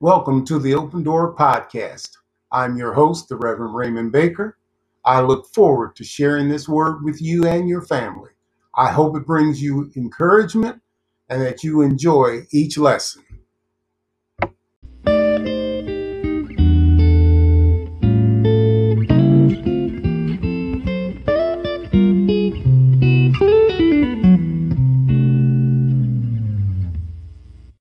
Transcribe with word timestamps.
Welcome 0.00 0.44
to 0.44 0.60
the 0.60 0.74
Open 0.74 1.02
Door 1.02 1.34
Podcast. 1.34 2.10
I'm 2.52 2.76
your 2.76 2.92
host, 2.92 3.28
the 3.28 3.34
Reverend 3.34 3.74
Raymond 3.74 4.12
Baker. 4.12 4.56
I 5.04 5.22
look 5.22 5.48
forward 5.52 5.96
to 5.96 6.04
sharing 6.04 6.48
this 6.48 6.68
word 6.68 7.02
with 7.02 7.20
you 7.20 7.44
and 7.48 7.68
your 7.68 7.82
family. 7.82 8.30
I 8.76 8.92
hope 8.92 9.16
it 9.16 9.26
brings 9.26 9.60
you 9.60 9.90
encouragement 9.96 10.80
and 11.28 11.42
that 11.42 11.64
you 11.64 11.80
enjoy 11.80 12.42
each 12.52 12.78
lesson. 12.78 13.24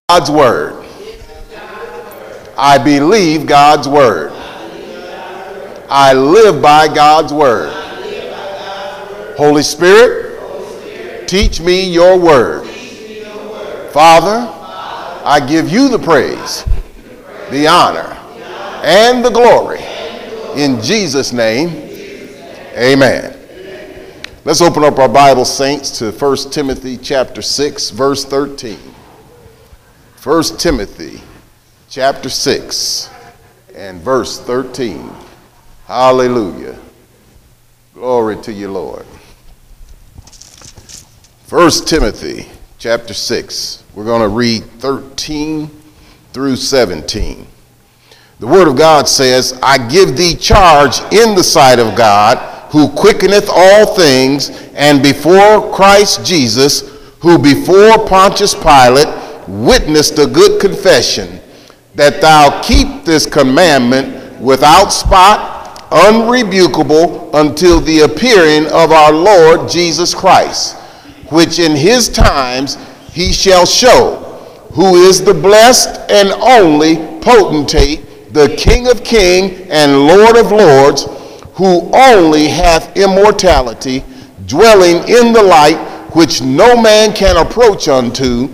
God's 0.10 0.32
word. 0.32 0.77
I 2.60 2.80
believe 2.80 3.46
God's 3.46 3.88
word. 3.88 4.32
I 5.90 6.12
live 6.14 6.60
by 6.60 6.88
God's 6.88 7.32
word. 7.32 7.72
Holy 9.38 9.62
Spirit, 9.62 11.28
teach 11.28 11.62
me 11.62 11.88
your 11.88 12.20
word. 12.20 12.68
Father, 13.92 14.52
I 15.24 15.40
give 15.48 15.70
you 15.70 15.88
the 15.88 16.00
praise, 16.00 16.66
the 17.52 17.68
honor, 17.68 18.18
and 18.84 19.24
the 19.24 19.30
glory. 19.30 19.82
In 20.56 20.82
Jesus' 20.82 21.32
name, 21.32 21.70
amen. 22.76 23.38
Let's 24.46 24.62
open 24.62 24.84
up 24.84 24.98
our 24.98 25.10
Bible, 25.10 25.46
saints, 25.46 26.00
to 26.00 26.12
1 26.12 26.38
Timothy 26.50 26.98
chapter 26.98 27.44
6, 27.44 27.92
verse 27.92 28.26
13. 28.26 28.80
1 30.24 30.44
Timothy 30.58 31.22
chapter 31.90 32.30
6 32.30 33.10
and 33.76 34.02
verse 34.02 34.40
13. 34.42 35.10
Hallelujah. 35.86 36.78
Glory 37.94 38.36
to 38.42 38.52
you, 38.52 38.70
Lord. 38.70 39.06
1 41.50 41.72
Timothy 41.86 42.48
chapter 42.78 43.14
6. 43.14 43.84
We're 43.96 44.04
going 44.04 44.22
to 44.22 44.28
read 44.28 44.64
13 44.80 45.70
through 46.34 46.58
17. 46.58 47.48
The 48.40 48.48
Word 48.48 48.68
of 48.68 48.76
God 48.76 49.08
says, 49.08 49.58
I 49.64 49.78
give 49.88 50.18
thee 50.18 50.36
charge 50.36 51.00
in 51.14 51.36
the 51.36 51.44
sight 51.44 51.80
of 51.80 51.96
God, 51.96 52.38
who 52.72 52.90
quickeneth 52.90 53.50
all 53.50 53.96
things, 53.96 54.50
and 54.76 55.02
before 55.02 55.74
Christ 55.74 56.26
Jesus, 56.26 56.82
who 57.22 57.40
before 57.40 58.06
Pontius 58.06 58.54
Pilate 58.54 59.08
witnessed 59.48 60.20
a 60.20 60.28
good 60.28 60.60
confession, 60.60 61.37
that 61.98 62.22
thou 62.22 62.62
keep 62.62 63.04
this 63.04 63.26
commandment 63.26 64.40
without 64.40 64.90
spot, 64.90 65.90
unrebukable, 65.90 67.34
until 67.34 67.82
the 67.82 68.02
appearing 68.02 68.68
of 68.68 68.92
our 68.92 69.12
Lord 69.12 69.68
Jesus 69.68 70.14
Christ, 70.14 70.78
which 71.32 71.58
in 71.58 71.76
his 71.76 72.08
times 72.08 72.78
he 73.12 73.34
shall 73.34 73.66
show, 73.66 74.18
who 74.74 75.08
is 75.08 75.26
the 75.26 75.34
blessed 75.34 76.12
and 76.12 76.30
only 76.34 76.98
potentate, 77.20 78.32
the 78.32 78.56
King 78.56 78.88
of 78.88 79.04
kings 79.04 79.68
and 79.72 80.06
Lord 80.06 80.38
of 80.38 80.52
lords, 80.52 81.08
who 81.54 81.90
only 81.96 82.48
hath 82.48 82.96
immortality, 82.96 84.04
dwelling 84.46 84.98
in 85.10 85.34
the 85.34 85.42
light 85.42 85.80
which 86.14 86.44
no 86.44 86.80
man 86.80 87.12
can 87.12 87.38
approach 87.38 87.88
unto, 87.88 88.46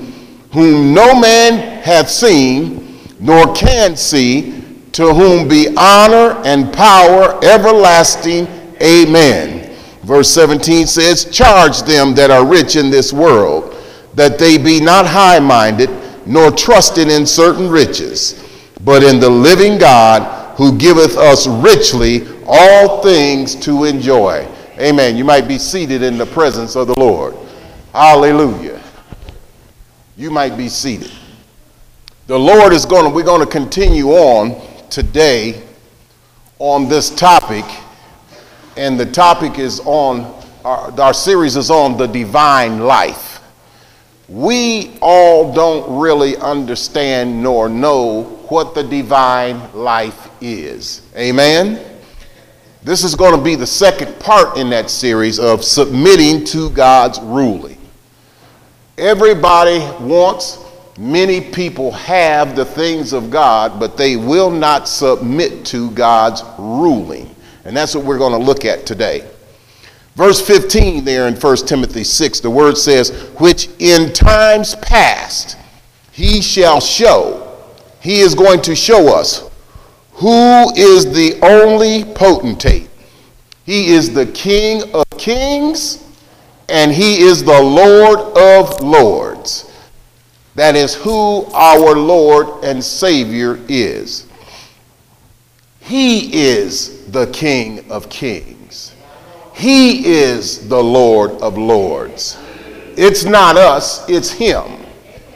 whom 0.54 0.94
no 0.94 1.20
man 1.20 1.82
hath 1.84 2.10
seen, 2.10 2.83
nor 3.24 3.56
can 3.56 3.96
see, 3.96 4.62
to 4.92 5.14
whom 5.14 5.48
be 5.48 5.74
honor 5.78 6.42
and 6.44 6.72
power 6.74 7.40
everlasting. 7.42 8.46
Amen. 8.82 9.74
Verse 10.04 10.30
17 10.30 10.86
says, 10.86 11.26
Charge 11.32 11.84
them 11.84 12.14
that 12.16 12.30
are 12.30 12.46
rich 12.46 12.76
in 12.76 12.90
this 12.90 13.14
world, 13.14 13.76
that 14.14 14.38
they 14.38 14.58
be 14.58 14.82
not 14.82 15.08
high 15.08 15.40
minded, 15.40 15.90
nor 16.26 16.52
trusting 16.52 17.10
in 17.10 17.26
certain 17.26 17.70
riches, 17.70 18.44
but 18.82 19.04
in 19.04 19.22
the 19.22 19.30
living 19.30 19.78
God 19.78 20.58
who 20.58 20.78
giveth 20.78 21.18
us 21.18 21.48
richly 21.48 22.28
all 22.46 23.02
things 23.02 23.56
to 23.56 23.86
enjoy. 23.86 24.46
Amen. 24.78 25.16
You 25.16 25.24
might 25.24 25.48
be 25.48 25.58
seated 25.58 26.04
in 26.04 26.18
the 26.18 26.26
presence 26.26 26.76
of 26.76 26.88
the 26.88 27.00
Lord. 27.00 27.36
Hallelujah. 27.94 28.82
You 30.18 30.30
might 30.30 30.58
be 30.58 30.68
seated. 30.68 31.12
The 32.26 32.40
Lord 32.40 32.72
is 32.72 32.86
going 32.86 33.04
to, 33.04 33.10
we're 33.10 33.24
going 33.24 33.46
to 33.46 33.52
continue 33.52 34.12
on 34.12 34.62
today 34.90 35.62
on 36.58 36.88
this 36.88 37.10
topic, 37.10 37.66
and 38.78 38.98
the 38.98 39.06
topic 39.06 39.60
is 39.60 39.82
on, 39.82 40.34
our, 40.64 40.98
our 41.02 41.14
series 41.14 41.58
is 41.58 41.70
on 41.70 41.98
the 41.98 42.08
divine 42.08 42.80
life. 42.80 43.42
We 44.30 44.98
all 45.02 45.54
don't 45.54 46.00
really 46.00 46.38
understand 46.38 47.44
nor 47.44 47.68
know 47.68 48.24
what 48.48 48.74
the 48.74 48.84
divine 48.84 49.74
life 49.74 50.30
is. 50.40 51.02
Amen? 51.18 51.86
This 52.84 53.04
is 53.04 53.16
going 53.16 53.38
to 53.38 53.44
be 53.44 53.56
the 53.56 53.68
second 53.68 54.18
part 54.22 54.58
in 54.58 54.70
that 54.70 54.90
series 54.90 55.40
of 55.40 55.62
submitting 55.62 56.46
to 56.46 56.70
God's 56.70 57.20
ruling. 57.20 57.78
Everybody 58.98 59.80
wants, 60.02 60.63
many 60.98 61.42
people 61.42 61.92
have 61.92 62.56
the 62.56 62.66
things 62.66 63.14
of 63.14 63.30
God, 63.30 63.80
but 63.80 63.98
they 63.98 64.16
will 64.16 64.52
not 64.52 64.88
submit 64.88 65.66
to 65.68 65.92
God's 65.92 66.44
ruling. 66.58 67.36
And 67.66 67.76
that's 67.76 67.96
what 67.96 68.06
we're 68.06 68.18
going 68.18 68.34
to 68.34 68.46
look 68.46 68.66
at 68.66 68.86
today. 68.86 69.30
Verse 70.16 70.46
15 70.46 71.04
there 71.04 71.28
in 71.28 71.36
1 71.36 71.58
Timothy 71.66 72.04
6, 72.04 72.40
the 72.42 72.50
word 72.50 72.78
says, 72.78 73.10
Which 73.40 73.70
in 73.80 74.14
times 74.14 74.76
past 74.76 75.58
he 76.12 76.42
shall 76.42 76.80
show, 76.80 77.58
he 78.00 78.20
is 78.20 78.36
going 78.36 78.62
to 78.62 78.76
show 78.76 79.16
us 79.16 79.50
who 80.12 80.72
is 80.76 81.12
the 81.14 81.40
only 81.42 82.04
potentate. 82.14 82.90
He 83.66 83.94
is 83.94 84.14
the 84.14 84.28
King 84.28 84.94
of 84.94 85.06
kings 85.18 86.04
and 86.70 86.92
he 86.92 87.22
is 87.22 87.44
the 87.44 87.62
Lord 87.62 88.20
of 88.38 88.82
lords. 88.82 89.73
That 90.56 90.76
is 90.76 90.94
who 90.94 91.46
our 91.54 91.96
Lord 91.96 92.64
and 92.64 92.84
Savior 92.84 93.60
is. 93.68 94.28
He 95.80 96.46
is 96.46 97.08
the 97.12 97.28
King 97.28 97.90
of 97.92 98.10
kings. 98.10 98.94
He 99.54 100.06
is 100.06 100.68
the 100.68 100.82
Lord 100.82 101.32
of 101.42 101.58
lords. 101.58 102.38
It's 102.96 103.24
not 103.24 103.58
us, 103.58 104.08
it's 104.10 104.32
him. 104.32 104.64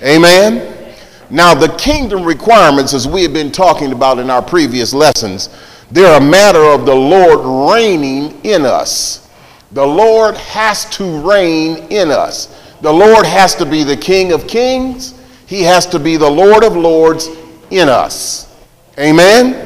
Amen. 0.01 0.95
Now, 1.29 1.53
the 1.53 1.69
kingdom 1.75 2.23
requirements, 2.23 2.93
as 2.93 3.07
we 3.07 3.23
have 3.23 3.33
been 3.33 3.51
talking 3.51 3.91
about 3.91 4.19
in 4.19 4.29
our 4.29 4.41
previous 4.41 4.93
lessons, 4.93 5.49
they're 5.91 6.17
a 6.17 6.23
matter 6.23 6.63
of 6.63 6.85
the 6.85 6.95
Lord 6.95 7.73
reigning 7.73 8.39
in 8.43 8.65
us. 8.65 9.29
The 9.71 9.85
Lord 9.85 10.37
has 10.37 10.85
to 10.91 11.29
reign 11.29 11.87
in 11.89 12.09
us. 12.09 12.66
The 12.81 12.91
Lord 12.91 13.25
has 13.25 13.55
to 13.55 13.65
be 13.65 13.83
the 13.83 13.97
King 13.97 14.31
of 14.31 14.47
kings. 14.47 15.13
He 15.47 15.63
has 15.63 15.85
to 15.87 15.99
be 15.99 16.17
the 16.17 16.29
Lord 16.29 16.63
of 16.63 16.75
lords 16.75 17.29
in 17.71 17.89
us. 17.89 18.55
Amen? 18.99 19.63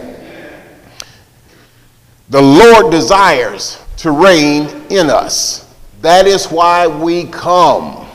The 2.29 2.41
Lord 2.41 2.91
desires 2.91 3.83
to 3.97 4.11
reign 4.11 4.67
in 4.89 5.09
us. 5.09 5.73
That 6.01 6.25
is 6.25 6.47
why 6.47 6.87
we 6.87 7.25
come, 7.25 8.07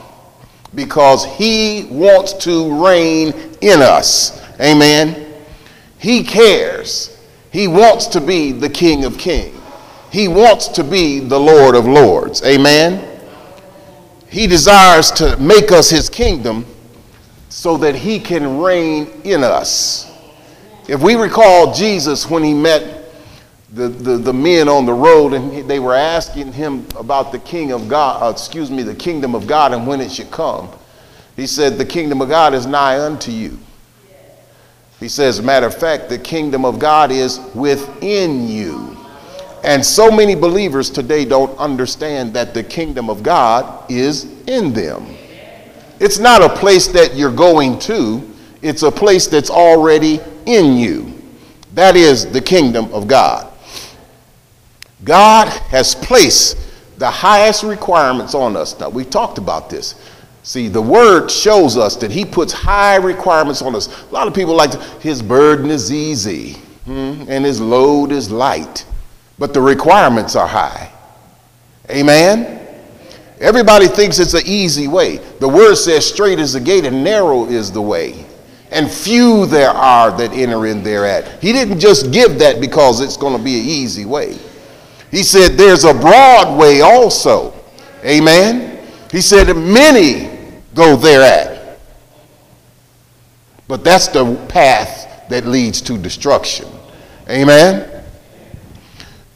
because 0.74 1.24
He 1.24 1.86
wants 1.90 2.32
to 2.44 2.84
reign 2.84 3.34
in 3.60 3.82
us. 3.82 4.42
Amen? 4.60 5.34
He 5.98 6.24
cares. 6.24 7.20
He 7.52 7.68
wants 7.68 8.06
to 8.08 8.20
be 8.20 8.52
the 8.52 8.68
King 8.68 9.04
of 9.04 9.18
kings. 9.18 9.58
He 10.10 10.28
wants 10.28 10.68
to 10.68 10.84
be 10.84 11.20
the 11.20 11.38
Lord 11.38 11.74
of 11.74 11.86
lords. 11.86 12.42
Amen? 12.44 13.15
He 14.36 14.46
desires 14.46 15.10
to 15.12 15.34
make 15.38 15.72
us 15.72 15.88
His 15.88 16.10
kingdom 16.10 16.66
so 17.48 17.78
that 17.78 17.94
He 17.94 18.20
can 18.20 18.58
reign 18.58 19.06
in 19.24 19.42
us. 19.42 20.12
If 20.86 21.00
we 21.00 21.14
recall 21.14 21.72
Jesus 21.72 22.28
when 22.28 22.42
He 22.42 22.52
met 22.52 23.14
the, 23.72 23.88
the, 23.88 24.18
the 24.18 24.34
men 24.34 24.68
on 24.68 24.84
the 24.84 24.92
road 24.92 25.32
and 25.32 25.66
they 25.66 25.78
were 25.78 25.94
asking 25.94 26.52
him 26.52 26.86
about 26.98 27.32
the 27.32 27.38
king 27.38 27.72
of 27.72 27.88
God, 27.88 28.22
uh, 28.22 28.30
excuse 28.30 28.70
me, 28.70 28.82
the 28.82 28.94
kingdom 28.94 29.34
of 29.34 29.46
God 29.46 29.72
and 29.72 29.86
when 29.86 30.02
it 30.02 30.12
should 30.12 30.30
come. 30.30 30.68
He 31.34 31.46
said, 31.46 31.78
The 31.78 31.86
kingdom 31.86 32.20
of 32.20 32.28
God 32.28 32.52
is 32.52 32.66
nigh 32.66 33.00
unto 33.00 33.30
you. 33.30 33.58
He 35.00 35.08
says, 35.08 35.40
matter 35.40 35.66
of 35.66 35.74
fact, 35.74 36.10
the 36.10 36.18
kingdom 36.18 36.66
of 36.66 36.78
God 36.78 37.10
is 37.10 37.40
within 37.54 38.46
you. 38.46 38.95
And 39.66 39.84
so 39.84 40.10
many 40.10 40.34
believers 40.34 40.88
today 40.88 41.24
don't 41.24 41.56
understand 41.58 42.32
that 42.34 42.54
the 42.54 42.62
kingdom 42.62 43.10
of 43.10 43.22
God 43.22 43.90
is 43.90 44.24
in 44.46 44.72
them. 44.72 45.06
It's 45.98 46.18
not 46.18 46.40
a 46.40 46.48
place 46.48 46.86
that 46.88 47.16
you're 47.16 47.34
going 47.34 47.78
to, 47.80 48.22
It's 48.62 48.82
a 48.82 48.90
place 48.90 49.26
that's 49.26 49.50
already 49.50 50.20
in 50.46 50.76
you. 50.76 51.12
That 51.74 51.96
is 51.96 52.30
the 52.30 52.40
kingdom 52.40 52.92
of 52.94 53.06
God. 53.06 53.52
God 55.04 55.48
has 55.48 55.94
placed 55.94 56.58
the 56.96 57.10
highest 57.10 57.62
requirements 57.62 58.34
on 58.34 58.56
us. 58.56 58.78
Now, 58.80 58.88
we 58.88 59.04
talked 59.04 59.38
about 59.38 59.68
this. 59.68 59.94
See, 60.42 60.68
the 60.68 60.80
word 60.80 61.28
shows 61.28 61.76
us 61.76 61.96
that 61.96 62.12
he 62.12 62.24
puts 62.24 62.52
high 62.52 62.96
requirements 62.96 63.62
on 63.62 63.74
us. 63.74 63.88
A 64.10 64.14
lot 64.14 64.28
of 64.28 64.34
people 64.34 64.54
like 64.54 64.70
to, 64.70 64.78
his 65.00 65.20
burden 65.20 65.70
is 65.70 65.92
easy 65.92 66.52
hmm, 66.84 67.24
and 67.28 67.44
his 67.44 67.60
load 67.60 68.12
is 68.12 68.30
light, 68.30 68.86
but 69.38 69.52
the 69.52 69.60
requirements 69.60 70.36
are 70.36 70.46
high. 70.46 70.92
Amen? 71.90 72.56
Everybody 73.40 73.86
thinks 73.86 74.18
it's 74.18 74.34
an 74.34 74.42
easy 74.46 74.88
way. 74.88 75.18
The 75.40 75.48
word 75.48 75.76
says, 75.76 76.06
straight 76.06 76.38
is 76.38 76.54
the 76.54 76.60
gate 76.60 76.84
and 76.84 77.04
narrow 77.04 77.44
is 77.46 77.70
the 77.70 77.82
way. 77.82 78.24
And 78.70 78.90
few 78.90 79.46
there 79.46 79.70
are 79.70 80.16
that 80.16 80.32
enter 80.32 80.66
in 80.66 80.82
thereat. 80.82 81.40
He 81.40 81.52
didn't 81.52 81.78
just 81.78 82.10
give 82.12 82.38
that 82.40 82.60
because 82.60 83.00
it's 83.00 83.16
going 83.16 83.36
to 83.36 83.42
be 83.42 83.60
an 83.60 83.66
easy 83.66 84.04
way. 84.04 84.36
He 85.10 85.22
said, 85.22 85.52
There's 85.52 85.84
a 85.84 85.94
broad 85.94 86.58
way 86.58 86.80
also. 86.80 87.54
Amen. 88.04 88.84
He 89.10 89.20
said, 89.20 89.54
Many 89.56 90.60
go 90.74 90.96
thereat. 90.96 91.78
But 93.68 93.84
that's 93.84 94.08
the 94.08 94.34
path 94.48 95.28
that 95.28 95.46
leads 95.46 95.80
to 95.82 95.96
destruction. 95.96 96.68
Amen. 97.28 97.95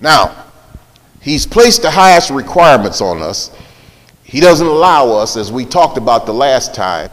Now, 0.00 0.46
he's 1.20 1.46
placed 1.46 1.82
the 1.82 1.90
highest 1.90 2.30
requirements 2.30 3.00
on 3.00 3.22
us. 3.22 3.54
He 4.24 4.40
doesn't 4.40 4.66
allow 4.66 5.10
us, 5.10 5.36
as 5.36 5.50
we 5.50 5.64
talked 5.64 5.98
about 5.98 6.24
the 6.24 6.32
last 6.32 6.74
time, 6.74 7.10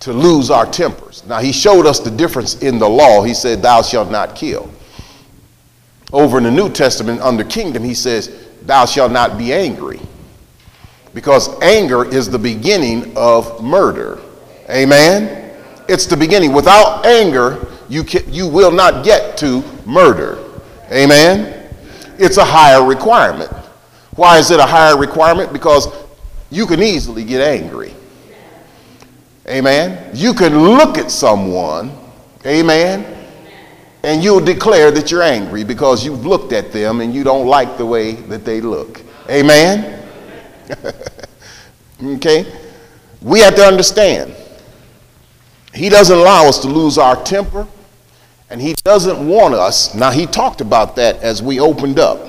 to 0.00 0.12
lose 0.12 0.50
our 0.50 0.64
tempers. 0.64 1.24
Now, 1.26 1.38
he 1.40 1.52
showed 1.52 1.86
us 1.86 2.00
the 2.00 2.10
difference 2.10 2.62
in 2.62 2.78
the 2.78 2.88
law. 2.88 3.22
He 3.22 3.34
said, 3.34 3.60
Thou 3.62 3.82
shalt 3.82 4.10
not 4.10 4.34
kill. 4.34 4.70
Over 6.12 6.38
in 6.38 6.44
the 6.44 6.50
New 6.50 6.70
Testament, 6.70 7.20
under 7.20 7.44
kingdom, 7.44 7.84
he 7.84 7.94
says, 7.94 8.48
Thou 8.62 8.86
shalt 8.86 9.12
not 9.12 9.38
be 9.38 9.52
angry. 9.52 10.00
Because 11.12 11.60
anger 11.60 12.04
is 12.04 12.30
the 12.30 12.38
beginning 12.38 13.12
of 13.16 13.62
murder. 13.62 14.20
Amen? 14.70 15.54
It's 15.88 16.06
the 16.06 16.16
beginning. 16.16 16.52
Without 16.52 17.04
anger, 17.04 17.66
you, 17.88 18.04
can, 18.04 18.32
you 18.32 18.46
will 18.48 18.70
not 18.70 19.04
get 19.04 19.36
to 19.38 19.62
murder. 19.84 20.38
Amen? 20.90 21.59
It's 22.20 22.36
a 22.36 22.44
higher 22.44 22.84
requirement. 22.84 23.50
Why 24.14 24.38
is 24.38 24.50
it 24.50 24.60
a 24.60 24.66
higher 24.66 24.98
requirement? 24.98 25.54
Because 25.54 25.88
you 26.50 26.66
can 26.66 26.82
easily 26.82 27.24
get 27.24 27.40
angry. 27.40 27.94
Amen? 29.48 30.10
You 30.14 30.34
can 30.34 30.56
look 30.58 30.98
at 30.98 31.10
someone, 31.10 31.90
amen, 32.44 33.06
and 34.02 34.22
you'll 34.22 34.44
declare 34.44 34.90
that 34.90 35.10
you're 35.10 35.22
angry 35.22 35.64
because 35.64 36.04
you've 36.04 36.26
looked 36.26 36.52
at 36.52 36.72
them 36.72 37.00
and 37.00 37.14
you 37.14 37.24
don't 37.24 37.46
like 37.46 37.78
the 37.78 37.86
way 37.86 38.12
that 38.12 38.44
they 38.44 38.60
look. 38.60 39.00
Amen? 39.30 40.06
okay? 42.04 42.52
We 43.22 43.40
have 43.40 43.54
to 43.56 43.62
understand. 43.62 44.34
He 45.72 45.88
doesn't 45.88 46.16
allow 46.16 46.46
us 46.46 46.58
to 46.60 46.68
lose 46.68 46.98
our 46.98 47.16
temper, 47.24 47.66
and 48.50 48.60
He 48.60 48.74
doesn't 48.84 49.26
want 49.26 49.54
us. 49.54 49.94
Now, 49.94 50.10
He 50.10 50.26
talked 50.26 50.60
about 50.60 50.96
that 50.96 51.16
as 51.22 51.42
we 51.42 51.60
opened 51.60 51.98
up. 51.98 52.28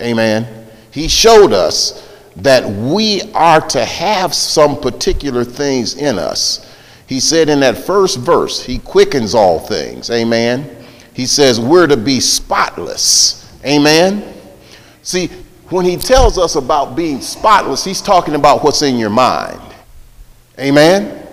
Amen. 0.00 0.68
He 0.90 1.08
showed 1.08 1.52
us 1.52 2.08
that 2.36 2.64
we 2.68 3.22
are 3.34 3.60
to 3.68 3.84
have 3.84 4.34
some 4.34 4.80
particular 4.80 5.44
things 5.44 5.96
in 5.96 6.18
us. 6.18 6.62
He 7.06 7.20
said 7.20 7.48
in 7.48 7.60
that 7.60 7.78
first 7.78 8.18
verse, 8.18 8.62
He 8.62 8.78
quickens 8.78 9.34
all 9.34 9.58
things. 9.58 10.10
Amen. 10.10 10.84
He 11.14 11.26
says 11.26 11.58
we're 11.58 11.86
to 11.86 11.96
be 11.96 12.20
spotless. 12.20 13.52
Amen. 13.64 14.34
See, 15.02 15.28
when 15.70 15.84
He 15.84 15.96
tells 15.96 16.38
us 16.38 16.56
about 16.56 16.94
being 16.94 17.20
spotless, 17.20 17.84
He's 17.84 18.02
talking 18.02 18.34
about 18.34 18.62
what's 18.62 18.82
in 18.82 18.96
your 18.96 19.10
mind. 19.10 19.60
Amen. 20.58 21.26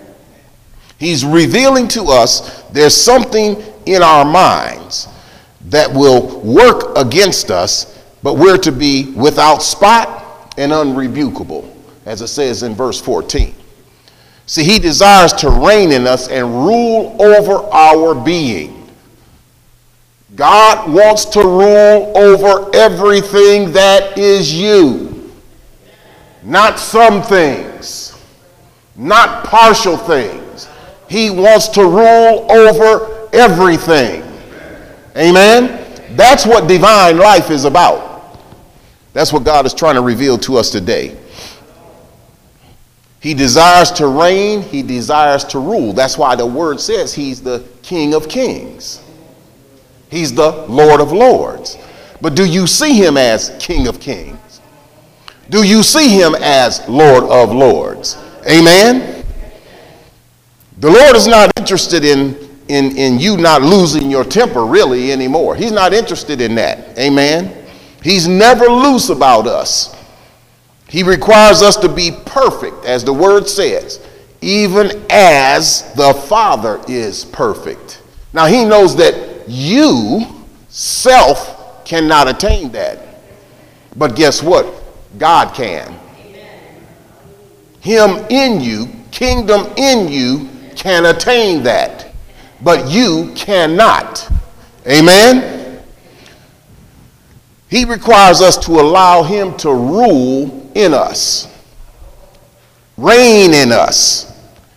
He's 0.98 1.26
revealing 1.26 1.88
to 1.90 2.04
us 2.06 2.64
there's 2.72 2.96
something 2.96 3.62
in 3.86 4.02
our 4.02 4.26
minds 4.26 5.08
that 5.66 5.92
will 5.92 6.40
work 6.42 6.98
against 6.98 7.52
us, 7.52 8.04
but 8.22 8.36
we're 8.36 8.58
to 8.58 8.72
be 8.72 9.12
without 9.12 9.62
spot 9.62 10.54
and 10.58 10.72
unrebukable, 10.72 11.70
as 12.06 12.22
it 12.22 12.28
says 12.28 12.64
in 12.64 12.76
verse 12.76 13.02
14. 13.02 13.56
See, 14.46 14.64
he 14.64 14.80
desires 14.80 15.34
to 15.34 15.50
reign 15.50 15.92
in 15.92 16.06
us 16.06 16.28
and 16.28 16.46
rule 16.66 17.16
over 17.22 17.64
our 17.74 18.14
being. 18.14 18.90
God 20.36 20.92
wants 20.92 21.26
to 21.26 21.40
rule 21.40 22.12
over 22.18 22.76
everything 22.76 23.72
that 23.74 24.18
is 24.18 24.54
you, 24.54 25.32
not 26.42 26.80
some 26.80 27.22
things, 27.22 28.20
not 28.96 29.46
partial 29.46 29.96
things. 29.96 30.68
He 31.08 31.30
wants 31.30 31.68
to 31.70 31.84
rule 31.84 32.52
over 32.52 33.13
everything. 33.34 34.24
Amen? 35.18 35.80
That's 36.16 36.46
what 36.46 36.68
divine 36.68 37.18
life 37.18 37.50
is 37.50 37.66
about. 37.66 38.40
That's 39.14 39.34
what 39.34 39.44
God 39.44 39.66
is 39.66 39.74
trying 39.74 39.96
to 39.96 40.02
reveal 40.02 40.38
to 40.40 40.58
us 40.58 40.70
today. 40.70 41.18
He 43.20 43.34
desires 43.34 43.90
to 43.92 44.08
reign, 44.08 44.62
he 44.62 44.84
desires 44.84 45.46
to 45.46 45.60
rule. 45.60 45.94
That's 45.94 46.18
why 46.18 46.36
the 46.36 46.46
word 46.46 46.80
says 46.80 47.14
he's 47.14 47.42
the 47.42 47.66
King 47.82 48.14
of 48.14 48.28
Kings. 48.28 49.02
He's 50.10 50.34
the 50.34 50.52
Lord 50.68 51.00
of 51.00 51.12
Lords. 51.12 51.78
But 52.22 52.36
do 52.36 52.46
you 52.46 52.68
see 52.68 52.94
him 52.94 53.18
as 53.18 53.56
King 53.60 53.88
of 53.88 54.00
Kings? 54.00 54.62
Do 55.50 55.64
you 55.64 55.84
see 55.84 56.10
him 56.10 56.36
as 56.36 56.88
Lord 56.88 57.24
of 57.24 57.54
Lords? 57.54 58.18
Amen? 58.48 59.26
The 60.80 60.90
Lord 60.90 61.16
is 61.16 61.28
not 61.28 61.52
interested 61.58 62.04
in, 62.04 62.53
in, 62.68 62.96
in 62.98 63.20
you 63.20 63.38
not 63.38 63.62
losing 63.62 64.10
your 64.10 64.24
temper 64.24 64.66
really 64.66 65.12
anymore. 65.12 65.56
He's 65.56 65.72
not 65.72 65.94
interested 65.94 66.42
in 66.42 66.56
that. 66.56 66.98
Amen? 66.98 67.66
He's 68.04 68.28
never 68.28 68.66
loose 68.66 69.10
about 69.10 69.48
us. 69.48 69.96
He 70.90 71.04
requires 71.04 71.62
us 71.62 71.76
to 71.78 71.90
be 71.90 72.12
perfect, 72.26 72.86
as 72.86 73.04
the 73.04 73.14
word 73.14 73.48
says, 73.48 74.06
even 74.42 75.04
as 75.10 75.94
the 75.96 76.14
Father 76.14 76.82
is 76.88 77.26
perfect. 77.26 78.02
Now, 78.34 78.46
he 78.46 78.66
knows 78.66 78.96
that 78.98 79.48
you, 79.48 80.26
self, 80.70 81.86
cannot 81.86 82.28
attain 82.28 82.72
that. 82.74 83.00
But 83.96 84.16
guess 84.16 84.44
what? 84.44 84.68
God 85.18 85.54
can. 85.56 86.00
Him 87.82 88.26
in 88.30 88.62
you, 88.62 88.88
kingdom 89.12 89.68
in 89.78 90.08
you, 90.08 90.50
can 90.76 91.06
attain 91.06 91.64
that. 91.64 92.03
But 92.64 92.90
you 92.90 93.32
cannot. 93.36 94.30
Amen? 94.88 95.82
He 97.70 97.86
requires 97.86 98.42
us 98.42 98.58
to 98.66 98.74
allow 98.74 99.24
him 99.24 99.58
to 99.58 99.74
rule 99.74 100.70
in 100.76 100.94
us, 100.94 101.48
reign 102.98 103.54
in 103.54 103.72
us, 103.72 104.32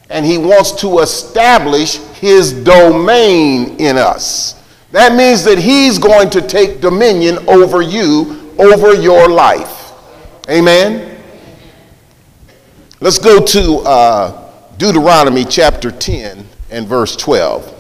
and 0.09 0.25
he 0.25 0.39
wants 0.39 0.73
to 0.81 1.01
establish 1.01 1.99
his 2.19 2.53
domain 2.53 3.77
in 3.79 3.99
us. 3.99 4.63
That 4.93 5.15
means 5.15 5.45
that 5.45 5.59
he's 5.59 5.99
going 5.99 6.31
to 6.31 6.41
take 6.41 6.81
dominion 6.81 7.37
over 7.49 7.83
you, 7.83 8.55
over 8.59 8.95
your 8.95 9.29
life. 9.29 9.93
Amen? 10.49 11.21
Let's 13.01 13.19
go 13.19 13.45
to 13.45 13.79
uh, 13.81 14.53
Deuteronomy 14.79 15.45
chapter 15.45 15.91
10 15.91 16.47
and 16.71 16.87
verse 16.87 17.15
12. 17.17 17.76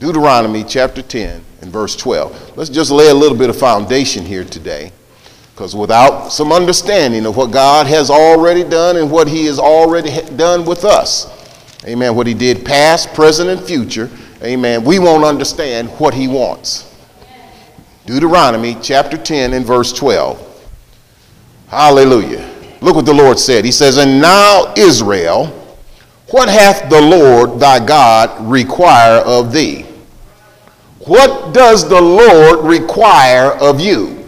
Deuteronomy 0.00 0.64
chapter 0.64 1.02
10 1.02 1.44
and 1.60 1.70
verse 1.70 1.94
12. 1.94 2.56
Let's 2.56 2.70
just 2.70 2.90
lay 2.90 3.10
a 3.10 3.14
little 3.14 3.36
bit 3.36 3.50
of 3.50 3.58
foundation 3.58 4.24
here 4.24 4.44
today. 4.44 4.92
Because 5.52 5.76
without 5.76 6.30
some 6.30 6.52
understanding 6.52 7.26
of 7.26 7.36
what 7.36 7.50
God 7.50 7.86
has 7.86 8.08
already 8.08 8.64
done 8.64 8.96
and 8.96 9.10
what 9.10 9.28
He 9.28 9.44
has 9.44 9.58
already 9.58 10.10
done 10.36 10.64
with 10.64 10.86
us, 10.86 11.28
amen, 11.84 12.16
what 12.16 12.26
He 12.26 12.32
did 12.32 12.64
past, 12.64 13.12
present, 13.12 13.50
and 13.50 13.60
future, 13.60 14.08
amen, 14.42 14.84
we 14.84 14.98
won't 14.98 15.22
understand 15.22 15.90
what 15.90 16.14
He 16.14 16.28
wants. 16.28 16.90
Deuteronomy 18.06 18.78
chapter 18.80 19.18
10 19.18 19.52
and 19.52 19.66
verse 19.66 19.92
12. 19.92 20.46
Hallelujah. 21.68 22.50
Look 22.80 22.96
what 22.96 23.04
the 23.04 23.12
Lord 23.12 23.38
said. 23.38 23.66
He 23.66 23.72
says, 23.72 23.98
And 23.98 24.18
now, 24.18 24.72
Israel, 24.78 25.48
what 26.30 26.48
hath 26.48 26.88
the 26.88 27.02
Lord 27.02 27.60
thy 27.60 27.84
God 27.84 28.50
require 28.50 29.20
of 29.26 29.52
thee? 29.52 29.89
What 31.06 31.54
does 31.54 31.88
the 31.88 32.00
Lord 32.00 32.64
require 32.64 33.52
of 33.52 33.80
you? 33.80 34.20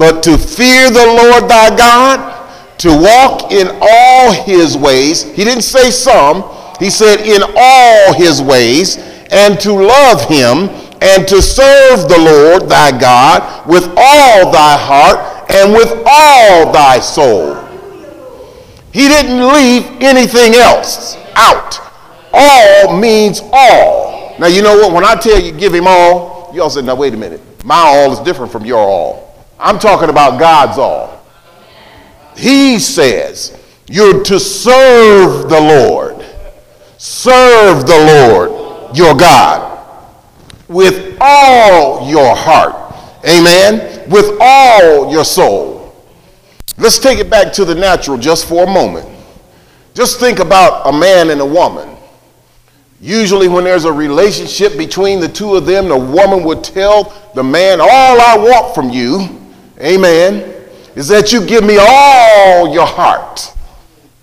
but 0.00 0.22
to 0.22 0.38
fear 0.38 0.90
the 0.90 1.06
Lord 1.06 1.50
thy 1.50 1.76
God, 1.76 2.78
to 2.78 2.88
walk 2.88 3.52
in 3.52 3.68
all 3.82 4.32
his 4.32 4.74
ways. 4.74 5.22
He 5.22 5.44
didn't 5.44 5.62
say 5.62 5.90
some, 5.90 6.42
He 6.78 6.88
said, 6.88 7.20
in 7.20 7.42
all 7.54 8.14
his 8.14 8.40
ways, 8.40 8.96
and 9.30 9.60
to 9.60 9.74
love 9.74 10.26
him, 10.26 10.70
and 11.02 11.28
to 11.28 11.42
serve 11.42 12.08
the 12.08 12.18
Lord 12.18 12.70
thy 12.70 12.98
God 12.98 13.68
with 13.68 13.84
all 13.94 14.50
thy 14.50 14.78
heart 14.78 15.50
and 15.50 15.74
with 15.74 15.92
all 16.06 16.72
thy 16.72 16.98
soul. 16.98 17.56
He 18.92 19.06
didn't 19.06 19.46
leave 19.52 19.84
anything 20.00 20.54
else 20.54 21.16
out. 21.34 21.78
All 22.32 22.98
means 22.98 23.42
all. 23.52 24.09
Now, 24.40 24.46
you 24.46 24.62
know 24.62 24.74
what? 24.78 24.94
When 24.94 25.04
I 25.04 25.16
tell 25.16 25.38
you 25.38 25.52
give 25.52 25.74
him 25.74 25.86
all, 25.86 26.50
y'all 26.54 26.70
say, 26.70 26.80
now, 26.80 26.94
wait 26.94 27.12
a 27.12 27.16
minute. 27.18 27.42
My 27.62 27.76
all 27.76 28.10
is 28.10 28.20
different 28.20 28.50
from 28.50 28.64
your 28.64 28.78
all. 28.78 29.46
I'm 29.58 29.78
talking 29.78 30.08
about 30.08 30.40
God's 30.40 30.78
all. 30.78 31.22
He 32.38 32.78
says, 32.78 33.62
you're 33.86 34.24
to 34.24 34.40
serve 34.40 35.50
the 35.50 35.60
Lord. 35.60 36.24
Serve 36.96 37.86
the 37.86 38.32
Lord, 38.32 38.96
your 38.96 39.14
God, 39.14 39.78
with 40.68 41.18
all 41.20 42.08
your 42.08 42.34
heart. 42.34 42.94
Amen. 43.28 44.08
With 44.08 44.38
all 44.40 45.12
your 45.12 45.26
soul. 45.26 45.94
Let's 46.78 46.98
take 46.98 47.18
it 47.18 47.28
back 47.28 47.52
to 47.52 47.66
the 47.66 47.74
natural 47.74 48.16
just 48.16 48.48
for 48.48 48.64
a 48.64 48.66
moment. 48.66 49.06
Just 49.92 50.18
think 50.18 50.38
about 50.38 50.86
a 50.86 50.98
man 50.98 51.28
and 51.28 51.42
a 51.42 51.46
woman. 51.46 51.89
Usually, 53.00 53.48
when 53.48 53.64
there's 53.64 53.86
a 53.86 53.92
relationship 53.92 54.76
between 54.76 55.20
the 55.20 55.28
two 55.28 55.54
of 55.54 55.64
them, 55.64 55.88
the 55.88 55.96
woman 55.96 56.44
would 56.44 56.62
tell 56.62 57.14
the 57.34 57.42
man, 57.42 57.80
All 57.80 57.86
I 57.88 58.36
want 58.36 58.74
from 58.74 58.90
you, 58.90 59.40
amen, 59.78 60.54
is 60.94 61.08
that 61.08 61.32
you 61.32 61.46
give 61.46 61.64
me 61.64 61.78
all 61.80 62.72
your 62.72 62.86
heart. 62.86 63.54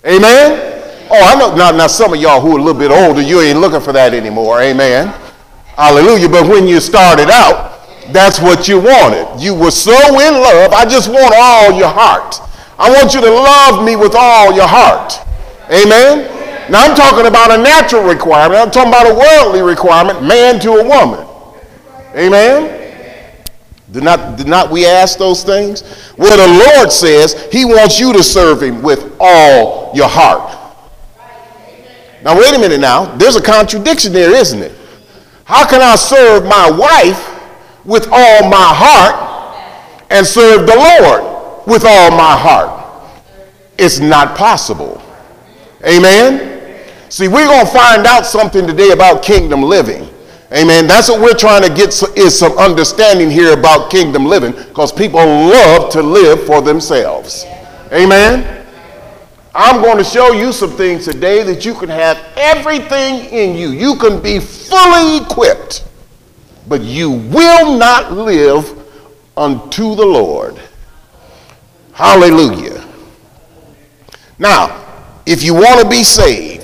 Amen? 0.05 0.77
Oh, 1.09 1.19
I 1.19 1.39
know. 1.39 1.55
Now, 1.55 1.71
now, 1.71 1.87
some 1.87 2.13
of 2.13 2.21
y'all 2.21 2.39
who 2.39 2.55
are 2.55 2.59
a 2.59 2.61
little 2.61 2.79
bit 2.79 2.91
older, 2.91 3.21
you 3.21 3.41
ain't 3.41 3.59
looking 3.59 3.81
for 3.81 3.93
that 3.93 4.13
anymore. 4.13 4.61
Amen. 4.61 5.07
Hallelujah. 5.75 6.29
But 6.29 6.47
when 6.47 6.67
you 6.67 6.79
started 6.79 7.29
out, 7.31 7.87
that's 8.13 8.39
what 8.39 8.67
you 8.67 8.79
wanted. 8.79 9.41
You 9.41 9.55
were 9.55 9.71
so 9.71 9.93
in 9.93 10.33
love. 10.35 10.73
I 10.73 10.85
just 10.85 11.09
want 11.09 11.33
all 11.35 11.71
your 11.71 11.89
heart. 11.89 12.39
I 12.77 12.91
want 12.91 13.13
you 13.13 13.21
to 13.21 13.29
love 13.29 13.83
me 13.83 13.95
with 13.95 14.15
all 14.15 14.53
your 14.53 14.67
heart. 14.67 15.19
Amen. 15.71 16.36
Now 16.69 16.85
I'm 16.85 16.95
talking 16.95 17.27
about 17.27 17.51
a 17.51 17.61
natural 17.61 18.03
requirement. 18.03 18.59
I'm 18.59 18.71
talking 18.71 18.91
about 18.91 19.09
a 19.09 19.13
worldly 19.13 19.61
requirement, 19.61 20.21
man 20.23 20.59
to 20.61 20.71
a 20.73 20.87
woman. 20.87 21.25
Amen. 22.15 22.77
Did 23.91 24.03
not, 24.03 24.37
did 24.37 24.47
not 24.47 24.69
we 24.69 24.85
ask 24.85 25.17
those 25.17 25.43
things? 25.43 25.83
Well, 26.17 26.35
the 26.35 26.65
Lord 26.65 26.91
says 26.91 27.47
He 27.51 27.63
wants 27.63 27.99
you 27.99 28.11
to 28.13 28.21
serve 28.21 28.61
Him 28.61 28.81
with 28.81 29.15
all 29.19 29.91
your 29.93 30.09
heart. 30.09 30.55
Now, 32.23 32.37
wait 32.37 32.53
a 32.53 32.59
minute 32.59 32.81
now. 32.81 33.05
There's 33.15 33.37
a 33.37 33.41
contradiction 33.41 34.11
there, 34.11 34.35
isn't 34.35 34.61
it? 34.61 34.73
How 35.45 35.65
can 35.65 35.81
I 35.81 35.95
serve 35.95 36.43
my 36.43 36.69
wife 36.69 37.85
with 37.85 38.07
all 38.11 38.49
my 38.49 38.73
heart 38.75 40.05
and 40.09 40.27
serve 40.27 40.67
the 40.67 40.75
Lord 40.75 41.65
with 41.65 41.85
all 41.85 42.11
my 42.11 42.35
heart? 42.35 43.23
It's 43.77 43.99
not 43.99 44.35
possible. 44.35 45.01
Amen? 45.85 46.56
See, 47.09 47.27
we're 47.27 47.45
going 47.45 47.65
to 47.65 47.71
find 47.71 48.05
out 48.05 48.25
something 48.25 48.67
today 48.67 48.91
about 48.91 49.23
kingdom 49.23 49.63
living. 49.63 50.09
Amen. 50.51 50.87
That's 50.87 51.09
what 51.09 51.21
we're 51.21 51.33
trying 51.33 51.63
to 51.63 51.69
get 51.69 51.89
is 52.17 52.37
some 52.37 52.57
understanding 52.57 53.29
here 53.29 53.53
about 53.53 53.89
kingdom 53.89 54.25
living 54.25 54.51
because 54.51 54.91
people 54.91 55.19
love 55.19 55.91
to 55.91 56.01
live 56.01 56.45
for 56.45 56.61
themselves. 56.61 57.45
Amen. 57.91 58.65
I'm 59.53 59.81
going 59.81 59.97
to 59.97 60.03
show 60.03 60.33
you 60.33 60.53
some 60.53 60.71
things 60.71 61.05
today 61.05 61.43
that 61.43 61.65
you 61.65 61.73
can 61.73 61.89
have 61.89 62.17
everything 62.37 63.25
in 63.25 63.57
you. 63.57 63.69
You 63.69 63.95
can 63.95 64.21
be 64.21 64.39
fully 64.39 65.17
equipped, 65.17 65.85
but 66.67 66.81
you 66.81 67.11
will 67.11 67.77
not 67.77 68.13
live 68.13 68.71
unto 69.35 69.95
the 69.95 70.05
Lord. 70.05 70.59
Hallelujah. 71.93 72.87
Now, 74.39 74.85
if 75.25 75.43
you 75.43 75.55
want 75.55 75.81
to 75.81 75.89
be 75.89 76.03
saved, 76.03 76.56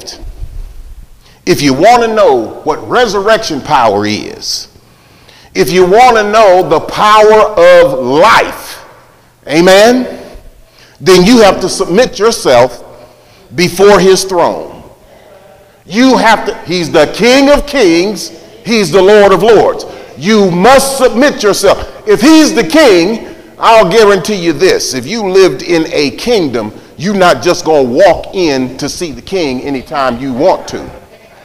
if 1.45 1.61
you 1.61 1.73
want 1.73 2.03
to 2.03 2.13
know 2.13 2.61
what 2.63 2.77
resurrection 2.87 3.61
power 3.61 4.05
is, 4.05 4.69
if 5.53 5.71
you 5.71 5.85
want 5.85 6.17
to 6.17 6.31
know 6.31 6.67
the 6.67 6.79
power 6.79 7.41
of 7.59 7.99
life, 7.99 8.83
amen, 9.47 10.37
then 10.99 11.25
you 11.25 11.41
have 11.41 11.59
to 11.61 11.69
submit 11.69 12.17
yourself 12.17 12.79
before 13.55 13.99
his 13.99 14.23
throne. 14.23 14.83
You 15.85 16.17
have 16.17 16.45
to, 16.47 16.57
he's 16.63 16.89
the 16.89 17.07
King 17.13 17.49
of 17.49 17.67
kings, 17.67 18.29
he's 18.65 18.89
the 18.89 19.01
Lord 19.01 19.33
of 19.33 19.43
lords. 19.43 19.85
You 20.17 20.49
must 20.49 20.97
submit 20.97 21.43
yourself. 21.43 22.07
If 22.07 22.21
he's 22.21 22.53
the 22.53 22.63
king, 22.63 23.35
I'll 23.57 23.89
guarantee 23.89 24.35
you 24.35 24.53
this 24.53 24.93
if 24.93 25.05
you 25.05 25.27
lived 25.27 25.61
in 25.63 25.85
a 25.91 26.11
kingdom, 26.11 26.73
you're 26.97 27.15
not 27.15 27.41
just 27.41 27.65
going 27.65 27.87
to 27.87 27.93
walk 27.93 28.33
in 28.35 28.77
to 28.77 28.87
see 28.87 29.11
the 29.11 29.21
king 29.21 29.61
anytime 29.61 30.19
you 30.19 30.33
want 30.33 30.67
to. 30.69 31.02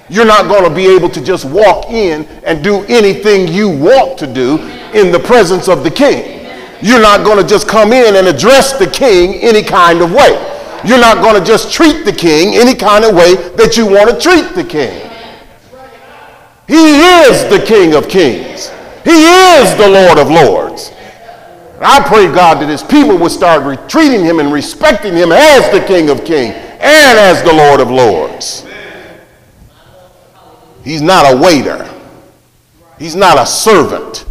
You're 0.09 0.25
not 0.25 0.49
going 0.49 0.65
to 0.65 0.75
be 0.75 0.87
able 0.87 1.09
to 1.11 1.23
just 1.23 1.45
walk 1.45 1.91
in 1.91 2.25
and 2.45 2.65
do 2.65 2.85
anything 2.85 3.49
you 3.49 3.69
want 3.69 4.19
to 4.19 4.27
do 4.27 4.59
in 4.95 5.13
the 5.13 5.19
presence 5.19 5.69
of 5.69 5.85
the 5.85 5.91
king. 5.91 6.47
You're 6.81 7.03
not 7.03 7.25
going 7.25 7.43
to 7.43 7.47
just 7.47 7.69
come 7.69 7.93
in 7.93 8.17
and 8.17 8.27
address 8.27 8.79
the 8.79 8.87
king 8.87 9.35
any 9.35 9.63
kind 9.63 10.01
of 10.01 10.13
way. 10.13 10.31
You're 10.85 11.01
not 11.01 11.23
going 11.23 11.39
to 11.39 11.47
just 11.47 11.73
treat 11.73 12.05
the 12.05 12.13
king 12.13 12.55
any 12.55 12.75
kind 12.75 13.05
of 13.05 13.15
way 13.15 13.35
that 13.57 13.77
you 13.77 13.87
want 13.87 14.11
to 14.11 14.19
treat 14.19 14.55
the 14.55 14.65
king. 14.65 15.09
He 16.69 17.01
is 17.01 17.49
the 17.49 17.65
King 17.65 17.95
of 17.95 18.11
kings. 18.11 18.69
He 19.03 19.25
is 19.25 19.75
the 19.79 19.89
Lord 19.89 20.19
of 20.19 20.31
lords. 20.31 20.93
And 21.77 21.85
I 21.85 22.07
pray, 22.07 22.27
God, 22.27 22.61
that 22.61 22.69
his 22.69 22.83
people 22.83 23.17
would 23.17 23.31
start 23.33 23.89
treating 23.89 24.23
him 24.23 24.39
and 24.39 24.53
respecting 24.53 25.15
him 25.15 25.33
as 25.33 25.73
the 25.73 25.81
King 25.87 26.11
of 26.11 26.27
kings 26.27 26.55
and 26.55 27.19
as 27.19 27.43
the 27.43 27.55
Lord 27.55 27.81
of 27.81 27.91
lords. 27.91 28.68
He's 30.89 31.03
not 31.03 31.31
a 31.31 31.37
waiter. 31.37 31.87
He's 32.99 33.15
not 33.15 33.37
a 33.39 33.45
servant. 33.45 34.25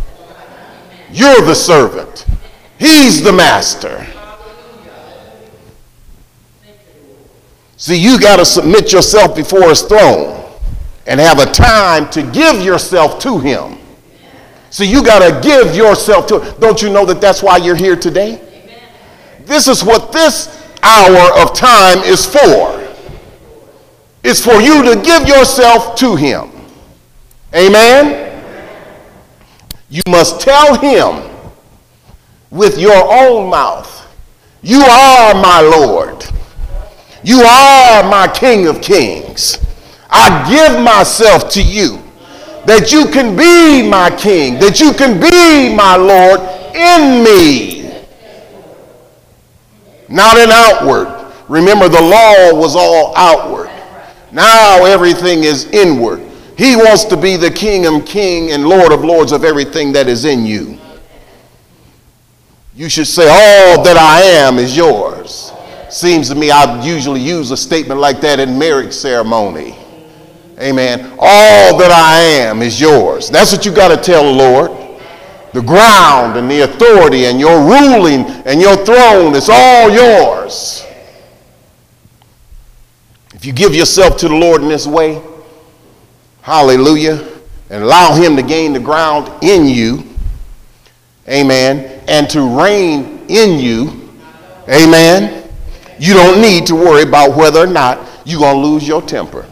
You're 1.11 1.41
the 1.41 1.53
servant. 1.53 2.25
He's 2.79 3.21
the 3.21 3.31
master. 3.31 4.03
See, 7.77 8.01
you 8.01 8.19
got 8.19 8.37
to 8.37 8.45
submit 8.45 8.91
yourself 8.91 9.35
before 9.35 9.69
his 9.69 9.83
throne 9.83 10.51
and 11.05 11.19
have 11.19 11.37
a 11.37 11.45
time 11.45 12.09
to 12.09 12.23
give 12.23 12.65
yourself 12.65 13.19
to 13.19 13.37
him. 13.37 13.77
So 14.71 14.83
you 14.83 15.03
got 15.03 15.19
to 15.19 15.47
give 15.47 15.75
yourself 15.75 16.25
to 16.25 16.39
him. 16.39 16.59
Don't 16.59 16.81
you 16.81 16.89
know 16.89 17.05
that 17.05 17.21
that's 17.21 17.43
why 17.43 17.57
you're 17.57 17.75
here 17.75 17.95
today? 17.95 18.41
This 19.41 19.67
is 19.67 19.83
what 19.83 20.11
this 20.11 20.67
hour 20.81 21.39
of 21.39 21.53
time 21.53 21.99
is 21.99 22.25
for. 22.25 22.86
It's 24.23 24.43
for 24.43 24.61
you 24.61 24.83
to 24.83 25.01
give 25.01 25.27
yourself 25.27 25.95
to 25.97 26.15
him. 26.15 26.49
Amen? 27.55 28.23
You 29.89 30.01
must 30.09 30.41
tell 30.41 30.77
him 30.77 31.23
with 32.49 32.77
your 32.77 33.11
own 33.11 33.49
mouth, 33.49 34.07
You 34.61 34.81
are 34.81 35.33
my 35.33 35.61
Lord. 35.61 36.25
You 37.23 37.41
are 37.41 38.03
my 38.09 38.27
King 38.33 38.67
of 38.67 38.81
kings. 38.81 39.57
I 40.09 40.49
give 40.49 40.81
myself 40.81 41.49
to 41.51 41.61
you 41.61 42.01
that 42.65 42.91
you 42.91 43.05
can 43.07 43.35
be 43.35 43.87
my 43.87 44.09
King, 44.15 44.59
that 44.59 44.79
you 44.79 44.93
can 44.93 45.19
be 45.19 45.73
my 45.73 45.95
Lord 45.95 46.39
in 46.75 47.23
me. 47.23 47.77
Not 50.09 50.37
in 50.37 50.49
outward. 50.51 51.33
Remember, 51.49 51.87
the 51.89 52.01
law 52.01 52.53
was 52.53 52.75
all 52.75 53.13
outward. 53.15 53.66
Now 54.31 54.85
everything 54.85 55.43
is 55.43 55.65
inward. 55.65 56.21
He 56.57 56.75
wants 56.75 57.03
to 57.05 57.17
be 57.17 57.37
the 57.37 57.51
King 57.51 57.85
of 57.85 58.05
King 58.05 58.51
and 58.51 58.67
Lord 58.67 58.91
of 58.91 59.03
Lords 59.03 59.31
of 59.31 59.43
everything 59.43 59.93
that 59.93 60.07
is 60.07 60.25
in 60.25 60.45
you. 60.45 60.79
You 62.75 62.89
should 62.89 63.07
say, 63.07 63.27
All 63.27 63.83
that 63.83 63.97
I 63.97 64.21
am 64.21 64.57
is 64.57 64.75
yours. 64.75 65.51
Seems 65.89 66.29
to 66.29 66.35
me 66.35 66.51
I 66.51 66.83
usually 66.83 67.21
use 67.21 67.51
a 67.51 67.57
statement 67.57 67.99
like 67.99 68.21
that 68.21 68.39
in 68.39 68.57
marriage 68.57 68.93
ceremony. 68.93 69.75
Amen. 70.59 71.13
All 71.19 71.77
that 71.77 71.91
I 71.91 72.19
am 72.19 72.61
is 72.61 72.81
yours. 72.81 73.29
That's 73.29 73.51
what 73.51 73.65
you 73.65 73.71
got 73.71 73.95
to 73.95 73.97
tell 73.97 74.23
the 74.23 74.31
Lord. 74.31 74.71
The 75.53 75.61
ground 75.61 76.37
and 76.37 76.49
the 76.49 76.61
authority 76.61 77.25
and 77.25 77.39
your 77.39 77.59
ruling 77.59 78.25
and 78.45 78.59
your 78.59 78.75
throne 78.83 79.35
is 79.35 79.49
all 79.49 79.89
yours. 79.89 80.86
If 83.37 83.45
you 83.45 83.53
give 83.53 83.75
yourself 83.75 84.17
to 84.17 84.27
the 84.27 84.33
Lord 84.33 84.63
in 84.63 84.67
this 84.67 84.87
way, 84.87 85.21
hallelujah, 86.41 87.23
and 87.69 87.83
allow 87.83 88.15
Him 88.15 88.35
to 88.35 88.41
gain 88.41 88.73
the 88.73 88.79
ground 88.79 89.31
in 89.43 89.67
you, 89.67 90.03
amen, 91.29 92.01
and 92.07 92.27
to 92.31 92.41
reign 92.59 93.23
in 93.27 93.59
you, 93.59 94.09
amen, 94.67 95.47
you 95.99 96.15
don't 96.15 96.41
need 96.41 96.65
to 96.65 96.73
worry 96.73 97.03
about 97.03 97.37
whether 97.37 97.59
or 97.59 97.67
not 97.67 97.99
you're 98.25 98.39
going 98.39 98.55
to 98.55 98.67
lose 98.67 98.87
your 98.87 99.03
temper. 99.03 99.45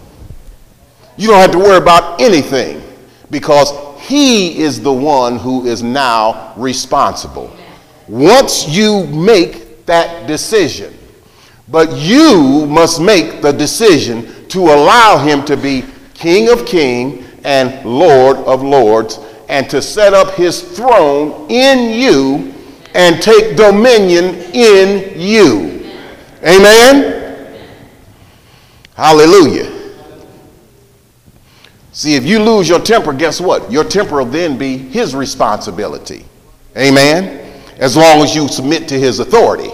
You 1.16 1.28
don't 1.28 1.40
have 1.40 1.52
to 1.52 1.60
worry 1.60 1.78
about 1.78 2.20
anything 2.20 2.82
because 3.30 3.72
he 4.02 4.58
is 4.58 4.82
the 4.82 4.92
one 4.92 5.38
who 5.38 5.68
is 5.68 5.84
now 5.84 6.56
responsible. 6.58 7.56
Once 8.08 8.68
you 8.68 9.06
make 9.06 9.86
that 9.86 10.26
decision, 10.26 10.92
but 11.70 11.92
you 11.98 12.66
must 12.68 13.02
make 13.02 13.42
the 13.42 13.52
decision 13.52 14.48
to 14.50 14.60
allow 14.62 15.18
him 15.18 15.44
to 15.46 15.58
be 15.58 15.84
King 16.14 16.50
of 16.50 16.66
Kings 16.66 17.26
and 17.44 17.86
Lord 17.86 18.38
of 18.38 18.64
Lords 18.64 19.20
and 19.50 19.70
to 19.70 19.82
set 19.82 20.14
up 20.14 20.34
his 20.36 20.62
throne 20.62 21.50
in 21.50 22.00
you 22.00 22.54
and 22.94 23.22
take 23.22 23.56
dominion 23.56 24.36
in 24.54 25.20
you. 25.20 25.92
Amen? 26.44 27.16
Hallelujah. 28.96 29.72
See, 31.92 32.16
if 32.16 32.26
you 32.26 32.40
lose 32.40 32.68
your 32.68 32.80
temper, 32.80 33.14
guess 33.14 33.40
what? 33.40 33.72
Your 33.72 33.84
temper 33.84 34.18
will 34.18 34.26
then 34.26 34.58
be 34.58 34.78
his 34.78 35.16
responsibility. 35.16 36.26
Amen? 36.78 37.62
As 37.78 37.96
long 37.96 38.22
as 38.22 38.36
you 38.36 38.48
submit 38.48 38.88
to 38.90 39.00
his 39.00 39.20
authority. 39.20 39.70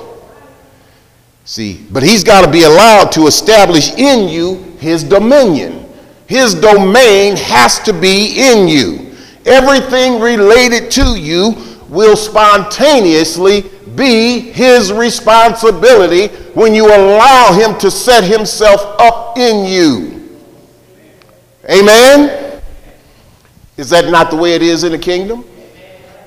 See, 1.51 1.85
but 1.91 2.01
he's 2.01 2.23
got 2.23 2.45
to 2.45 2.49
be 2.49 2.63
allowed 2.63 3.11
to 3.11 3.27
establish 3.27 3.91
in 3.95 4.29
you 4.29 4.55
his 4.79 5.03
dominion. 5.03 5.85
His 6.25 6.53
domain 6.53 7.35
has 7.35 7.77
to 7.79 7.91
be 7.91 8.53
in 8.53 8.69
you. 8.69 9.13
Everything 9.45 10.21
related 10.21 10.89
to 10.91 11.19
you 11.19 11.53
will 11.89 12.15
spontaneously 12.15 13.65
be 13.97 14.39
his 14.39 14.93
responsibility 14.93 16.27
when 16.53 16.73
you 16.73 16.85
allow 16.85 17.51
him 17.51 17.77
to 17.79 17.91
set 17.91 18.23
himself 18.23 18.79
up 18.97 19.37
in 19.37 19.65
you. 19.65 20.39
Amen? 21.69 22.61
Is 23.75 23.89
that 23.89 24.09
not 24.09 24.29
the 24.29 24.37
way 24.37 24.53
it 24.53 24.61
is 24.61 24.85
in 24.85 24.93
the 24.93 24.97
kingdom? 24.97 25.43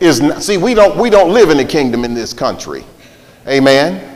Is 0.00 0.20
not, 0.20 0.42
see, 0.42 0.58
we 0.58 0.74
don't, 0.74 0.98
we 0.98 1.08
don't 1.08 1.32
live 1.32 1.48
in 1.48 1.56
the 1.56 1.64
kingdom 1.64 2.04
in 2.04 2.12
this 2.12 2.34
country. 2.34 2.84
Amen? 3.48 4.10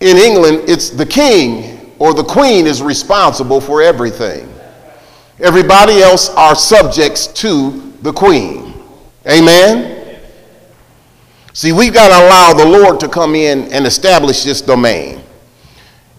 In 0.00 0.16
England, 0.16 0.68
it's 0.68 0.90
the 0.90 1.06
king 1.06 1.94
or 1.98 2.12
the 2.12 2.24
queen 2.24 2.66
is 2.66 2.82
responsible 2.82 3.60
for 3.60 3.82
everything. 3.82 4.52
Everybody 5.40 6.02
else 6.02 6.30
are 6.30 6.54
subjects 6.54 7.26
to 7.28 7.92
the 8.02 8.12
queen. 8.12 8.74
Amen? 9.28 10.20
See, 11.52 11.72
we've 11.72 11.94
got 11.94 12.08
to 12.08 12.26
allow 12.26 12.52
the 12.52 12.66
Lord 12.66 13.00
to 13.00 13.08
come 13.08 13.34
in 13.34 13.72
and 13.72 13.86
establish 13.86 14.44
this 14.44 14.60
domain. 14.60 15.22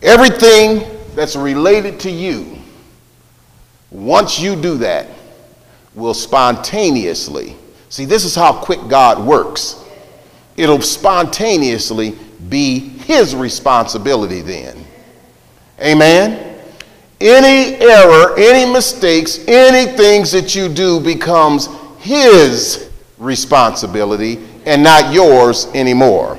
Everything 0.02 0.84
that's 1.16 1.36
related 1.36 2.00
to 2.02 2.12
you 2.12 2.58
once 3.92 4.40
you 4.40 4.56
do 4.56 4.78
that, 4.78 5.08
will 5.96 6.14
spontaneously, 6.14 7.56
see, 7.90 8.06
this 8.06 8.24
is 8.24 8.36
how 8.36 8.54
quick 8.54 8.80
God 8.88 9.26
works. 9.26 9.84
It'll 10.56 10.82
spontaneously 10.82 12.18
be 12.50 12.80
his 12.80 13.36
responsibility 13.36 14.42
then. 14.42 14.86
Amen? 15.80 16.60
Any 17.20 17.76
error, 17.76 18.38
any 18.38 18.72
mistakes, 18.72 19.40
any 19.48 19.92
things 19.98 20.32
that 20.32 20.54
you 20.56 20.70
do 20.70 21.00
becomes 21.00 21.68
his 22.00 22.90
responsibility 23.18 24.40
and 24.66 24.84
not 24.84 25.14
yours 25.14 25.68
anymore. 25.74 26.38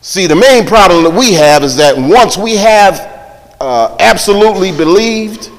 See, 0.00 0.26
the 0.26 0.36
main 0.36 0.66
problem 0.66 1.04
that 1.04 1.10
we 1.10 1.32
have 1.32 1.64
is 1.64 1.76
that 1.76 1.96
once 1.96 2.36
we 2.36 2.56
have 2.56 3.00
uh, 3.60 3.96
absolutely 3.98 4.70
believed, 4.70 5.50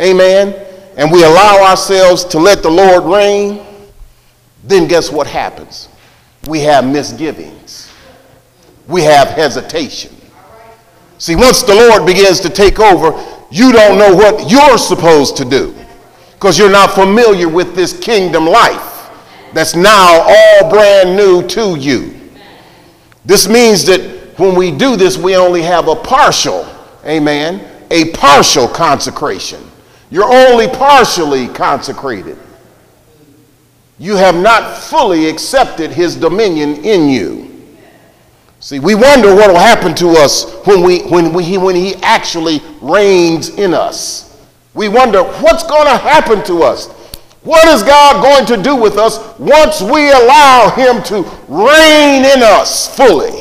amen, 0.00 0.54
and 0.96 1.10
we 1.10 1.24
allow 1.24 1.62
ourselves 1.68 2.24
to 2.26 2.38
let 2.38 2.62
the 2.62 2.70
Lord 2.70 3.04
reign, 3.04 3.60
then 4.62 4.88
guess 4.88 5.10
what 5.10 5.26
happens? 5.26 5.88
We 6.46 6.60
have 6.60 6.86
misgivings, 6.86 7.83
we 8.86 9.02
have 9.02 9.28
hesitation. 9.28 10.14
See, 11.18 11.36
once 11.36 11.62
the 11.62 11.74
Lord 11.74 12.06
begins 12.06 12.40
to 12.40 12.50
take 12.50 12.80
over, 12.80 13.12
you 13.50 13.72
don't 13.72 13.98
know 13.98 14.14
what 14.14 14.50
you're 14.50 14.78
supposed 14.78 15.36
to 15.38 15.44
do 15.44 15.74
because 16.32 16.58
you're 16.58 16.70
not 16.70 16.90
familiar 16.90 17.48
with 17.48 17.74
this 17.74 17.98
kingdom 17.98 18.46
life 18.46 19.08
that's 19.52 19.74
now 19.74 20.20
all 20.26 20.70
brand 20.70 21.16
new 21.16 21.46
to 21.48 21.78
you. 21.78 22.14
This 23.24 23.48
means 23.48 23.86
that 23.86 24.00
when 24.38 24.54
we 24.56 24.70
do 24.70 24.96
this, 24.96 25.16
we 25.16 25.36
only 25.36 25.62
have 25.62 25.88
a 25.88 25.94
partial, 25.94 26.66
amen, 27.06 27.66
a 27.90 28.10
partial 28.10 28.68
consecration. 28.68 29.62
You're 30.10 30.30
only 30.30 30.68
partially 30.68 31.48
consecrated. 31.48 32.36
You 33.98 34.16
have 34.16 34.34
not 34.34 34.76
fully 34.76 35.28
accepted 35.28 35.92
his 35.92 36.16
dominion 36.16 36.84
in 36.84 37.08
you. 37.08 37.43
See, 38.64 38.78
we 38.78 38.94
wonder 38.94 39.34
what 39.34 39.48
will 39.48 39.58
happen 39.58 39.94
to 39.96 40.08
us 40.12 40.50
when, 40.64 40.80
we, 40.80 41.02
when, 41.02 41.34
we, 41.34 41.58
when 41.58 41.76
he 41.76 41.96
actually 41.96 42.62
reigns 42.80 43.50
in 43.50 43.74
us. 43.74 44.42
We 44.72 44.88
wonder 44.88 45.22
what's 45.22 45.64
going 45.64 45.84
to 45.84 45.98
happen 45.98 46.42
to 46.44 46.62
us. 46.62 46.86
What 47.42 47.68
is 47.68 47.82
God 47.82 48.22
going 48.22 48.46
to 48.56 48.62
do 48.62 48.74
with 48.74 48.96
us 48.96 49.18
once 49.38 49.82
we 49.82 50.10
allow 50.10 50.70
him 50.74 51.02
to 51.02 51.30
reign 51.46 52.24
in 52.24 52.42
us 52.42 52.96
fully? 52.96 53.38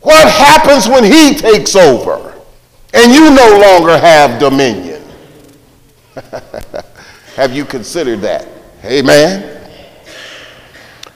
What 0.00 0.28
happens 0.28 0.88
when 0.88 1.04
he 1.04 1.34
takes 1.34 1.76
over 1.76 2.34
and 2.94 3.12
you 3.12 3.32
no 3.32 3.60
longer 3.60 3.96
have 3.96 4.40
dominion? 4.40 5.00
Have 7.36 7.54
you 7.54 7.64
considered 7.64 8.20
that? 8.22 8.48
Amen. 8.84 9.64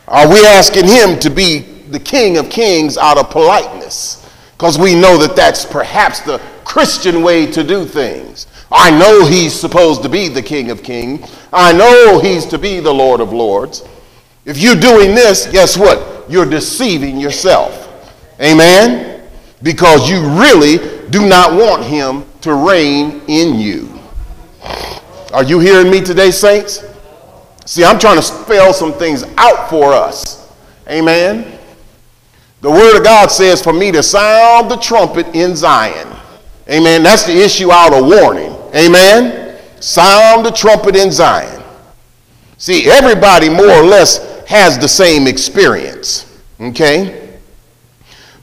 Are 0.06 0.28
we 0.32 0.46
asking 0.46 0.86
him 0.86 1.18
to 1.18 1.30
be 1.30 1.75
the 1.90 2.00
King 2.00 2.36
of 2.36 2.50
Kings 2.50 2.96
out 2.96 3.18
of 3.18 3.30
politeness? 3.30 4.28
Because 4.56 4.78
we 4.78 4.94
know 4.94 5.18
that 5.18 5.36
that's 5.36 5.64
perhaps 5.64 6.20
the 6.20 6.38
Christian 6.64 7.22
way 7.22 7.46
to 7.52 7.62
do 7.62 7.84
things. 7.84 8.46
I 8.70 8.90
know 8.90 9.24
he's 9.24 9.52
supposed 9.52 10.02
to 10.02 10.08
be 10.08 10.28
the 10.28 10.42
King 10.42 10.70
of 10.70 10.82
Kings. 10.82 11.30
I 11.52 11.72
know 11.72 12.20
he's 12.20 12.46
to 12.46 12.58
be 12.58 12.80
the 12.80 12.92
Lord 12.92 13.20
of 13.20 13.32
Lords. 13.32 13.86
If 14.44 14.58
you're 14.58 14.76
doing 14.76 15.14
this, 15.14 15.46
guess 15.46 15.76
what? 15.76 16.30
You're 16.30 16.48
deceiving 16.48 17.18
yourself. 17.18 17.82
Amen? 18.40 19.22
Because 19.62 20.08
you 20.10 20.20
really 20.40 21.08
do 21.10 21.28
not 21.28 21.52
want 21.52 21.84
him 21.84 22.24
to 22.42 22.54
reign 22.54 23.22
in 23.28 23.58
you. 23.58 23.98
Are 25.32 25.44
you 25.44 25.58
hearing 25.58 25.90
me 25.90 26.00
today, 26.00 26.30
saints? 26.30 26.84
See, 27.64 27.84
I'm 27.84 27.98
trying 27.98 28.16
to 28.16 28.22
spell 28.22 28.72
some 28.72 28.92
things 28.92 29.24
out 29.36 29.68
for 29.68 29.92
us. 29.92 30.52
Amen. 30.88 31.55
The 32.60 32.70
word 32.70 32.96
of 32.96 33.04
God 33.04 33.30
says 33.30 33.62
for 33.62 33.72
me 33.72 33.92
to 33.92 34.02
sound 34.02 34.70
the 34.70 34.76
trumpet 34.76 35.26
in 35.34 35.54
Zion. 35.54 36.08
Amen. 36.68 37.02
That's 37.02 37.24
the 37.24 37.36
issue 37.36 37.70
out 37.70 37.92
of 37.92 38.06
warning. 38.06 38.52
Amen. 38.74 39.60
Sound 39.80 40.44
the 40.44 40.50
trumpet 40.50 40.96
in 40.96 41.12
Zion. 41.12 41.62
See, 42.58 42.90
everybody 42.90 43.48
more 43.48 43.70
or 43.70 43.84
less 43.84 44.44
has 44.46 44.78
the 44.78 44.88
same 44.88 45.26
experience. 45.26 46.40
Okay? 46.60 47.38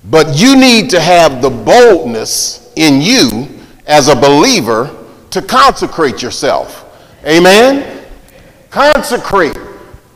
But 0.06 0.38
you 0.38 0.56
need 0.56 0.90
to 0.92 1.00
have 1.00 1.42
the 1.42 1.50
boldness 1.50 2.72
in 2.76 3.02
you 3.02 3.48
as 3.88 4.08
a 4.10 4.16
believer 4.16 4.96
to 5.32 5.42
consecrate 5.42 6.22
yourself. 6.22 6.80
Amen? 7.26 8.06
Consecrate. 8.70 9.58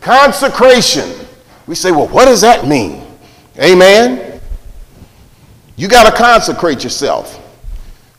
Consecration. 0.01 1.09
We 1.65 1.75
say, 1.75 1.91
well, 1.91 2.07
what 2.07 2.25
does 2.25 2.41
that 2.41 2.67
mean? 2.67 3.06
Amen? 3.59 4.39
You 5.75 5.87
got 5.87 6.09
to 6.09 6.15
consecrate 6.15 6.83
yourself. 6.83 7.35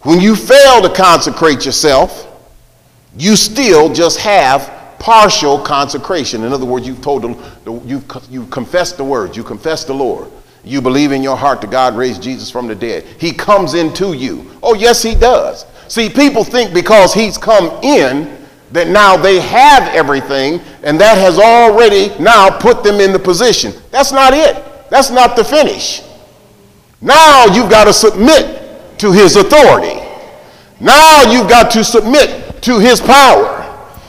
When 0.03 0.21
you 0.21 0.37
fail 0.37 0.81
to 0.83 0.89
consecrate 0.89 1.65
yourself, 1.65 2.27
you 3.17 3.37
still 3.37 3.93
just 3.93 4.19
have 4.21 4.97
partial 4.99 5.59
consecration. 5.59 6.45
In 6.45 6.53
other 6.53 6.67
words, 6.67 6.87
you've 6.87 7.03
told 7.03 7.23
the, 7.23 7.83
you've, 7.85 8.05
you've 8.31 8.51
confessed 8.51 8.97
the 8.97 9.05
word, 9.05 9.37
you 9.37 9.43
confess 9.43 9.85
the 9.85 9.95
Lord. 9.95 10.31
You 10.65 10.83
believe 10.83 11.13
in 11.13 11.23
your 11.23 11.37
heart 11.37 11.61
that 11.63 11.71
God 11.71 11.97
raised 11.97 12.23
Jesus 12.23 12.51
from 12.51 12.67
the 12.67 12.75
dead. 12.75 13.05
He 13.19 13.33
comes 13.33 13.75
into 13.75 14.13
you. 14.13 14.51
Oh, 14.63 14.75
yes, 14.75 15.03
he 15.03 15.15
does. 15.15 15.65
See, 15.89 16.11
people 16.11 16.45
think 16.45 16.75
because 16.75 17.15
he's 17.15 17.39
come 17.39 17.83
in 17.83 18.37
that 18.73 18.89
now 18.89 19.17
they 19.17 19.41
have 19.41 19.95
everything 19.95 20.61
and 20.83 21.01
that 21.01 21.17
has 21.17 21.39
already 21.39 22.11
now 22.23 22.51
put 22.51 22.85
them 22.85 22.97
in 22.97 23.13
the 23.13 23.19
position. 23.19 23.73
That's 23.91 24.13
not 24.13 24.35
it. 24.35 24.63
That's 24.91 25.11
not 25.11 25.37
the 25.37 25.45
finish. 25.45 26.03
Now 27.01 27.47
you've 27.47 27.71
got 27.71 27.85
to 27.85 27.93
submit 27.93 28.99
to 28.99 29.13
his 29.13 29.37
authority. 29.37 30.01
Now 30.81 31.31
you've 31.31 31.49
got 31.49 31.71
to 31.73 31.85
submit 31.85 32.63
to 32.63 32.79
his 32.79 33.01
power. 33.01 33.55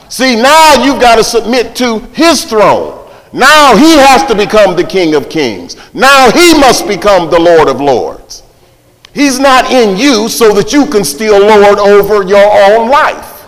See, 0.08 0.34
now 0.34 0.84
you've 0.84 1.00
got 1.00 1.16
to 1.16 1.24
submit 1.24 1.76
to 1.76 2.00
his 2.12 2.44
throne. 2.44 3.08
Now 3.32 3.76
he 3.76 3.96
has 3.96 4.24
to 4.26 4.34
become 4.34 4.74
the 4.74 4.84
King 4.84 5.14
of 5.14 5.28
Kings. 5.28 5.76
Now 5.94 6.30
he 6.32 6.58
must 6.58 6.88
become 6.88 7.30
the 7.30 7.38
Lord 7.38 7.68
of 7.68 7.80
Lords. 7.80 8.42
He's 9.12 9.38
not 9.38 9.70
in 9.70 9.96
you 9.96 10.28
so 10.28 10.52
that 10.54 10.72
you 10.72 10.86
can 10.86 11.04
still 11.04 11.38
lord 11.40 11.78
over 11.78 12.26
your 12.26 12.44
own 12.44 12.88
life. 12.88 13.44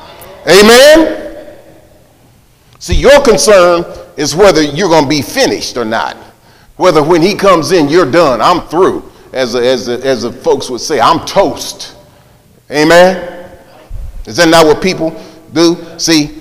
Amen? 0.46 1.56
See, 2.78 2.96
your 2.96 3.22
concern 3.22 3.84
is 4.16 4.34
whether 4.34 4.62
you're 4.62 4.88
going 4.88 5.04
to 5.04 5.08
be 5.08 5.22
finished 5.22 5.76
or 5.76 5.84
not. 5.84 6.16
Whether 6.76 7.02
when 7.02 7.22
he 7.22 7.34
comes 7.34 7.72
in, 7.72 7.88
you're 7.88 8.10
done, 8.10 8.40
I'm 8.40 8.66
through. 8.68 9.10
As, 9.32 9.54
as, 9.54 9.88
as 9.88 10.22
the 10.22 10.32
folks 10.32 10.68
would 10.68 10.80
say, 10.80 11.00
I'm 11.00 11.24
toast. 11.24 11.96
Amen? 12.70 13.50
Is 14.26 14.36
that 14.36 14.48
not 14.48 14.66
what 14.66 14.82
people 14.82 15.20
do? 15.52 15.76
See, 15.98 16.40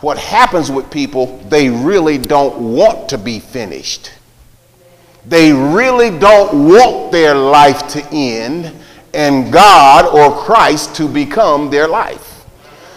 what 0.00 0.18
happens 0.18 0.70
with 0.70 0.90
people, 0.90 1.38
they 1.48 1.68
really 1.70 2.18
don't 2.18 2.74
want 2.74 3.08
to 3.08 3.18
be 3.18 3.40
finished. 3.40 4.12
They 5.24 5.52
really 5.52 6.16
don't 6.16 6.68
want 6.68 7.10
their 7.10 7.34
life 7.34 7.88
to 7.88 8.06
end 8.12 8.72
and 9.12 9.52
God 9.52 10.04
or 10.06 10.36
Christ 10.44 10.94
to 10.96 11.08
become 11.08 11.70
their 11.70 11.88
life. 11.88 12.44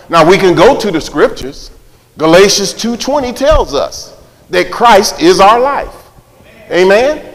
Now 0.09 0.27
we 0.29 0.37
can 0.37 0.55
go 0.55 0.77
to 0.77 0.91
the 0.91 1.01
scriptures. 1.01 1.71
Galatians 2.17 2.73
2:20 2.73 3.33
tells 3.33 3.73
us 3.73 4.13
that 4.49 4.71
Christ 4.71 5.21
is 5.21 5.39
our 5.39 5.59
life. 5.59 5.95
Amen. 6.71 7.25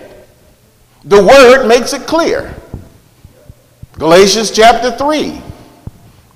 The 1.04 1.22
word 1.22 1.66
makes 1.66 1.92
it 1.92 2.06
clear. 2.06 2.54
Galatians 3.98 4.50
chapter 4.50 4.90
3. 4.90 5.30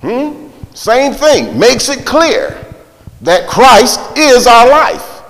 Hmm? 0.00 0.48
Same 0.74 1.12
thing, 1.12 1.58
makes 1.58 1.88
it 1.88 2.06
clear 2.06 2.64
that 3.22 3.48
Christ 3.48 4.00
is 4.16 4.46
our 4.46 4.68
life. 4.68 5.22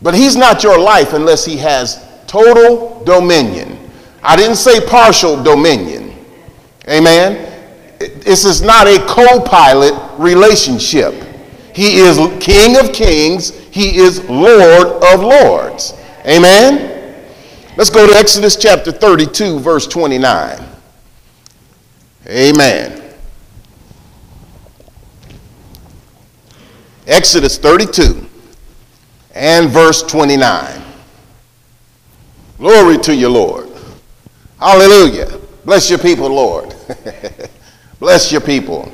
But 0.00 0.14
he's 0.14 0.34
not 0.36 0.64
your 0.64 0.78
life 0.78 1.12
unless 1.12 1.44
he 1.44 1.56
has 1.58 2.04
total 2.26 3.04
dominion. 3.04 3.78
I 4.22 4.34
didn't 4.36 4.56
say 4.56 4.84
partial 4.84 5.40
dominion. 5.40 6.14
Amen. 6.88 7.48
This 8.00 8.44
is 8.44 8.62
not 8.62 8.88
a 8.88 8.98
co 9.06 9.40
pilot 9.40 9.94
relationship. 10.18 11.14
He 11.72 11.98
is 11.98 12.18
King 12.40 12.78
of 12.78 12.92
kings, 12.92 13.52
He 13.72 13.96
is 13.96 14.22
Lord 14.28 15.02
of 15.02 15.20
lords. 15.22 15.94
Amen. 16.26 17.16
Let's 17.78 17.88
go 17.88 18.06
to 18.06 18.14
Exodus 18.14 18.54
chapter 18.54 18.92
32, 18.92 19.60
verse 19.60 19.86
29. 19.86 20.62
Amen. 22.26 23.02
Exodus 27.06 27.56
32 27.56 28.26
and 29.34 29.70
verse 29.70 30.02
29. 30.02 30.82
Glory 32.58 32.98
to 32.98 33.16
you, 33.16 33.30
Lord. 33.30 33.70
Hallelujah. 34.60 35.40
Bless 35.64 35.88
your 35.88 35.98
people, 35.98 36.28
Lord. 36.28 36.74
Bless 37.98 38.30
your 38.30 38.42
people. 38.42 38.92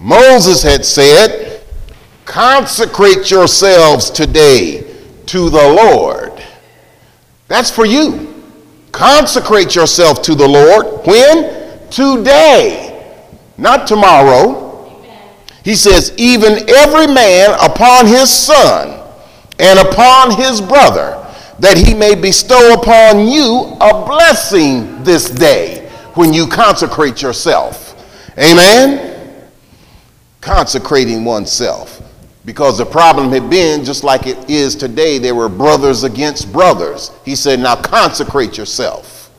Moses 0.00 0.64
had 0.64 0.84
said, 0.84 1.49
Consecrate 2.30 3.28
yourselves 3.28 4.08
today 4.08 4.86
to 5.26 5.50
the 5.50 5.68
Lord. 5.82 6.40
That's 7.48 7.72
for 7.72 7.84
you. 7.84 8.32
Consecrate 8.92 9.74
yourself 9.74 10.22
to 10.22 10.36
the 10.36 10.46
Lord. 10.46 11.04
When? 11.04 11.90
Today, 11.90 13.26
not 13.58 13.88
tomorrow. 13.88 15.02
He 15.64 15.74
says, 15.74 16.14
even 16.18 16.70
every 16.70 17.08
man 17.08 17.50
upon 17.60 18.06
his 18.06 18.32
son 18.32 19.04
and 19.58 19.80
upon 19.80 20.30
his 20.30 20.60
brother, 20.60 21.26
that 21.58 21.76
he 21.76 21.94
may 21.94 22.14
bestow 22.14 22.74
upon 22.74 23.26
you 23.26 23.76
a 23.80 24.06
blessing 24.06 25.02
this 25.02 25.28
day 25.30 25.90
when 26.14 26.32
you 26.32 26.46
consecrate 26.46 27.22
yourself. 27.22 27.96
Amen? 28.38 29.50
Consecrating 30.40 31.24
oneself. 31.24 31.99
Because 32.50 32.78
the 32.78 32.84
problem 32.84 33.30
had 33.30 33.48
been, 33.48 33.84
just 33.84 34.02
like 34.02 34.26
it 34.26 34.50
is 34.50 34.74
today, 34.74 35.18
there 35.18 35.36
were 35.36 35.48
brothers 35.48 36.02
against 36.02 36.52
brothers. 36.52 37.12
He 37.24 37.36
said, 37.36 37.60
now 37.60 37.76
consecrate 37.76 38.58
yourself. 38.58 39.30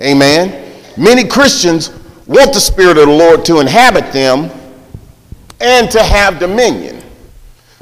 Amen? 0.00 0.74
Many 0.96 1.28
Christians 1.28 1.90
want 2.26 2.52
the 2.52 2.58
Spirit 2.58 2.98
of 2.98 3.06
the 3.06 3.12
Lord 3.12 3.44
to 3.44 3.60
inhabit 3.60 4.12
them 4.12 4.50
and 5.60 5.88
to 5.92 6.02
have 6.02 6.40
dominion. 6.40 7.00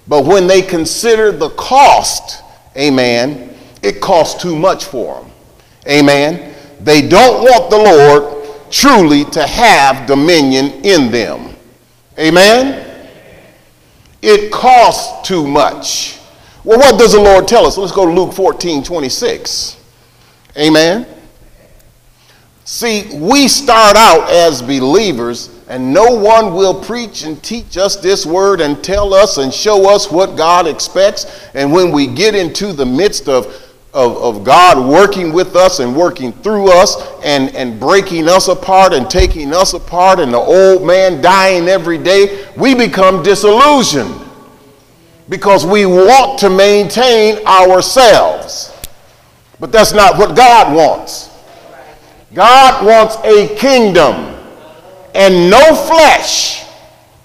But 0.09 0.27
when 0.27 0.47
they 0.47 0.61
consider 0.61 1.33
the 1.33 1.49
cost, 1.49 2.45
amen, 2.77 3.57
it 3.83 4.03
costs 4.03 4.43
too 4.43 4.55
much 4.55 4.85
for 4.85 5.23
them. 5.23 5.31
Amen. 5.89 6.55
They 6.83 7.01
don't 7.01 7.45
want 7.45 7.71
the 7.71 7.79
Lord 7.79 8.71
truly 8.71 9.25
to 9.25 9.47
have 9.47 10.07
dominion 10.07 10.85
in 10.85 11.11
them. 11.11 11.57
Amen. 12.19 12.86
It 14.29 14.51
costs 14.51 15.27
too 15.27 15.47
much. 15.47 16.19
Well, 16.65 16.81
what 16.81 16.99
does 16.99 17.13
the 17.13 17.21
Lord 17.21 17.47
tell 17.47 17.65
us? 17.65 17.79
Let's 17.79 17.93
go 17.93 18.07
to 18.07 18.13
Luke 18.13 18.35
14 18.35 18.83
26. 18.83 19.81
Amen. 20.59 21.07
See, 22.65 23.09
we 23.21 23.47
start 23.47 23.97
out 23.97 24.29
as 24.29 24.61
believers 24.63 25.57
and 25.69 25.93
no 25.93 26.17
one 26.17 26.55
will 26.55 26.83
preach 26.83 27.23
and 27.23 27.41
teach 27.41 27.77
us 27.77 27.95
this 27.95 28.27
word 28.27 28.61
and 28.61 28.83
tell 28.83 29.15
us 29.15 29.39
and 29.39 29.55
show 29.55 29.89
us 29.95 30.11
what 30.11 30.37
God 30.37 30.67
expects. 30.67 31.49
And 31.55 31.73
when 31.73 31.93
we 31.93 32.09
get 32.09 32.35
into 32.35 32.73
the 32.73 32.87
midst 32.87 33.29
of, 33.29 33.47
of, 33.97 34.19
of, 34.19 34.45
God 34.45 34.87
working 34.87 35.33
with 35.33 35.57
us 35.57 35.81
and 35.81 35.97
working 35.97 36.31
through 36.31 36.71
us 36.71 36.97
and, 37.25 37.49
and 37.57 37.81
breaking 37.81 38.29
us 38.29 38.49
apart 38.49 38.93
and 38.93 39.09
taking 39.09 39.55
us 39.55 39.73
apart 39.73 40.21
and 40.21 40.35
the 40.35 40.39
old 40.39 40.87
man 40.87 41.23
dying 41.23 41.67
every 41.67 41.97
day, 41.97 42.47
we 42.59 42.75
become 42.75 43.23
disillusioned 43.23 44.15
because 45.31 45.65
we 45.65 45.87
want 45.87 46.39
to 46.41 46.51
maintain 46.51 47.45
ourselves. 47.47 48.71
But 49.59 49.73
that's 49.73 49.95
not 49.95 50.19
what 50.19 50.37
God 50.37 50.77
wants. 50.77 51.31
God 52.35 52.85
wants 52.85 53.17
a 53.25 53.57
kingdom 53.57 54.37
and 55.15 55.51
no 55.51 55.75
flesh 55.75 56.67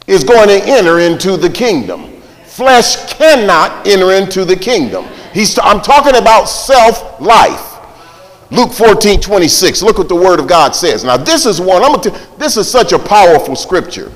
is 0.07 0.23
going 0.23 0.47
to 0.47 0.63
enter 0.65 0.99
into 0.99 1.35
the 1.35 1.49
kingdom. 1.49 2.21
Flesh 2.45 3.13
cannot 3.13 3.85
enter 3.85 4.13
into 4.13 4.45
the 4.45 4.55
kingdom. 4.55 5.05
He's, 5.33 5.57
I'm 5.59 5.81
talking 5.81 6.15
about 6.15 6.45
self 6.45 7.19
life. 7.19 7.67
Luke 8.51 8.73
14, 8.73 9.21
26. 9.21 9.81
Look 9.81 9.97
what 9.97 10.09
the 10.09 10.15
word 10.15 10.39
of 10.39 10.47
God 10.47 10.75
says. 10.75 11.05
Now, 11.05 11.15
this 11.15 11.45
is 11.45 11.61
one, 11.61 11.83
I'm 11.83 11.93
gonna 11.93 12.17
this 12.37 12.57
is 12.57 12.69
such 12.69 12.91
a 12.91 12.99
powerful 12.99 13.55
scripture. 13.55 14.11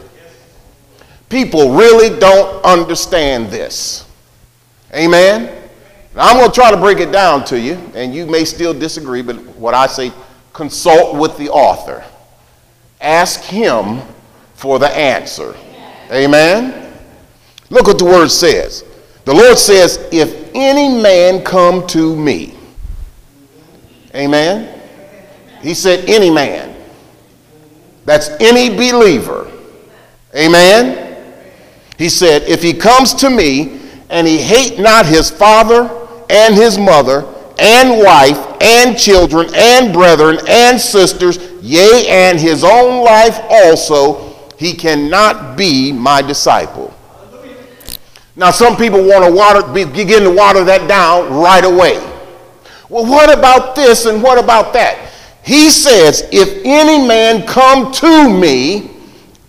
People 1.30 1.74
really 1.74 2.18
don't 2.20 2.64
understand 2.64 3.48
this. 3.48 4.06
Amen. 4.94 5.70
Now, 6.16 6.28
I'm 6.30 6.38
going 6.38 6.50
to 6.50 6.56
try 6.56 6.72
to 6.72 6.78
break 6.78 7.00
it 7.00 7.12
down 7.12 7.44
to 7.46 7.60
you, 7.60 7.74
and 7.94 8.14
you 8.14 8.26
may 8.26 8.46
still 8.46 8.74
disagree, 8.74 9.22
but 9.22 9.36
what 9.58 9.74
I 9.74 9.88
say, 9.88 10.12
consult 10.54 11.18
with 11.18 11.38
the 11.38 11.50
author. 11.50 12.06
Ask 13.02 13.42
him 13.42 14.02
for 14.54 14.80
the 14.80 14.90
answer. 14.90 15.56
Amen. 16.12 16.94
Look 17.70 17.88
what 17.88 18.00
the 18.00 18.06
word 18.06 18.30
says. 18.30 18.86
The 19.26 19.34
Lord 19.34 19.58
says, 19.58 20.08
If 20.12 20.45
any 20.56 21.02
man 21.02 21.44
come 21.44 21.86
to 21.88 22.16
me, 22.16 22.56
amen. 24.16 24.76
He 25.66 25.74
said, 25.74 26.08
Any 26.08 26.30
man. 26.30 26.76
That's 28.06 28.30
any 28.40 28.70
believer. 28.70 29.52
Amen. 30.36 31.34
He 31.98 32.08
said, 32.08 32.44
If 32.44 32.62
he 32.62 32.74
comes 32.74 33.16
to 33.16 33.30
me 33.32 33.82
and 34.12 34.28
he 34.28 34.38
hate 34.38 34.80
not 34.80 35.08
his 35.08 35.32
father 35.32 35.90
and 36.30 36.54
his 36.54 36.78
mother 36.78 37.26
and 37.58 38.04
wife 38.04 38.38
and 38.62 38.98
children 38.98 39.50
and 39.56 39.92
brethren 39.92 40.38
and 40.48 40.80
sisters, 40.80 41.40
yea, 41.64 42.08
and 42.08 42.40
his 42.40 42.64
own 42.64 43.04
life 43.04 43.40
also, 43.50 44.36
he 44.58 44.74
cannot 44.74 45.58
be 45.58 45.92
my 45.92 46.22
disciple. 46.22 46.95
Now, 48.38 48.52
some 48.52 48.76
people 48.76 49.02
want 49.02 49.26
to 49.26 49.32
water, 49.32 49.62
begin 49.72 50.24
to 50.24 50.32
water 50.32 50.64
that 50.66 50.88
down 50.90 51.34
right 51.34 51.64
away. 51.64 51.96
Well, 52.90 53.06
what 53.06 53.36
about 53.36 53.76
this 53.76 54.06
and 54.06 54.22
what 54.22 54.38
about 54.38 54.74
that? 54.74 55.12
He 55.44 55.70
says, 55.70 56.28
If 56.32 56.62
any 56.66 57.08
man 57.08 57.48
come 57.48 57.92
to 57.94 58.30
me 58.30 58.92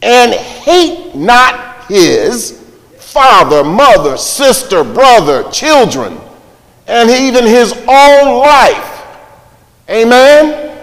and 0.02 0.32
hate 0.32 1.14
not 1.14 1.84
his 1.86 2.62
father, 2.98 3.64
mother, 3.64 4.16
sister, 4.16 4.84
brother, 4.84 5.50
children, 5.50 6.18
and 6.86 7.10
even 7.10 7.44
his 7.44 7.72
own 7.72 8.38
life, 8.38 9.06
amen? 9.88 10.76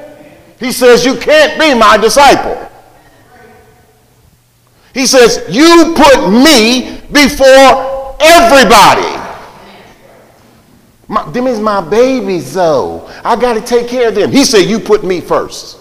He 0.59 0.71
says, 0.71 1.05
You 1.05 1.15
can't 1.15 1.59
be 1.59 1.73
my 1.73 1.97
disciple. 1.97 2.59
He 4.93 5.05
says, 5.05 5.43
You 5.49 5.93
put 5.95 6.29
me 6.29 7.01
before 7.11 7.92
everybody. 8.19 9.19
My, 11.07 11.29
them 11.31 11.47
is 11.47 11.59
my 11.59 11.81
babies 11.81 12.53
though. 12.53 13.07
I 13.23 13.35
got 13.35 13.53
to 13.53 13.61
take 13.61 13.87
care 13.87 14.09
of 14.09 14.15
them. 14.15 14.31
He 14.31 14.43
said, 14.43 14.69
you 14.69 14.79
put 14.79 15.03
me 15.03 15.21
first. 15.21 15.79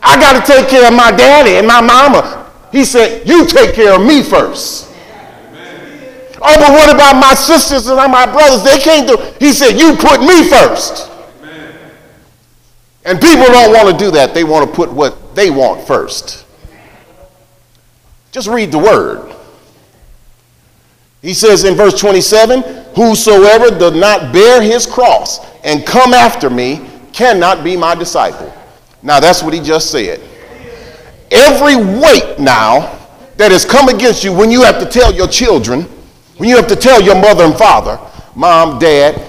I 0.00 0.18
got 0.18 0.44
to 0.44 0.52
take 0.52 0.68
care 0.68 0.86
of 0.86 0.94
my 0.94 1.10
daddy 1.10 1.56
and 1.56 1.66
my 1.66 1.80
mama. 1.80 2.50
He 2.72 2.84
said, 2.84 3.26
you 3.26 3.46
take 3.46 3.74
care 3.74 3.94
of 3.94 4.06
me 4.06 4.22
first. 4.22 4.86
Oh, 6.40 6.56
but 6.56 6.70
what 6.70 6.94
about 6.94 7.20
my 7.20 7.34
sisters 7.34 7.88
and 7.88 7.96
my 7.96 8.24
brothers? 8.24 8.62
They 8.62 8.78
can't 8.78 9.08
do. 9.08 9.16
He 9.44 9.52
said, 9.52 9.72
you 9.72 9.96
put 9.96 10.20
me 10.20 10.48
first. 10.48 11.10
And 13.04 13.20
people 13.20 13.46
don't 13.46 13.72
want 13.72 13.90
to 13.90 14.04
do 14.04 14.10
that. 14.12 14.34
They 14.34 14.44
want 14.44 14.68
to 14.68 14.74
put 14.74 14.92
what 14.92 15.34
they 15.34 15.50
want 15.50 15.86
first. 15.86 16.46
Just 18.30 18.46
read 18.46 18.70
the 18.70 18.78
word. 18.78 19.34
He 21.22 21.34
says 21.34 21.64
in 21.64 21.74
verse 21.74 21.98
27 21.98 22.62
Whosoever 22.94 23.76
does 23.78 23.94
not 23.94 24.32
bear 24.32 24.60
his 24.60 24.86
cross 24.86 25.40
and 25.62 25.86
come 25.86 26.12
after 26.12 26.50
me 26.50 26.88
cannot 27.12 27.62
be 27.62 27.76
my 27.76 27.94
disciple. 27.94 28.52
Now 29.02 29.20
that's 29.20 29.42
what 29.42 29.54
he 29.54 29.60
just 29.60 29.90
said. 29.90 30.20
Every 31.30 31.76
weight 31.76 32.38
now 32.38 32.98
that 33.36 33.52
has 33.52 33.64
come 33.64 33.88
against 33.88 34.24
you 34.24 34.32
when 34.32 34.50
you 34.50 34.62
have 34.62 34.80
to 34.80 34.86
tell 34.86 35.14
your 35.14 35.28
children, 35.28 35.82
when 36.38 36.48
you 36.48 36.56
have 36.56 36.66
to 36.68 36.76
tell 36.76 37.00
your 37.00 37.14
mother 37.14 37.44
and 37.44 37.54
father, 37.54 38.00
mom, 38.34 38.78
dad, 38.78 39.20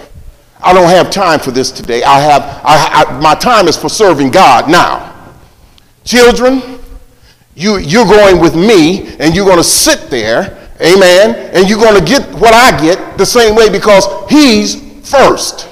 I 0.62 0.74
don't 0.74 0.90
have 0.90 1.10
time 1.10 1.40
for 1.40 1.52
this 1.52 1.72
today. 1.72 2.04
I 2.04 2.20
have, 2.20 2.42
I, 2.64 3.06
I, 3.06 3.20
my 3.20 3.36
time 3.36 3.68
is 3.68 3.78
for 3.78 3.90
serving 3.90 4.32
God 4.32 4.70
now. 4.70 5.16
Children, 6.04 6.80
you, 7.56 7.78
you're 7.78 8.06
going 8.06 8.42
with 8.42 8.56
me 8.56 9.16
and 9.18 9.36
you're 9.36 9.46
going 9.46 9.58
to 9.58 9.64
sit 9.64 10.10
there 10.10 10.59
Amen. 10.82 11.52
And 11.54 11.70
you're 11.70 11.80
going 11.80 12.00
to 12.00 12.06
get 12.06 12.24
what 12.36 12.54
I 12.54 12.80
get 12.80 13.18
the 13.18 13.26
same 13.26 13.56
way 13.56 13.70
because 13.70 14.06
he's 14.30 14.76
first. 15.10 15.68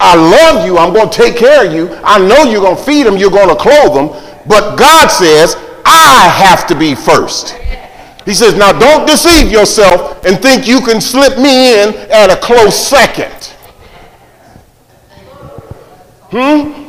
I 0.00 0.14
love 0.14 0.66
you. 0.66 0.78
I'm 0.78 0.92
going 0.92 1.08
to 1.10 1.16
take 1.16 1.36
care 1.36 1.66
of 1.66 1.72
you. 1.72 1.88
I 2.04 2.18
know 2.18 2.44
you're 2.50 2.60
going 2.60 2.76
to 2.76 2.82
feed 2.82 3.04
them. 3.04 3.16
You're 3.16 3.30
going 3.30 3.48
to 3.48 3.56
clothe 3.56 3.94
them. 3.94 4.08
But 4.46 4.76
God 4.76 5.08
says, 5.08 5.56
I 5.84 6.28
have 6.28 6.66
to 6.68 6.78
be 6.78 6.94
first. 6.94 7.50
He 8.24 8.34
says, 8.34 8.54
now 8.54 8.78
don't 8.78 9.06
deceive 9.06 9.50
yourself 9.50 10.24
and 10.26 10.40
think 10.40 10.66
you 10.66 10.80
can 10.80 11.00
slip 11.00 11.38
me 11.38 11.82
in 11.82 11.94
at 12.10 12.30
a 12.30 12.36
close 12.36 12.76
second. 12.76 13.32
Hmm? 16.30 16.84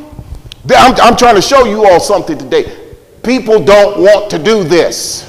I'm, 0.69 0.95
I'm 1.01 1.15
trying 1.15 1.35
to 1.35 1.41
show 1.41 1.63
you 1.65 1.85
all 1.85 1.99
something 1.99 2.37
today. 2.37 2.95
People 3.23 3.63
don't 3.63 4.01
want 4.01 4.29
to 4.31 4.37
do 4.37 4.63
this. 4.63 5.28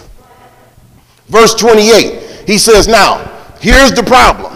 Verse 1.31 1.55
28, 1.55 2.45
he 2.47 2.59
says, 2.59 2.88
Now, 2.88 3.25
here's 3.61 3.93
the 3.93 4.03
problem. 4.03 4.53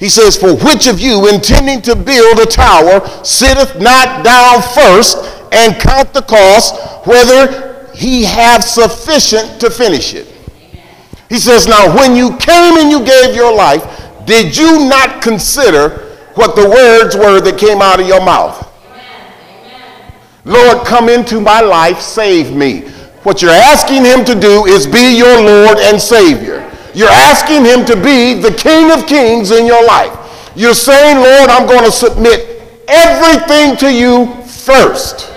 He 0.00 0.08
says, 0.08 0.36
For 0.36 0.56
which 0.56 0.86
of 0.86 0.98
you, 0.98 1.28
intending 1.28 1.82
to 1.82 1.94
build 1.94 2.38
a 2.40 2.46
tower, 2.46 3.06
sitteth 3.22 3.78
not 3.78 4.24
down 4.24 4.62
first 4.62 5.18
and 5.52 5.80
count 5.80 6.14
the 6.14 6.22
cost, 6.22 7.06
whether 7.06 7.86
he 7.94 8.24
have 8.24 8.64
sufficient 8.64 9.60
to 9.60 9.70
finish 9.70 10.14
it? 10.14 10.26
He 11.28 11.38
says, 11.38 11.68
Now, 11.68 11.94
when 11.94 12.16
you 12.16 12.36
came 12.38 12.78
and 12.78 12.90
you 12.90 13.04
gave 13.04 13.36
your 13.36 13.54
life, 13.54 13.84
did 14.24 14.56
you 14.56 14.88
not 14.88 15.20
consider 15.20 16.16
what 16.36 16.56
the 16.56 16.68
words 16.68 17.16
were 17.16 17.42
that 17.42 17.58
came 17.58 17.82
out 17.82 18.00
of 18.00 18.08
your 18.08 18.24
mouth? 18.24 18.66
Lord, 20.44 20.86
come 20.86 21.10
into 21.10 21.38
my 21.38 21.60
life, 21.60 22.00
save 22.00 22.56
me. 22.56 22.90
What 23.22 23.40
you're 23.40 23.50
asking 23.52 24.04
him 24.04 24.24
to 24.24 24.34
do 24.34 24.66
is 24.66 24.86
be 24.86 25.16
your 25.16 25.40
Lord 25.40 25.78
and 25.78 26.00
Savior. 26.00 26.68
You're 26.94 27.08
asking 27.08 27.64
him 27.64 27.84
to 27.86 27.94
be 27.94 28.34
the 28.34 28.52
King 28.52 28.90
of 28.90 29.06
Kings 29.06 29.50
in 29.50 29.66
your 29.66 29.84
life. 29.86 30.50
You're 30.56 30.74
saying, 30.74 31.18
Lord, 31.18 31.48
I'm 31.48 31.66
going 31.66 31.84
to 31.84 31.92
submit 31.92 32.62
everything 32.88 33.76
to 33.76 33.92
you 33.92 34.42
first. 34.42 35.32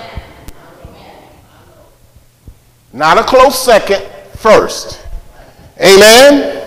Not 2.92 3.18
a 3.18 3.24
close 3.24 3.62
second, 3.64 4.04
first. 4.38 5.06
Amen. 5.80 6.62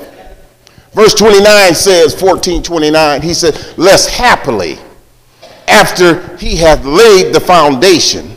Verse 0.92 1.14
29 1.14 1.74
says, 1.74 2.12
1429, 2.12 3.22
he 3.22 3.35
said, 3.35 3.78
Less 3.78 4.07
happily, 4.07 4.78
after 5.66 6.37
he 6.37 6.57
hath 6.57 6.85
laid 6.85 7.35
the 7.35 7.40
foundation 7.40 8.37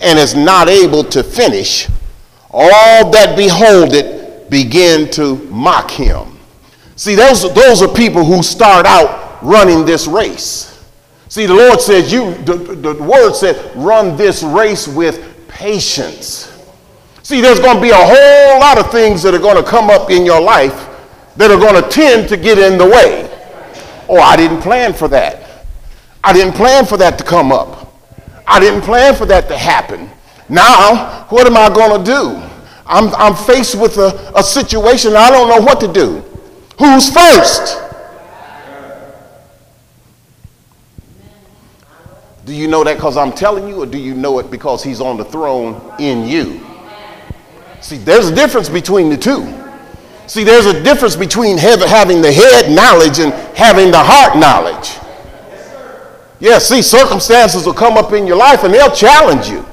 and 0.00 0.18
is 0.18 0.34
not 0.34 0.68
able 0.68 1.04
to 1.04 1.22
finish, 1.22 1.88
all 2.58 3.10
that 3.10 3.36
behold 3.36 3.92
it 3.92 4.48
begin 4.48 5.10
to 5.10 5.36
mock 5.50 5.90
him. 5.90 6.38
See, 6.96 7.14
those, 7.14 7.52
those 7.54 7.82
are 7.82 7.94
people 7.94 8.24
who 8.24 8.42
start 8.42 8.86
out 8.86 9.42
running 9.42 9.84
this 9.84 10.06
race. 10.06 10.72
See, 11.28 11.44
the 11.44 11.54
Lord 11.54 11.80
says, 11.80 12.10
you, 12.10 12.32
the, 12.44 12.54
the 12.54 12.94
word 13.02 13.34
said, 13.34 13.76
run 13.76 14.16
this 14.16 14.42
race 14.42 14.88
with 14.88 15.46
patience. 15.48 16.52
See, 17.22 17.42
there's 17.42 17.60
going 17.60 17.76
to 17.76 17.82
be 17.82 17.90
a 17.90 17.94
whole 17.94 18.60
lot 18.60 18.78
of 18.78 18.90
things 18.90 19.22
that 19.22 19.34
are 19.34 19.38
going 19.38 19.62
to 19.62 19.68
come 19.68 19.90
up 19.90 20.10
in 20.10 20.24
your 20.24 20.40
life 20.40 20.88
that 21.36 21.50
are 21.50 21.58
going 21.58 21.82
to 21.82 21.86
tend 21.90 22.28
to 22.30 22.36
get 22.38 22.58
in 22.58 22.78
the 22.78 22.86
way. 22.86 23.28
Oh, 24.08 24.18
I 24.18 24.36
didn't 24.36 24.62
plan 24.62 24.94
for 24.94 25.08
that. 25.08 25.66
I 26.24 26.32
didn't 26.32 26.54
plan 26.54 26.86
for 26.86 26.96
that 26.96 27.18
to 27.18 27.24
come 27.24 27.52
up. 27.52 27.94
I 28.46 28.60
didn't 28.60 28.82
plan 28.82 29.14
for 29.14 29.26
that 29.26 29.48
to 29.48 29.58
happen. 29.58 30.08
Now, 30.48 31.26
what 31.28 31.46
am 31.46 31.56
I 31.56 31.68
going 31.68 32.04
to 32.04 32.10
do? 32.10 32.42
I'm, 32.86 33.12
I'm 33.16 33.34
faced 33.34 33.74
with 33.80 33.98
a, 33.98 34.32
a 34.36 34.42
situation 34.42 35.16
I 35.16 35.30
don't 35.30 35.48
know 35.48 35.60
what 35.60 35.80
to 35.80 35.92
do. 35.92 36.22
Who's 36.78 37.12
first? 37.12 37.82
Do 42.44 42.54
you 42.54 42.68
know 42.68 42.84
that 42.84 42.94
because 42.94 43.16
I'm 43.16 43.32
telling 43.32 43.66
you, 43.66 43.82
or 43.82 43.86
do 43.86 43.98
you 43.98 44.14
know 44.14 44.38
it 44.38 44.52
because 44.52 44.84
he's 44.84 45.00
on 45.00 45.16
the 45.16 45.24
throne 45.24 45.94
in 45.98 46.28
you? 46.28 46.64
See, 47.80 47.96
there's 47.96 48.28
a 48.28 48.34
difference 48.34 48.68
between 48.68 49.08
the 49.08 49.16
two. 49.16 49.52
See, 50.28 50.44
there's 50.44 50.66
a 50.66 50.82
difference 50.82 51.16
between 51.16 51.58
having 51.58 52.22
the 52.22 52.32
head 52.32 52.70
knowledge 52.70 53.18
and 53.18 53.32
having 53.56 53.90
the 53.90 53.98
heart 54.00 54.36
knowledge. 54.36 54.96
Yeah, 56.38 56.58
see, 56.58 56.82
circumstances 56.82 57.66
will 57.66 57.74
come 57.74 57.96
up 57.96 58.12
in 58.12 58.26
your 58.26 58.36
life 58.36 58.62
and 58.62 58.72
they'll 58.72 58.94
challenge 58.94 59.48
you. 59.48 59.66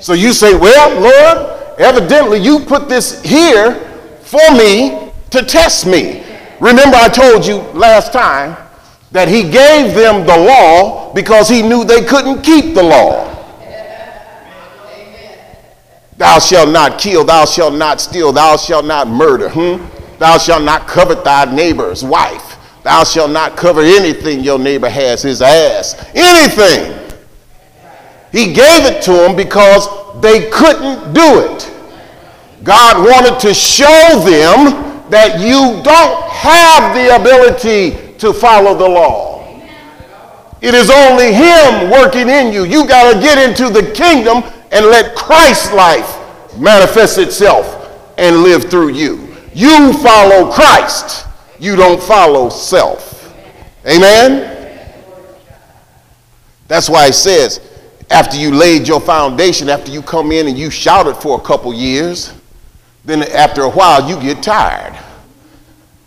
So 0.00 0.12
you 0.12 0.32
say, 0.32 0.54
well, 0.56 1.00
Lord, 1.00 1.78
evidently 1.78 2.38
you 2.38 2.60
put 2.60 2.88
this 2.88 3.22
here 3.22 3.74
for 4.22 4.52
me 4.54 5.10
to 5.30 5.42
test 5.42 5.86
me. 5.86 6.24
Remember, 6.60 6.96
I 6.96 7.08
told 7.08 7.46
you 7.46 7.56
last 7.72 8.12
time 8.12 8.56
that 9.12 9.28
he 9.28 9.42
gave 9.42 9.94
them 9.94 10.26
the 10.26 10.36
law 10.36 11.12
because 11.14 11.48
he 11.48 11.62
knew 11.62 11.84
they 11.84 12.04
couldn't 12.04 12.42
keep 12.42 12.74
the 12.74 12.82
law. 12.82 13.26
Thou 16.16 16.40
shalt 16.40 16.70
not 16.70 16.98
kill, 16.98 17.24
thou 17.24 17.44
shalt 17.44 17.74
not 17.74 18.00
steal, 18.00 18.32
thou 18.32 18.56
shalt 18.56 18.84
not 18.84 19.06
murder. 19.06 19.48
Hmm? 19.48 19.86
Thou 20.18 20.36
shalt 20.36 20.64
not 20.64 20.88
covet 20.88 21.22
thy 21.24 21.44
neighbor's 21.44 22.04
wife. 22.04 22.56
Thou 22.82 23.04
shalt 23.04 23.30
not 23.30 23.56
cover 23.56 23.82
anything 23.82 24.40
your 24.40 24.58
neighbor 24.58 24.88
has 24.88 25.22
his 25.22 25.40
ass. 25.42 25.94
Anything. 26.14 27.07
He 28.32 28.52
gave 28.52 28.84
it 28.84 29.02
to 29.02 29.12
them 29.12 29.36
because 29.36 29.88
they 30.20 30.50
couldn't 30.50 31.14
do 31.14 31.40
it. 31.40 31.72
God 32.62 32.98
wanted 32.98 33.40
to 33.40 33.54
show 33.54 34.20
them 34.24 35.10
that 35.10 35.40
you 35.40 35.82
don't 35.82 36.22
have 36.24 36.94
the 36.94 37.16
ability 37.16 38.16
to 38.18 38.32
follow 38.32 38.76
the 38.76 38.88
law. 38.88 39.38
It 40.60 40.74
is 40.74 40.90
only 40.90 41.32
Him 41.32 41.90
working 41.90 42.28
in 42.28 42.52
you. 42.52 42.64
You 42.64 42.86
got 42.86 43.12
to 43.12 43.20
get 43.20 43.38
into 43.38 43.70
the 43.72 43.92
kingdom 43.92 44.42
and 44.72 44.86
let 44.86 45.14
Christ's 45.14 45.72
life 45.72 46.16
manifest 46.58 47.18
itself 47.18 47.74
and 48.18 48.42
live 48.42 48.64
through 48.64 48.88
you. 48.88 49.34
You 49.54 49.92
follow 49.94 50.52
Christ, 50.52 51.26
you 51.58 51.76
don't 51.76 52.02
follow 52.02 52.48
self. 52.48 53.32
Amen? 53.86 54.54
That's 56.66 56.90
why 56.90 57.06
it 57.06 57.14
says, 57.14 57.60
after 58.10 58.36
you 58.36 58.52
laid 58.52 58.88
your 58.88 59.00
foundation, 59.00 59.68
after 59.68 59.90
you 59.90 60.02
come 60.02 60.32
in 60.32 60.48
and 60.48 60.58
you 60.58 60.70
shouted 60.70 61.14
for 61.14 61.38
a 61.38 61.42
couple 61.42 61.72
years, 61.74 62.32
then 63.04 63.22
after 63.22 63.62
a 63.62 63.70
while 63.70 64.08
you 64.08 64.20
get 64.20 64.42
tired. 64.42 64.98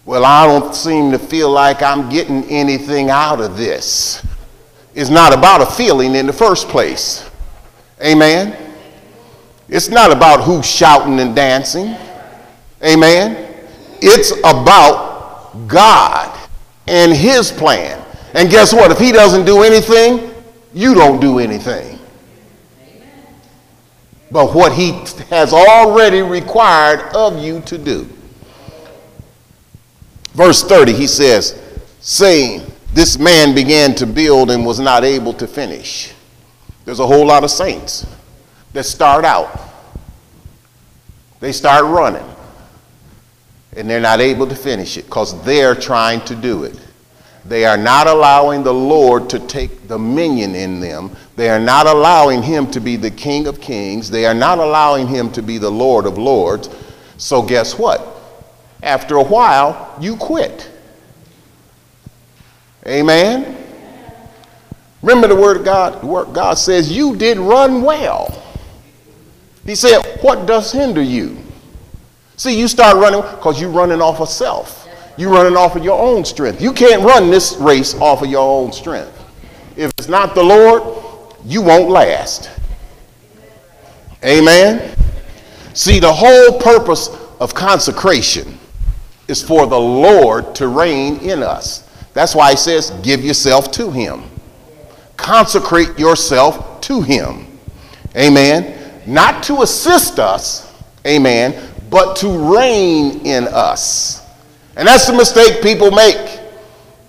Well, 0.05 0.25
I 0.25 0.45
don't 0.47 0.73
seem 0.73 1.11
to 1.11 1.19
feel 1.19 1.51
like 1.51 1.83
I'm 1.83 2.09
getting 2.09 2.43
anything 2.45 3.09
out 3.09 3.39
of 3.39 3.55
this. 3.55 4.25
It's 4.95 5.09
not 5.09 5.33
about 5.33 5.61
a 5.61 5.65
feeling 5.65 6.15
in 6.15 6.25
the 6.25 6.33
first 6.33 6.67
place. 6.67 7.29
Amen. 8.03 8.57
It's 9.69 9.89
not 9.89 10.11
about 10.11 10.43
who's 10.43 10.65
shouting 10.65 11.19
and 11.19 11.35
dancing. 11.35 11.95
Amen. 12.83 13.47
It's 14.01 14.31
about 14.39 15.67
God 15.67 16.37
and 16.87 17.13
His 17.13 17.51
plan. 17.51 18.03
And 18.33 18.49
guess 18.49 18.73
what? 18.73 18.91
If 18.91 18.97
He 18.97 19.11
doesn't 19.11 19.45
do 19.45 19.61
anything, 19.63 20.33
you 20.73 20.93
don't 20.93 21.21
do 21.21 21.39
anything. 21.39 21.90
But 24.31 24.55
what 24.55 24.71
he 24.71 24.91
has 25.29 25.53
already 25.53 26.21
required 26.21 27.01
of 27.13 27.37
you 27.43 27.59
to 27.61 27.77
do. 27.77 28.07
Verse 30.33 30.63
30, 30.63 30.93
he 30.93 31.07
says, 31.07 31.61
saying, 31.99 32.61
This 32.93 33.19
man 33.19 33.53
began 33.53 33.93
to 33.95 34.07
build 34.07 34.49
and 34.49 34.65
was 34.65 34.79
not 34.79 35.03
able 35.03 35.33
to 35.33 35.47
finish. 35.47 36.13
There's 36.85 36.99
a 36.99 37.07
whole 37.07 37.27
lot 37.27 37.43
of 37.43 37.51
saints 37.51 38.07
that 38.73 38.85
start 38.85 39.25
out, 39.25 39.59
they 41.41 41.51
start 41.51 41.83
running, 41.83 42.25
and 43.75 43.89
they're 43.89 43.99
not 43.99 44.21
able 44.21 44.47
to 44.47 44.55
finish 44.55 44.97
it 44.97 45.05
because 45.05 45.41
they're 45.43 45.75
trying 45.75 46.21
to 46.21 46.35
do 46.35 46.63
it. 46.63 46.79
They 47.43 47.65
are 47.65 47.77
not 47.77 48.07
allowing 48.07 48.63
the 48.63 48.73
Lord 48.73 49.29
to 49.31 49.39
take 49.39 49.87
dominion 49.87 50.55
in 50.55 50.79
them. 50.79 51.15
They 51.35 51.49
are 51.49 51.59
not 51.59 51.87
allowing 51.87 52.43
him 52.43 52.69
to 52.71 52.79
be 52.79 52.95
the 52.95 53.11
King 53.11 53.47
of 53.47 53.61
Kings. 53.61 54.09
They 54.09 54.25
are 54.25 54.33
not 54.33 54.59
allowing 54.59 55.07
him 55.07 55.31
to 55.31 55.41
be 55.41 55.57
the 55.57 55.69
Lord 55.69 56.05
of 56.05 56.17
Lords. 56.17 56.69
So, 57.17 57.41
guess 57.41 57.77
what? 57.77 58.05
After 58.83 59.15
a 59.15 59.23
while, 59.23 59.97
you 60.01 60.15
quit. 60.17 60.69
Amen? 62.85 63.57
Remember 65.01 65.27
the 65.27 65.35
word 65.35 65.57
of 65.57 65.65
God? 65.65 66.01
The 66.01 66.05
word 66.05 66.33
God 66.33 66.55
says, 66.55 66.91
You 66.91 67.15
did 67.15 67.37
run 67.37 67.81
well. 67.81 68.41
He 69.65 69.75
said, 69.75 70.01
What 70.21 70.45
does 70.45 70.71
hinder 70.71 71.01
you? 71.01 71.37
See, 72.37 72.59
you 72.59 72.67
start 72.67 72.97
running 72.97 73.21
because 73.21 73.61
you're 73.61 73.69
running 73.69 74.01
off 74.01 74.19
of 74.19 74.29
self. 74.29 74.87
You're 75.17 75.31
running 75.31 75.55
off 75.55 75.75
of 75.75 75.83
your 75.83 75.99
own 75.99 76.25
strength. 76.25 76.61
You 76.61 76.73
can't 76.73 77.03
run 77.03 77.29
this 77.29 77.55
race 77.57 77.93
off 77.95 78.23
of 78.23 78.29
your 78.29 78.41
own 78.41 78.71
strength. 78.71 79.17
If 79.75 79.91
it's 79.97 80.07
not 80.07 80.33
the 80.33 80.43
Lord, 80.43 81.00
you 81.45 81.61
won't 81.61 81.89
last. 81.89 82.49
Amen? 84.23 84.95
See, 85.73 85.99
the 85.99 86.11
whole 86.11 86.59
purpose 86.59 87.09
of 87.39 87.53
consecration 87.55 88.57
is 89.27 89.41
for 89.41 89.65
the 89.65 89.79
Lord 89.79 90.53
to 90.55 90.67
reign 90.67 91.17
in 91.17 91.41
us. 91.41 91.87
That's 92.13 92.35
why 92.35 92.51
he 92.51 92.57
says, 92.57 92.91
give 93.03 93.23
yourself 93.23 93.71
to 93.73 93.89
him. 93.89 94.23
Consecrate 95.15 95.97
yourself 95.97 96.81
to 96.81 97.01
him. 97.01 97.47
Amen. 98.15 99.01
Not 99.07 99.43
to 99.43 99.61
assist 99.61 100.19
us, 100.19 100.73
amen, 101.07 101.69
but 101.89 102.15
to 102.17 102.53
reign 102.53 103.25
in 103.25 103.47
us. 103.47 104.25
And 104.75 104.87
that's 104.87 105.07
the 105.07 105.13
mistake 105.13 105.61
people 105.63 105.91
make. 105.91 106.40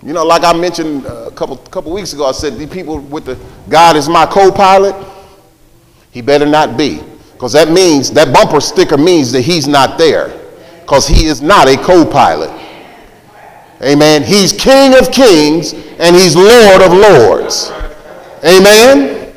You 0.05 0.11
know, 0.11 0.25
like 0.25 0.43
I 0.43 0.51
mentioned 0.51 1.05
uh, 1.05 1.27
a 1.27 1.31
couple, 1.31 1.55
couple 1.57 1.93
weeks 1.93 2.11
ago, 2.11 2.25
I 2.25 2.33
said, 2.33 2.57
the 2.57 2.67
people 2.67 2.99
with 2.99 3.25
the 3.25 3.39
God 3.69 3.95
is 3.95 4.09
my 4.09 4.25
co 4.25 4.51
pilot, 4.51 4.95
he 6.11 6.21
better 6.21 6.45
not 6.45 6.77
be. 6.77 7.01
Because 7.31 7.53
that 7.53 7.69
means, 7.71 8.11
that 8.11 8.33
bumper 8.33 8.59
sticker 8.59 8.97
means 8.97 9.31
that 9.31 9.41
he's 9.41 9.67
not 9.67 9.97
there. 9.97 10.37
Because 10.81 11.07
he 11.07 11.25
is 11.25 11.41
not 11.41 11.67
a 11.67 11.77
co 11.77 12.05
pilot. 12.05 12.51
Amen. 13.81 14.23
He's 14.23 14.51
King 14.51 14.97
of 14.97 15.11
kings 15.11 15.73
and 15.73 16.15
he's 16.15 16.35
Lord 16.35 16.81
of 16.81 16.91
lords. 16.93 17.71
Amen. 18.43 19.33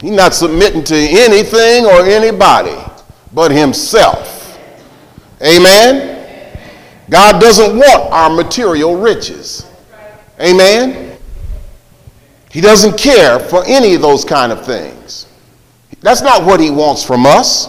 He's 0.00 0.12
not 0.12 0.34
submitting 0.34 0.84
to 0.84 0.94
anything 0.94 1.84
or 1.84 2.04
anybody 2.04 2.76
but 3.32 3.50
himself. 3.50 4.58
Amen. 5.42 6.17
God 7.10 7.40
doesn't 7.40 7.76
want 7.76 8.12
our 8.12 8.30
material 8.30 8.96
riches. 8.96 9.66
Amen. 10.40 11.16
He 12.50 12.60
doesn't 12.60 12.98
care 12.98 13.38
for 13.38 13.64
any 13.66 13.94
of 13.94 14.02
those 14.02 14.24
kind 14.24 14.52
of 14.52 14.64
things. 14.64 15.26
That's 16.00 16.22
not 16.22 16.44
what 16.44 16.60
he 16.60 16.70
wants 16.70 17.04
from 17.04 17.26
us. 17.26 17.68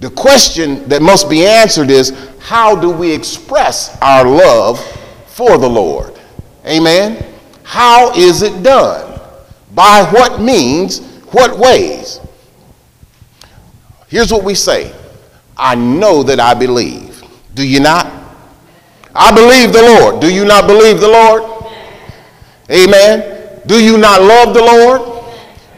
The 0.00 0.10
question 0.10 0.88
that 0.88 1.02
must 1.02 1.30
be 1.30 1.46
answered 1.46 1.90
is 1.90 2.12
how 2.40 2.76
do 2.76 2.90
we 2.90 3.12
express 3.12 3.96
our 4.02 4.24
love 4.24 4.80
for 5.26 5.56
the 5.58 5.68
Lord? 5.68 6.18
Amen. 6.66 7.24
How 7.62 8.12
is 8.14 8.42
it 8.42 8.62
done? 8.62 9.20
By 9.74 10.04
what 10.10 10.40
means? 10.40 11.00
What 11.32 11.58
ways? 11.58 12.20
Here's 14.08 14.30
what 14.30 14.44
we 14.44 14.54
say 14.54 14.94
I 15.56 15.74
know 15.74 16.22
that 16.22 16.40
I 16.40 16.54
believe. 16.54 17.22
Do 17.54 17.66
you 17.66 17.80
not? 17.80 18.23
I 19.14 19.34
believe 19.34 19.72
the 19.72 19.82
Lord. 19.82 20.20
Do 20.20 20.32
you 20.32 20.44
not 20.44 20.66
believe 20.66 21.00
the 21.00 21.08
Lord? 21.08 21.42
Amen. 22.70 23.60
Do 23.66 23.82
you 23.82 23.96
not 23.98 24.22
love 24.22 24.54
the 24.54 24.62
Lord? 24.62 25.02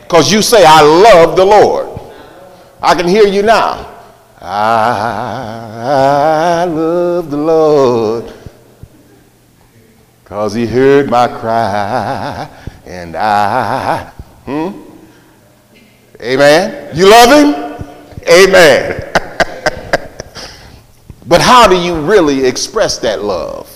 Because 0.02 0.30
you 0.32 0.42
say, 0.42 0.64
I 0.66 0.82
love 0.82 1.36
the 1.36 1.44
Lord. 1.44 1.88
I 2.80 2.94
can 2.94 3.08
hear 3.08 3.26
you 3.26 3.42
now. 3.42 3.92
I 4.40 6.64
love 6.68 7.30
the 7.30 7.36
Lord 7.36 8.32
because 10.22 10.54
he 10.54 10.66
heard 10.66 11.08
my 11.08 11.28
cry 11.28 12.48
and 12.84 13.16
I, 13.16 14.10
hmm? 14.44 14.82
Amen. 16.20 16.96
You 16.96 17.08
love 17.08 17.30
him? 17.30 17.54
Amen. 18.28 19.12
but 21.28 21.40
how 21.40 21.66
do 21.66 21.76
you 21.76 22.00
really 22.00 22.44
express 22.44 22.98
that 22.98 23.22
love? 23.22 23.72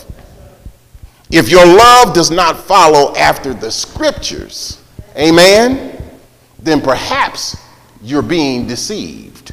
If 1.30 1.48
your 1.48 1.64
love 1.64 2.12
does 2.14 2.30
not 2.30 2.58
follow 2.58 3.14
after 3.14 3.54
the 3.54 3.70
scriptures, 3.70 4.82
amen, 5.16 6.02
then 6.58 6.80
perhaps 6.80 7.56
you're 8.02 8.22
being 8.22 8.66
deceived. 8.66 9.52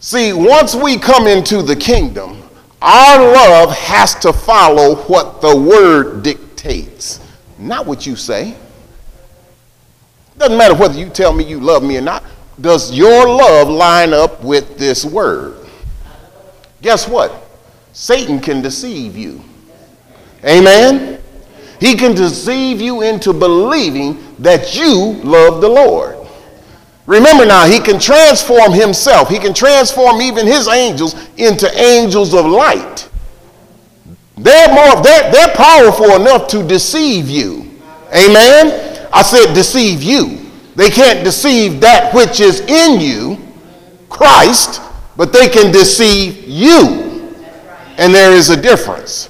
See, 0.00 0.32
once 0.32 0.74
we 0.74 0.96
come 0.96 1.26
into 1.26 1.62
the 1.62 1.74
kingdom, 1.74 2.42
our 2.80 3.18
love 3.18 3.76
has 3.76 4.14
to 4.20 4.32
follow 4.32 4.96
what 5.02 5.40
the 5.40 5.56
word 5.56 6.22
dictates, 6.22 7.20
not 7.58 7.86
what 7.86 8.06
you 8.06 8.14
say. 8.14 8.56
Doesn't 10.38 10.56
matter 10.56 10.74
whether 10.74 10.96
you 10.96 11.08
tell 11.08 11.32
me 11.32 11.44
you 11.44 11.58
love 11.58 11.82
me 11.82 11.96
or 11.98 12.00
not. 12.00 12.22
Does 12.60 12.94
your 12.94 13.26
love 13.28 13.68
line 13.68 14.12
up 14.12 14.42
with 14.44 14.78
this 14.78 15.04
word? 15.04 15.67
Guess 16.82 17.08
what? 17.08 17.32
Satan 17.92 18.40
can 18.40 18.62
deceive 18.62 19.16
you. 19.16 19.42
Amen? 20.44 21.20
He 21.80 21.94
can 21.94 22.14
deceive 22.14 22.80
you 22.80 23.02
into 23.02 23.32
believing 23.32 24.18
that 24.38 24.76
you 24.76 25.20
love 25.24 25.60
the 25.60 25.68
Lord. 25.68 26.16
Remember 27.06 27.46
now, 27.46 27.64
he 27.64 27.80
can 27.80 27.98
transform 27.98 28.72
himself. 28.72 29.28
He 29.28 29.38
can 29.38 29.54
transform 29.54 30.20
even 30.20 30.46
his 30.46 30.68
angels 30.68 31.14
into 31.36 31.72
angels 31.80 32.34
of 32.34 32.44
light. 32.44 33.08
They're 34.36 34.72
more, 34.72 35.02
they're, 35.02 35.32
they're 35.32 35.54
powerful 35.54 36.16
enough 36.16 36.48
to 36.48 36.62
deceive 36.66 37.28
you. 37.28 37.70
Amen? 38.14 39.08
I 39.12 39.22
said 39.22 39.54
deceive 39.54 40.02
you. 40.02 40.38
They 40.76 40.90
can't 40.90 41.24
deceive 41.24 41.80
that 41.80 42.14
which 42.14 42.40
is 42.40 42.60
in 42.60 43.00
you, 43.00 43.38
Christ, 44.08 44.80
but 45.18 45.32
they 45.32 45.48
can 45.48 45.72
deceive 45.72 46.48
you. 46.48 47.34
And 47.98 48.14
there 48.14 48.30
is 48.30 48.50
a 48.50 48.56
difference. 48.56 49.28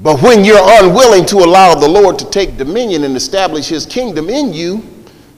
But 0.00 0.22
when 0.22 0.42
you're 0.42 0.82
unwilling 0.82 1.26
to 1.26 1.36
allow 1.36 1.74
the 1.74 1.86
Lord 1.86 2.18
to 2.20 2.30
take 2.30 2.56
dominion 2.56 3.04
and 3.04 3.14
establish 3.14 3.68
his 3.68 3.84
kingdom 3.84 4.30
in 4.30 4.54
you, 4.54 4.82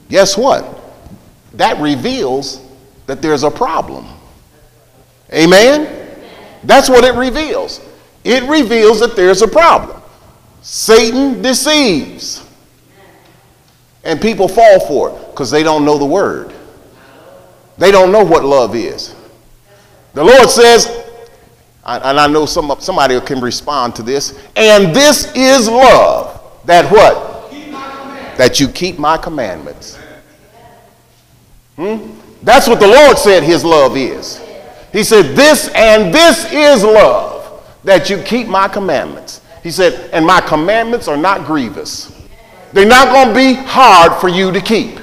guess 0.09 0.37
what? 0.37 0.65
That 1.55 1.77
reveals 1.81 2.65
that 3.05 3.21
there's 3.21 3.43
a 3.43 3.51
problem. 3.51 4.07
Amen? 5.33 6.17
That's 6.63 6.87
what 6.87 7.03
it 7.03 7.15
reveals. 7.15 7.81
It 8.23 8.43
reveals 8.43 9.01
that 9.01 9.17
there's 9.17 9.41
a 9.41 9.47
problem. 9.47 10.01
Satan 10.61 11.41
deceives. 11.41 12.47
And 14.05 14.21
people 14.21 14.47
fall 14.47 14.79
for 14.87 15.09
it 15.09 15.31
because 15.31 15.51
they 15.51 15.63
don't 15.63 15.83
know 15.83 15.97
the 15.97 16.05
word. 16.05 16.54
They 17.77 17.91
don't 17.91 18.11
know 18.11 18.23
what 18.23 18.43
love 18.43 18.75
is. 18.75 19.15
The 20.13 20.23
Lord 20.23 20.49
says, 20.49 20.87
and 21.85 22.19
I 22.19 22.27
know 22.27 22.45
some, 22.45 22.73
somebody 22.79 23.19
can 23.21 23.41
respond 23.41 23.95
to 23.95 24.03
this, 24.03 24.39
and 24.55 24.95
this 24.95 25.31
is 25.35 25.67
love. 25.67 26.41
That 26.65 26.91
what? 26.91 27.35
that 28.37 28.59
you 28.59 28.67
keep 28.67 28.99
my 28.99 29.17
commandments. 29.17 29.97
Hmm? 31.75 32.11
That's 32.43 32.67
what 32.67 32.79
the 32.79 32.87
Lord 32.87 33.17
said 33.17 33.43
his 33.43 33.63
love 33.63 33.97
is. 33.97 34.41
He 34.91 35.03
said, 35.03 35.35
This 35.35 35.69
and 35.69 36.13
this 36.13 36.51
is 36.51 36.83
love, 36.83 37.65
that 37.83 38.09
you 38.09 38.21
keep 38.21 38.47
my 38.47 38.67
commandments. 38.67 39.41
He 39.63 39.71
said, 39.71 40.09
And 40.11 40.25
my 40.25 40.41
commandments 40.41 41.07
are 41.07 41.17
not 41.17 41.45
grievous. 41.45 42.11
They're 42.71 42.87
not 42.87 43.09
going 43.09 43.29
to 43.29 43.33
be 43.33 43.53
hard 43.53 44.19
for 44.19 44.27
you 44.27 44.51
to 44.51 44.61
keep 44.61 44.99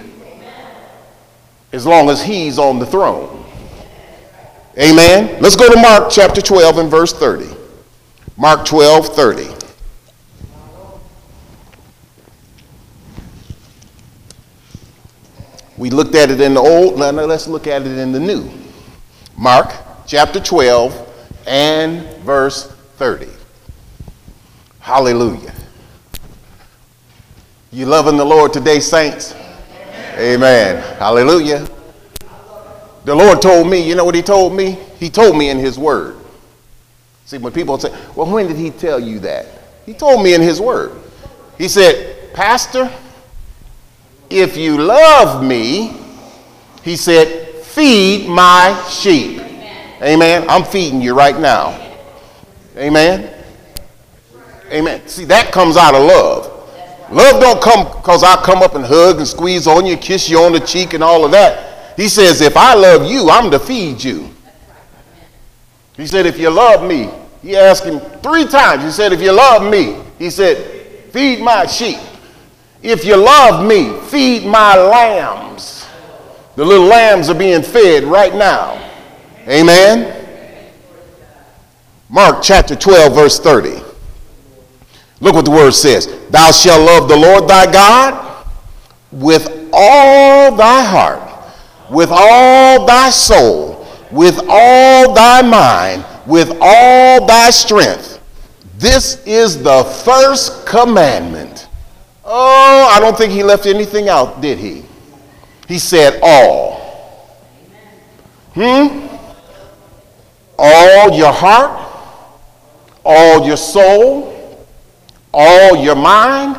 as 1.72 1.86
long 1.86 2.10
as 2.10 2.22
he's 2.22 2.58
on 2.58 2.78
the 2.78 2.86
throne. 2.86 3.44
Amen. 4.78 5.40
Let's 5.42 5.56
go 5.56 5.70
to 5.72 5.80
Mark 5.80 6.10
chapter 6.10 6.40
12 6.40 6.78
and 6.78 6.90
verse 6.90 7.12
30. 7.12 7.48
Mark 8.36 8.64
12, 8.64 9.14
30. 9.14 9.48
We 15.76 15.90
looked 15.90 16.14
at 16.14 16.30
it 16.30 16.40
in 16.40 16.54
the 16.54 16.60
old, 16.60 16.98
now 16.98 17.10
let's 17.10 17.48
look 17.48 17.66
at 17.66 17.82
it 17.82 17.98
in 17.98 18.12
the 18.12 18.20
new. 18.20 18.50
Mark 19.36 19.74
chapter 20.06 20.38
12 20.38 21.08
and 21.46 22.06
verse 22.18 22.70
30. 22.96 23.28
Hallelujah. 24.78 25.54
You 27.70 27.86
loving 27.86 28.16
the 28.16 28.24
Lord 28.24 28.52
today, 28.52 28.80
saints? 28.80 29.34
Amen. 30.14 30.82
Hallelujah. 30.98 31.66
The 33.04 33.14
Lord 33.14 33.42
told 33.42 33.68
me, 33.68 33.86
you 33.86 33.94
know 33.94 34.04
what 34.04 34.14
He 34.14 34.22
told 34.22 34.54
me? 34.54 34.78
He 34.98 35.10
told 35.10 35.36
me 35.36 35.50
in 35.50 35.58
His 35.58 35.78
Word. 35.78 36.16
See, 37.24 37.38
when 37.38 37.52
people 37.52 37.78
say, 37.78 37.90
well, 38.14 38.30
when 38.30 38.46
did 38.46 38.56
He 38.56 38.70
tell 38.70 39.00
you 39.00 39.18
that? 39.20 39.46
He 39.86 39.94
told 39.94 40.22
me 40.22 40.34
in 40.34 40.40
His 40.40 40.60
Word. 40.60 40.92
He 41.58 41.66
said, 41.68 42.32
Pastor, 42.34 42.92
if 44.30 44.56
you 44.56 44.78
love 44.78 45.42
me, 45.42 45.96
He 46.82 46.96
said, 46.96 47.48
feed 47.64 48.28
my 48.28 48.80
sheep. 48.88 49.40
Amen. 49.40 50.02
Amen. 50.02 50.46
I'm 50.48 50.64
feeding 50.64 51.00
you 51.00 51.14
right 51.14 51.38
now. 51.38 51.78
Amen. 52.76 53.32
Amen. 54.70 55.06
See, 55.06 55.24
that 55.24 55.52
comes 55.52 55.76
out 55.76 55.94
of 55.94 56.02
love. 56.02 56.51
Love 57.12 57.42
don't 57.42 57.62
come 57.62 57.84
because 57.98 58.24
I 58.24 58.36
come 58.42 58.62
up 58.62 58.74
and 58.74 58.84
hug 58.84 59.18
and 59.18 59.28
squeeze 59.28 59.66
on 59.66 59.84
you, 59.84 59.98
kiss 59.98 60.30
you 60.30 60.38
on 60.38 60.52
the 60.52 60.60
cheek 60.60 60.94
and 60.94 61.04
all 61.04 61.26
of 61.26 61.30
that. 61.32 61.94
He 61.96 62.08
says, 62.08 62.40
if 62.40 62.56
I 62.56 62.74
love 62.74 63.10
you, 63.10 63.28
I'm 63.28 63.50
to 63.50 63.58
feed 63.58 64.02
you. 64.02 64.30
He 65.94 66.06
said, 66.06 66.24
if 66.24 66.38
you 66.38 66.48
love 66.48 66.88
me, 66.88 67.10
he 67.42 67.54
asked 67.54 67.84
him 67.84 68.00
three 68.22 68.46
times. 68.46 68.82
He 68.82 68.90
said, 68.90 69.12
if 69.12 69.20
you 69.20 69.32
love 69.32 69.70
me, 69.70 70.02
he 70.18 70.30
said, 70.30 71.10
feed 71.12 71.42
my 71.42 71.66
sheep. 71.66 71.98
If 72.82 73.04
you 73.04 73.16
love 73.16 73.66
me, 73.66 74.00
feed 74.08 74.46
my 74.46 74.74
lambs. 74.76 75.86
The 76.56 76.64
little 76.64 76.86
lambs 76.86 77.28
are 77.28 77.34
being 77.34 77.62
fed 77.62 78.04
right 78.04 78.34
now. 78.34 78.90
Amen. 79.46 80.18
Mark 82.08 82.42
chapter 82.42 82.74
12, 82.74 83.14
verse 83.14 83.38
30. 83.38 83.91
Look 85.22 85.36
what 85.36 85.44
the 85.44 85.52
word 85.52 85.70
says. 85.70 86.08
Thou 86.30 86.50
shalt 86.50 86.84
love 86.84 87.08
the 87.08 87.16
Lord 87.16 87.46
thy 87.46 87.70
God 87.72 88.44
with 89.12 89.70
all 89.72 90.56
thy 90.56 90.82
heart, 90.82 91.46
with 91.88 92.08
all 92.10 92.84
thy 92.84 93.08
soul, 93.10 93.86
with 94.10 94.40
all 94.48 95.14
thy 95.14 95.40
mind, 95.42 96.04
with 96.26 96.50
all 96.60 97.24
thy 97.24 97.50
strength. 97.50 98.20
This 98.78 99.24
is 99.24 99.62
the 99.62 99.84
first 100.04 100.66
commandment. 100.66 101.68
Oh, 102.24 102.90
I 102.92 102.98
don't 102.98 103.16
think 103.16 103.32
he 103.32 103.44
left 103.44 103.66
anything 103.66 104.08
out, 104.08 104.40
did 104.40 104.58
he? 104.58 104.82
He 105.68 105.78
said 105.78 106.18
all. 106.20 106.80
Hmm? 108.54 109.06
All 110.58 111.16
your 111.16 111.32
heart, 111.32 111.78
all 113.04 113.46
your 113.46 113.56
soul, 113.56 114.41
all 115.32 115.76
your 115.76 115.96
mind. 115.96 116.58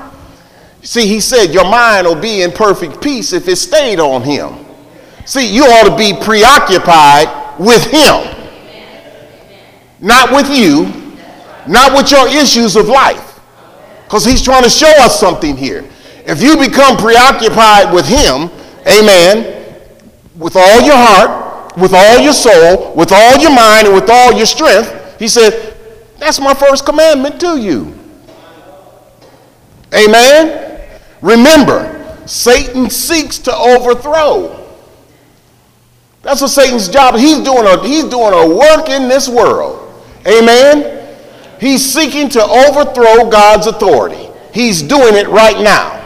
See, 0.81 1.07
he 1.07 1.19
said 1.19 1.53
your 1.53 1.63
mind 1.63 2.07
will 2.07 2.19
be 2.19 2.41
in 2.41 2.51
perfect 2.51 3.01
peace 3.01 3.33
if 3.33 3.47
it 3.47 3.55
stayed 3.55 3.99
on 3.99 4.21
him. 4.21 4.65
See, 5.25 5.53
you 5.53 5.63
ought 5.63 5.89
to 5.89 5.95
be 5.95 6.13
preoccupied 6.21 7.59
with 7.59 7.85
him, 7.85 8.27
not 10.01 10.31
with 10.31 10.49
you, 10.49 10.91
not 11.67 11.93
with 11.95 12.11
your 12.11 12.27
issues 12.27 12.75
of 12.75 12.87
life. 12.87 13.39
Because 14.03 14.25
he's 14.25 14.41
trying 14.41 14.63
to 14.63 14.69
show 14.69 14.91
us 14.99 15.19
something 15.19 15.55
here. 15.55 15.89
If 16.25 16.41
you 16.41 16.57
become 16.57 16.97
preoccupied 16.97 17.93
with 17.93 18.05
him, 18.05 18.49
amen, 18.85 19.79
with 20.35 20.55
all 20.55 20.81
your 20.81 20.95
heart, 20.95 21.77
with 21.77 21.93
all 21.93 22.19
your 22.19 22.33
soul, 22.33 22.93
with 22.95 23.11
all 23.11 23.37
your 23.37 23.55
mind, 23.55 23.87
and 23.87 23.95
with 23.95 24.09
all 24.09 24.33
your 24.33 24.45
strength, 24.45 25.17
he 25.19 25.27
said, 25.27 25.75
that's 26.17 26.39
my 26.39 26.53
first 26.53 26.85
commandment 26.85 27.39
to 27.39 27.59
you. 27.59 27.97
Amen? 29.93 30.89
Remember, 31.21 32.25
Satan 32.25 32.89
seeks 32.89 33.37
to 33.39 33.55
overthrow. 33.55 34.59
That's 36.21 36.41
what 36.41 36.49
Satan's 36.49 36.87
job. 36.87 37.15
He's 37.15 37.39
doing 37.39 37.67
a, 37.67 37.85
he's 37.85 38.05
doing 38.05 38.33
a 38.33 38.55
work 38.55 38.89
in 38.89 39.07
this 39.07 39.27
world. 39.27 40.03
Amen? 40.25 41.15
He's 41.59 41.93
seeking 41.93 42.29
to 42.29 42.41
overthrow 42.41 43.29
God's 43.29 43.67
authority. 43.67 44.29
He's 44.53 44.81
doing 44.81 45.15
it 45.15 45.27
right 45.27 45.61
now. 45.61 45.99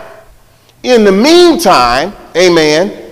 In 0.84 1.04
the 1.04 1.12
meantime, 1.12 2.14
amen, 2.36 3.12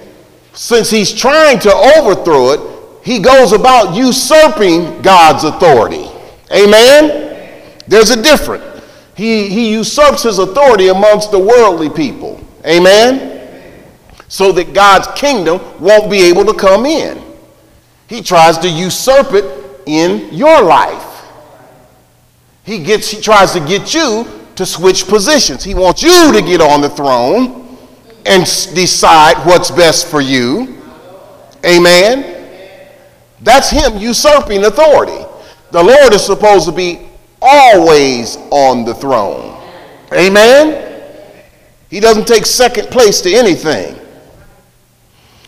since 0.53 0.89
he's 0.89 1.11
trying 1.11 1.59
to 1.59 1.73
overthrow 1.73 2.51
it, 2.51 3.03
he 3.03 3.19
goes 3.19 3.51
about 3.51 3.95
usurping 3.95 5.01
God's 5.01 5.43
authority. 5.43 6.07
Amen? 6.51 7.73
There's 7.88 8.11
a 8.11 8.21
difference. 8.21 8.74
He, 9.16 9.47
he 9.47 9.72
usurps 9.72 10.24
his 10.24 10.39
authority 10.39 10.89
amongst 10.89 11.32
the 11.32 11.39
worldly 11.39 11.89
people. 11.89 12.45
Amen? 12.66 13.84
So 14.28 14.51
that 14.51 14.74
God's 14.74 15.07
kingdom 15.20 15.61
won't 15.80 16.11
be 16.11 16.22
able 16.24 16.45
to 16.45 16.53
come 16.53 16.86
in. 16.86 17.22
He 18.07 18.22
tries 18.22 18.57
to 18.59 18.70
usurp 18.70 19.34
it 19.34 19.82
in 19.86 20.34
your 20.34 20.61
life. 20.61 21.26
He, 22.63 22.84
gets, 22.84 23.09
he 23.09 23.22
tries 23.22 23.53
to 23.53 23.59
get 23.59 23.93
you 23.93 24.28
to 24.55 24.66
switch 24.66 25.07
positions. 25.07 25.63
He 25.63 25.76
wants 25.76 26.01
you 26.01 26.32
to 26.34 26.41
get 26.41 26.61
on 26.61 26.82
the 26.82 26.89
throne 26.89 27.78
and 28.26 28.43
decide 28.43 29.38
what's 29.45 29.72
best 29.72 30.07
for 30.07 30.20
you. 30.20 30.82
Amen? 31.63 32.32
That's 33.41 33.70
him 33.70 33.97
usurping 33.97 34.66
authority. 34.66 35.26
The 35.72 35.84
Lord 35.84 36.13
is 36.13 36.26
supposed 36.26 36.66
to 36.66 36.72
be 36.72 37.05
always 37.46 38.38
on 38.52 38.86
the 38.86 38.93
throne. 38.96 39.62
Amen? 40.14 40.82
He 41.89 42.00
doesn't 42.00 42.28
take 42.28 42.46
second 42.46 42.88
place 42.88 43.22
to 43.22 43.34
anything. 43.34 44.00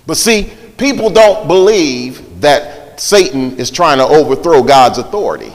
But 0.05 0.17
see, 0.17 0.53
people 0.77 1.09
don't 1.09 1.47
believe 1.47 2.41
that 2.41 2.99
Satan 2.99 3.57
is 3.57 3.69
trying 3.69 3.97
to 3.97 4.05
overthrow 4.05 4.63
God's 4.63 4.97
authority. 4.97 5.51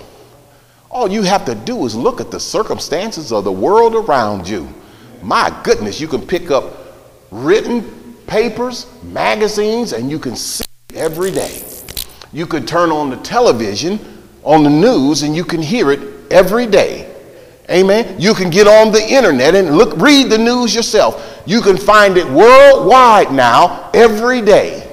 All 0.90 1.10
you 1.10 1.22
have 1.22 1.44
to 1.46 1.54
do 1.54 1.86
is 1.86 1.94
look 1.94 2.20
at 2.20 2.30
the 2.30 2.38
circumstances 2.38 3.32
of 3.32 3.44
the 3.44 3.52
world 3.52 3.94
around 3.94 4.46
you. 4.46 4.68
My 5.22 5.56
goodness, 5.64 6.00
you 6.00 6.08
can 6.08 6.26
pick 6.26 6.50
up 6.50 6.76
written 7.30 8.14
papers, 8.26 8.86
magazines, 9.02 9.92
and 9.92 10.10
you 10.10 10.18
can 10.18 10.36
see 10.36 10.64
it 10.90 10.96
every 10.96 11.30
day. 11.30 11.62
You 12.32 12.46
could 12.46 12.68
turn 12.68 12.90
on 12.90 13.10
the 13.10 13.16
television, 13.18 13.98
on 14.42 14.64
the 14.64 14.70
news, 14.70 15.22
and 15.22 15.34
you 15.34 15.44
can 15.44 15.62
hear 15.62 15.90
it 15.90 16.11
every 16.32 16.66
day. 16.66 17.08
Amen. 17.70 18.20
You 18.20 18.34
can 18.34 18.50
get 18.50 18.66
on 18.66 18.92
the 18.92 19.02
internet 19.02 19.54
and 19.54 19.76
look, 19.76 19.96
read 19.96 20.30
the 20.30 20.38
news 20.38 20.74
yourself. 20.74 21.42
You 21.46 21.60
can 21.60 21.76
find 21.76 22.16
it 22.16 22.26
worldwide 22.26 23.32
now 23.32 23.90
every 23.94 24.40
day. 24.42 24.90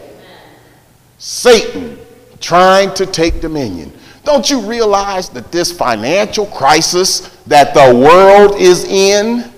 Satan 1.18 1.98
trying 2.40 2.94
to 2.94 3.06
take 3.06 3.42
dominion. 3.42 3.92
Don't 4.24 4.50
you 4.50 4.62
realize 4.62 5.30
that 5.30 5.52
this 5.52 5.72
financial 5.72 6.46
crisis 6.46 7.22
that 7.48 7.74
the 7.74 7.96
world 7.96 8.56
is 8.60 8.86
in, 8.86 9.52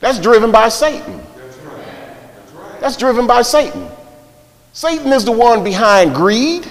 that's 0.00 0.18
driven 0.18 0.52
by 0.52 0.68
Satan. 0.68 1.20
That's 2.80 2.96
driven 2.96 3.26
by 3.26 3.42
Satan. 3.42 3.88
Satan 4.72 5.12
is 5.12 5.24
the 5.24 5.32
one 5.32 5.62
behind 5.62 6.14
greed. 6.14 6.70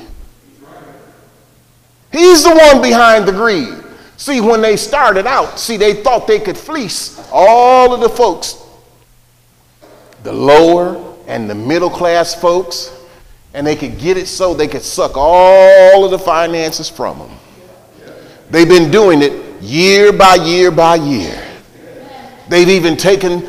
He's 2.12 2.44
the 2.44 2.54
one 2.54 2.82
behind 2.82 3.26
the 3.28 3.32
greed. 3.32 3.74
See, 4.18 4.42
when 4.42 4.62
they 4.62 4.78
started 4.78 5.26
out, 5.26 5.60
see, 5.60 5.78
they 5.78 5.96
thought 6.04 6.28
they 6.28 6.40
could 6.40 6.58
fleece 6.58 7.20
all 7.32 7.94
of 7.94 8.02
the 8.02 8.10
folks, 8.10 8.62
the 10.24 10.32
lower 10.32 11.16
and 11.28 11.50
the 11.50 11.56
middle 11.56 11.90
class 11.90 12.36
folks, 12.36 12.96
and 13.54 13.66
they 13.66 13.76
could 13.76 13.98
get 13.98 14.18
it 14.18 14.28
so 14.28 14.54
they 14.54 14.68
could 14.68 14.84
suck 14.84 15.14
all 15.16 16.06
of 16.06 16.12
the 16.12 16.20
finances 16.20 16.90
from 16.90 17.20
them. 17.20 17.32
They've 18.50 18.68
been 18.68 18.92
doing 18.92 19.22
it 19.22 19.62
year 19.62 20.12
by 20.12 20.36
year 20.36 20.72
by 20.72 20.96
year. 20.96 21.42
They've 22.50 22.70
even 22.70 22.98
taken, 22.98 23.48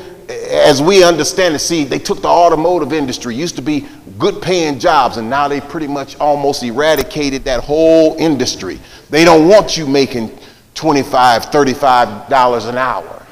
as 0.52 0.82
we 0.82 1.02
understand 1.02 1.54
it, 1.54 1.60
see, 1.60 1.84
they 1.84 1.98
took 1.98 2.20
the 2.20 2.28
automotive 2.28 2.92
industry, 2.92 3.34
used 3.34 3.56
to 3.56 3.62
be 3.62 3.88
good 4.18 4.42
paying 4.42 4.78
jobs, 4.78 5.16
and 5.16 5.30
now 5.30 5.48
they 5.48 5.60
pretty 5.62 5.88
much 5.88 6.14
almost 6.18 6.62
eradicated 6.62 7.44
that 7.44 7.64
whole 7.64 8.16
industry. 8.18 8.78
They 9.08 9.24
don't 9.24 9.48
want 9.48 9.78
you 9.78 9.86
making 9.86 10.28
$25, 10.74 11.50
$35 11.50 12.68
an 12.68 12.76
hour. 12.76 13.26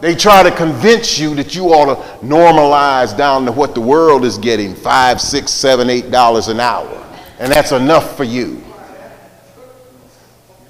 They 0.00 0.16
try 0.16 0.42
to 0.42 0.50
convince 0.50 1.18
you 1.18 1.34
that 1.36 1.54
you 1.54 1.66
ought 1.66 1.94
to 1.94 2.26
normalize 2.26 3.16
down 3.16 3.44
to 3.44 3.52
what 3.52 3.74
the 3.74 3.80
world 3.80 4.24
is 4.24 4.36
getting 4.38 4.74
five, 4.74 5.20
six, 5.20 5.52
seven, 5.52 5.90
eight 5.90 6.10
dollars 6.10 6.48
an 6.48 6.58
hour. 6.58 6.96
And 7.38 7.52
that's 7.52 7.72
enough 7.72 8.16
for 8.16 8.24
you. 8.24 8.64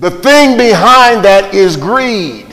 The 0.01 0.11
thing 0.11 0.59
behind 0.59 1.25
that 1.25 1.55
is 1.55 1.77
greed. 1.77 2.49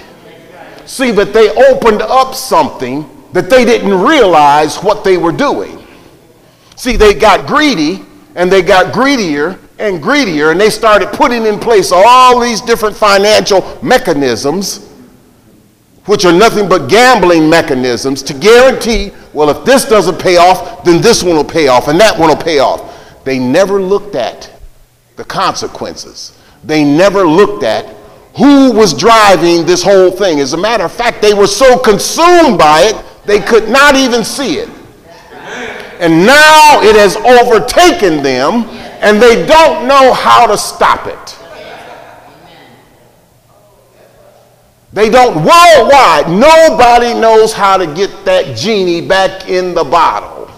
See, 0.85 1.11
but 1.11 1.33
they 1.33 1.49
opened 1.49 2.03
up 2.03 2.35
something 2.35 3.16
that 3.37 3.51
they 3.51 3.63
didn't 3.63 3.93
realize 3.93 4.77
what 4.77 5.03
they 5.03 5.15
were 5.15 5.31
doing. 5.31 5.77
See, 6.75 6.95
they 6.95 7.13
got 7.13 7.45
greedy 7.45 8.03
and 8.33 8.51
they 8.51 8.63
got 8.63 8.91
greedier 8.91 9.59
and 9.77 10.01
greedier, 10.01 10.49
and 10.49 10.59
they 10.59 10.71
started 10.71 11.09
putting 11.09 11.45
in 11.45 11.59
place 11.59 11.91
all 11.93 12.39
these 12.39 12.61
different 12.61 12.95
financial 12.95 13.77
mechanisms, 13.83 14.91
which 16.05 16.25
are 16.25 16.33
nothing 16.33 16.67
but 16.67 16.89
gambling 16.89 17.47
mechanisms, 17.47 18.23
to 18.23 18.33
guarantee, 18.33 19.11
well, 19.33 19.51
if 19.51 19.63
this 19.65 19.85
doesn't 19.85 20.19
pay 20.19 20.37
off, 20.37 20.83
then 20.83 20.99
this 20.99 21.21
one 21.21 21.35
will 21.35 21.43
pay 21.43 21.67
off, 21.67 21.89
and 21.89 21.99
that 21.99 22.17
one 22.17 22.29
will 22.29 22.43
pay 22.43 22.57
off. 22.57 23.23
They 23.23 23.37
never 23.37 23.79
looked 23.79 24.15
at 24.15 24.51
the 25.15 25.23
consequences. 25.23 26.35
They 26.63 26.83
never 26.83 27.27
looked 27.27 27.63
at 27.63 27.85
who 28.35 28.71
was 28.71 28.95
driving 28.95 29.63
this 29.63 29.83
whole 29.83 30.09
thing. 30.09 30.39
As 30.39 30.53
a 30.53 30.57
matter 30.57 30.85
of 30.85 30.91
fact, 30.91 31.21
they 31.21 31.35
were 31.35 31.45
so 31.45 31.77
consumed 31.77 32.57
by 32.57 32.81
it, 32.81 33.05
they 33.27 33.39
could 33.39 33.69
not 33.69 33.95
even 33.95 34.23
see 34.23 34.55
it. 34.55 34.69
And 35.99 36.25
now 36.25 36.81
it 36.81 36.95
has 36.95 37.15
overtaken 37.17 38.23
them, 38.23 38.63
and 39.01 39.21
they 39.21 39.45
don't 39.45 39.87
know 39.87 40.13
how 40.13 40.47
to 40.47 40.57
stop 40.57 41.05
it. 41.05 41.37
They 44.93 45.09
don't, 45.09 45.35
worldwide, 45.35 46.29
nobody 46.29 47.13
knows 47.13 47.51
how 47.53 47.77
to 47.77 47.85
get 47.85 48.25
that 48.25 48.55
genie 48.55 49.05
back 49.05 49.49
in 49.49 49.75
the 49.75 49.83
bottle. 49.83 50.49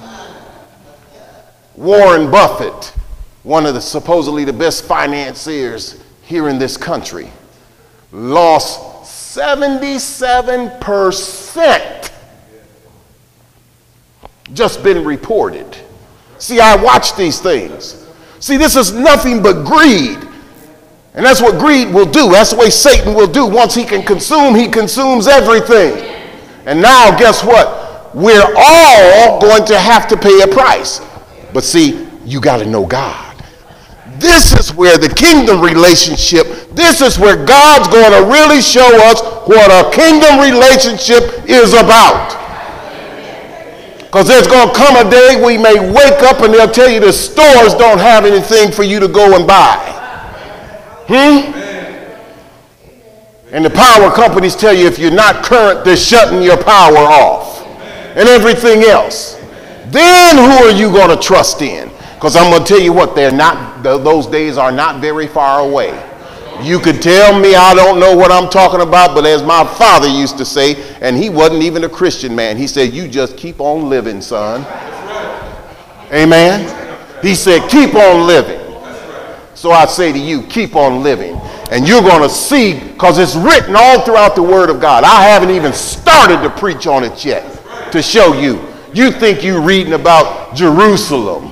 Warren 1.76 2.30
Buffett, 2.30 2.93
one 3.43 3.65
of 3.65 3.74
the 3.74 3.82
supposedly 3.82 4.45
the 4.45 4.53
best 4.53 4.86
financiers 4.86 5.99
here 6.22 6.49
in 6.49 6.59
this 6.59 6.78
country, 6.78 7.32
lost 8.11 8.80
77%. 9.36 12.11
Just 14.54 14.84
been 14.84 15.06
reported. 15.06 15.78
See, 16.38 16.60
I 16.60 16.76
watch 16.76 17.16
these 17.16 17.39
things. 17.39 18.08
See, 18.39 18.58
this 18.58 18.76
is 18.76 18.93
nothing 18.93 19.43
but 19.43 19.66
greed. 19.66 20.18
And 21.14 21.26
that's 21.26 21.41
what 21.41 21.60
greed 21.60 21.93
will 21.93 22.10
do. 22.10 22.32
That's 22.32 22.52
the 22.52 22.58
way 22.58 22.70
Satan 22.70 23.14
will 23.14 23.28
do. 23.28 23.45
Once 23.45 23.76
he 23.76 23.84
can 23.84 24.04
consume, 24.04 24.56
he 24.56 24.68
consumes 24.70 25.28
everything. 25.28 25.97
And 26.66 26.82
now, 26.82 27.18
guess 27.18 27.43
what? 27.43 28.16
We're 28.16 28.54
all 28.58 29.41
going 29.41 29.66
to 29.66 29.78
have 29.78 30.08
to 30.08 30.18
pay 30.18 30.41
a 30.41 30.47
price. 30.47 31.02
But 31.54 31.64
see, 31.64 32.08
you 32.26 32.39
got 32.39 32.58
to 32.58 32.66
know 32.66 32.86
God. 32.86 33.43
This 34.18 34.54
is 34.54 34.74
where 34.74 34.97
the 34.97 35.10
kingdom 35.10 35.62
relationship, 35.62 36.45
this 36.72 37.02
is 37.02 37.18
where 37.18 37.43
God's 37.45 37.88
going 37.88 38.12
to 38.12 38.30
really 38.30 38.62
show 38.62 38.88
us 39.10 39.22
what 39.47 39.72
a 39.72 39.95
kingdom 39.95 40.39
relationship 40.39 41.47
is 41.50 41.74
about. 41.74 42.36
Because 44.10 44.28
there's 44.28 44.47
going 44.47 44.68
to 44.68 44.74
come 44.74 44.95
a 44.95 45.07
day 45.07 45.39
we 45.45 45.55
may 45.55 45.78
wake 45.78 46.24
up 46.24 46.41
and 46.41 46.51
they'll 46.51 46.72
tell 46.72 46.89
you 46.89 46.99
the 46.99 47.14
stores 47.14 47.76
don't 47.76 47.99
have 47.99 48.26
anything 48.26 48.72
for 48.72 48.82
you 48.82 48.99
to 48.99 49.07
go 49.07 49.36
and 49.36 49.45
buy. 49.45 49.76
Hmm? 51.07 51.53
And 53.53 53.64
the 53.64 53.70
power 53.70 54.12
companies 54.12 54.55
tell 54.55 54.74
you 54.74 54.88
if 54.88 54.97
you're 54.97 55.12
not 55.12 55.43
current, 55.45 55.86
they're 55.86 55.95
shutting 55.95 56.41
your 56.41 56.57
power 56.57 56.97
off 56.97 57.64
and 58.18 58.28
everything 58.28 58.82
else. 58.82 59.36
Then 59.89 60.38
who 60.38 60.66
are 60.66 60.72
you 60.72 60.91
going 60.91 61.16
to 61.16 61.22
trust 61.22 61.62
in? 61.62 61.91
Because 62.16 62.36
I'm 62.36 62.49
going 62.49 62.64
to 62.64 62.68
tell 62.68 62.82
you 62.82 62.93
what, 62.93 63.16
they're 63.16 63.32
not, 63.32 63.84
those 63.84 64.26
days 64.26 64.57
are 64.57 64.72
not 64.72 65.01
very 65.01 65.28
far 65.28 65.60
away. 65.60 65.91
You 66.62 66.80
could 66.80 67.01
tell 67.01 67.39
me 67.39 67.55
I 67.55 67.74
don't 67.74 67.99
know 67.99 68.16
what 68.16 68.32
I'm 68.32 68.49
talking 68.49 68.82
about, 68.82 69.16
but 69.16 69.26
as 69.26 69.41
my 69.43 69.66
father 69.66 70.07
used 70.07 70.38
to 70.39 70.45
say, 70.45 70.76
and 71.01 71.16
he 71.16 71.30
wasn't 71.30 71.64
even 71.64 71.84
a 71.84 71.89
Christian 71.89 72.36
man, 72.36 72.57
he 72.57 72.68
said, 72.68 72.93
You 72.93 73.07
just 73.07 73.38
keep 73.38 73.60
on 73.60 73.89
living, 73.89 74.22
son. 74.22 74.66
Amen. 76.12 76.76
He 77.22 77.36
said, 77.36 77.70
Keep 77.70 77.95
on 77.95 78.28
living. 78.28 78.60
So 79.60 79.72
I 79.72 79.86
say 79.88 80.14
to 80.14 80.18
you, 80.18 80.43
keep 80.43 80.78
on 80.78 81.03
living. 81.03 81.36
And 81.70 81.86
you're 81.86 82.01
going 82.01 82.22
to 82.22 82.30
see, 82.30 82.80
because 82.80 83.20
it's 83.20 83.36
written 83.36 83.76
all 83.76 84.05
throughout 84.05 84.34
the 84.36 84.41
Word 84.41 84.70
of 84.70 84.80
God. 84.80 85.03
I 85.03 85.24
haven't 85.24 85.49
even 85.49 85.74
started 85.74 86.41
to 86.43 86.49
preach 86.49 86.88
on 86.88 87.03
it 87.03 87.26
yet 87.26 87.91
to 87.91 88.01
show 88.01 88.32
you. 88.32 88.66
You 88.93 89.12
think 89.12 89.43
you're 89.43 89.62
reading 89.62 89.93
about 89.93 90.55
Jerusalem 90.55 91.51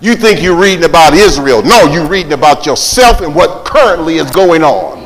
you 0.00 0.14
think 0.14 0.42
you're 0.42 0.58
reading 0.58 0.84
about 0.84 1.14
Israel. 1.14 1.62
No, 1.62 1.84
you're 1.92 2.06
reading 2.06 2.32
about 2.32 2.66
yourself 2.66 3.20
and 3.20 3.34
what 3.34 3.64
currently 3.64 4.16
is 4.16 4.30
going 4.30 4.62
on. 4.62 5.02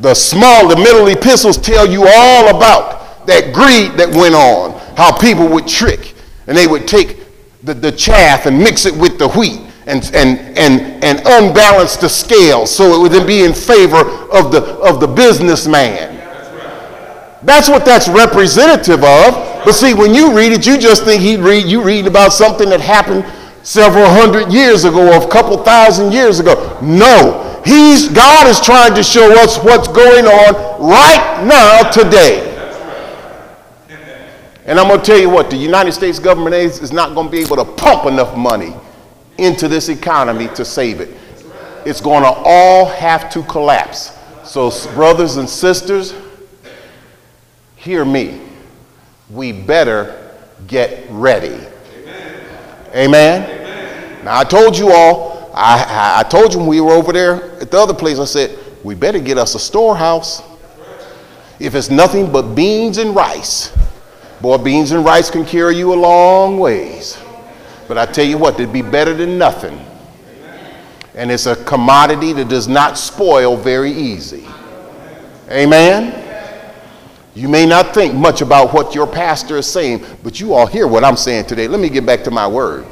The 0.00 0.14
small, 0.14 0.68
the 0.68 0.76
middle 0.76 1.06
epistles 1.08 1.56
tell 1.56 1.88
you 1.88 2.06
all 2.06 2.56
about 2.56 3.26
that 3.26 3.54
greed 3.54 3.92
that 3.98 4.14
went 4.14 4.34
on, 4.34 4.78
how 4.96 5.16
people 5.16 5.48
would 5.48 5.66
trick 5.66 6.14
and 6.46 6.56
they 6.56 6.66
would 6.66 6.86
take 6.86 7.20
the, 7.62 7.74
the 7.74 7.90
chaff 7.90 8.46
and 8.46 8.58
mix 8.58 8.84
it 8.84 8.94
with 8.94 9.18
the 9.18 9.28
wheat 9.30 9.60
and, 9.86 10.04
and, 10.14 10.38
and, 10.58 11.04
and 11.04 11.20
unbalance 11.26 11.96
the 11.96 12.08
scale 12.08 12.66
so 12.66 12.94
it 12.94 13.02
would 13.02 13.12
then 13.12 13.26
be 13.26 13.44
in 13.44 13.54
favor 13.54 14.00
of 14.30 14.52
the, 14.52 14.62
of 14.82 15.00
the 15.00 15.06
businessman. 15.06 16.12
That's 17.42 17.68
what 17.68 17.84
that's 17.84 18.08
representative 18.08 19.04
of. 19.04 19.64
But 19.64 19.72
see, 19.72 19.94
when 19.94 20.14
you 20.14 20.34
read 20.36 20.52
it, 20.52 20.66
you 20.66 20.78
just 20.78 21.04
think 21.04 21.20
he 21.22 21.36
read 21.36 21.66
you 21.66 21.82
read 21.82 22.06
about 22.06 22.32
something 22.32 22.68
that 22.70 22.80
happened 22.80 23.24
several 23.64 24.06
hundred 24.06 24.52
years 24.52 24.84
ago 24.84 25.12
or 25.12 25.26
a 25.26 25.28
couple 25.28 25.56
thousand 25.64 26.12
years 26.12 26.38
ago. 26.38 26.78
No, 26.82 27.60
he's, 27.64 28.08
God 28.08 28.46
is 28.46 28.60
trying 28.60 28.94
to 28.94 29.02
show 29.02 29.32
us 29.42 29.58
what's 29.58 29.88
going 29.88 30.26
on 30.26 30.80
right 30.80 31.44
now 31.44 31.90
today. 31.90 32.52
And 34.66 34.78
I'm 34.78 34.88
going 34.88 35.00
to 35.00 35.04
tell 35.04 35.18
you 35.18 35.28
what, 35.28 35.50
the 35.50 35.56
United 35.56 35.92
States 35.92 36.18
government 36.18 36.54
is 36.54 36.92
not 36.92 37.14
going 37.14 37.26
to 37.26 37.32
be 37.32 37.40
able 37.40 37.56
to 37.56 37.64
pump 37.64 38.06
enough 38.06 38.36
money 38.36 38.74
into 39.36 39.66
this 39.68 39.88
economy 39.88 40.48
to 40.54 40.64
save 40.64 41.00
it. 41.00 41.10
It's 41.84 42.00
going 42.00 42.22
to 42.22 42.30
all 42.30 42.86
have 42.86 43.28
to 43.30 43.42
collapse. 43.42 44.16
So, 44.44 44.70
brothers 44.94 45.36
and 45.36 45.48
sisters, 45.48 46.14
hear 47.76 48.04
me. 48.04 48.40
We 49.28 49.52
better 49.52 50.32
get 50.66 51.06
ready. 51.10 51.58
Amen. 52.94 53.53
Now, 54.24 54.38
I 54.38 54.44
told 54.44 54.76
you 54.78 54.90
all, 54.90 55.52
I, 55.54 56.14
I 56.20 56.22
told 56.22 56.54
you 56.54 56.58
when 56.58 56.68
we 56.68 56.80
were 56.80 56.92
over 56.92 57.12
there 57.12 57.60
at 57.60 57.70
the 57.70 57.78
other 57.78 57.92
place, 57.92 58.18
I 58.18 58.24
said, 58.24 58.58
we 58.82 58.94
better 58.94 59.18
get 59.18 59.36
us 59.36 59.54
a 59.54 59.58
storehouse. 59.58 60.42
If 61.60 61.74
it's 61.74 61.90
nothing 61.90 62.32
but 62.32 62.54
beans 62.54 62.96
and 62.96 63.14
rice, 63.14 63.76
boy, 64.40 64.56
beans 64.58 64.92
and 64.92 65.04
rice 65.04 65.30
can 65.30 65.44
carry 65.44 65.76
you 65.76 65.92
a 65.92 65.94
long 65.94 66.58
ways. 66.58 67.18
But 67.86 67.98
I 67.98 68.06
tell 68.06 68.24
you 68.24 68.38
what, 68.38 68.54
it'd 68.54 68.72
be 68.72 68.80
better 68.80 69.12
than 69.12 69.36
nothing. 69.36 69.78
And 71.14 71.30
it's 71.30 71.44
a 71.44 71.62
commodity 71.64 72.32
that 72.32 72.48
does 72.48 72.66
not 72.66 72.96
spoil 72.96 73.58
very 73.58 73.92
easy. 73.92 74.46
Amen. 75.50 76.22
You 77.34 77.50
may 77.50 77.66
not 77.66 77.92
think 77.92 78.14
much 78.14 78.40
about 78.40 78.72
what 78.72 78.94
your 78.94 79.06
pastor 79.06 79.58
is 79.58 79.66
saying, 79.66 80.02
but 80.22 80.40
you 80.40 80.54
all 80.54 80.66
hear 80.66 80.86
what 80.86 81.04
I'm 81.04 81.16
saying 81.16 81.44
today. 81.44 81.68
Let 81.68 81.78
me 81.78 81.90
get 81.90 82.06
back 82.06 82.24
to 82.24 82.30
my 82.30 82.48
word. 82.48 82.86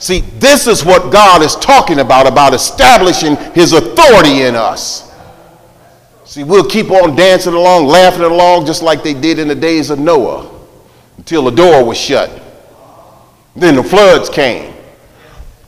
See, 0.00 0.20
this 0.38 0.66
is 0.66 0.82
what 0.82 1.12
God 1.12 1.42
is 1.42 1.54
talking 1.56 2.00
about, 2.00 2.26
about 2.26 2.54
establishing 2.54 3.36
his 3.52 3.74
authority 3.74 4.42
in 4.42 4.54
us. 4.54 5.14
See, 6.24 6.42
we'll 6.42 6.68
keep 6.68 6.90
on 6.90 7.14
dancing 7.14 7.52
along, 7.52 7.86
laughing 7.86 8.22
along, 8.22 8.64
just 8.64 8.82
like 8.82 9.02
they 9.02 9.12
did 9.12 9.38
in 9.38 9.46
the 9.46 9.54
days 9.54 9.90
of 9.90 9.98
Noah, 9.98 10.50
until 11.18 11.44
the 11.44 11.50
door 11.50 11.84
was 11.84 11.98
shut. 11.98 12.30
Then 13.54 13.76
the 13.76 13.82
floods 13.82 14.30
came. 14.30 14.72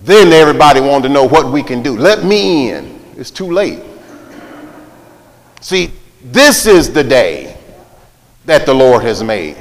Then 0.01 0.33
everybody 0.33 0.81
wanted 0.81 1.09
to 1.09 1.15
know 1.15 1.29
what 1.29 1.53
we 1.53 1.63
can 1.63 1.83
do. 1.83 1.99
Let 1.99 2.25
me 2.25 2.71
in. 2.71 3.01
It's 3.19 3.31
too 3.31 3.53
late. 3.53 3.81
See, 5.61 5.93
this 6.25 6.65
is 6.67 6.91
the 6.91 7.05
day 7.05 7.59
that 8.47 8.65
the 8.65 8.75
Lord 8.75 9.03
has 9.03 9.23
made. 9.23 9.59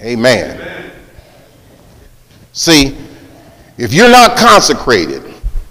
Amen. 0.00 0.73
See, 2.54 2.96
if 3.76 3.92
you're 3.92 4.10
not 4.10 4.38
consecrated, 4.38 5.22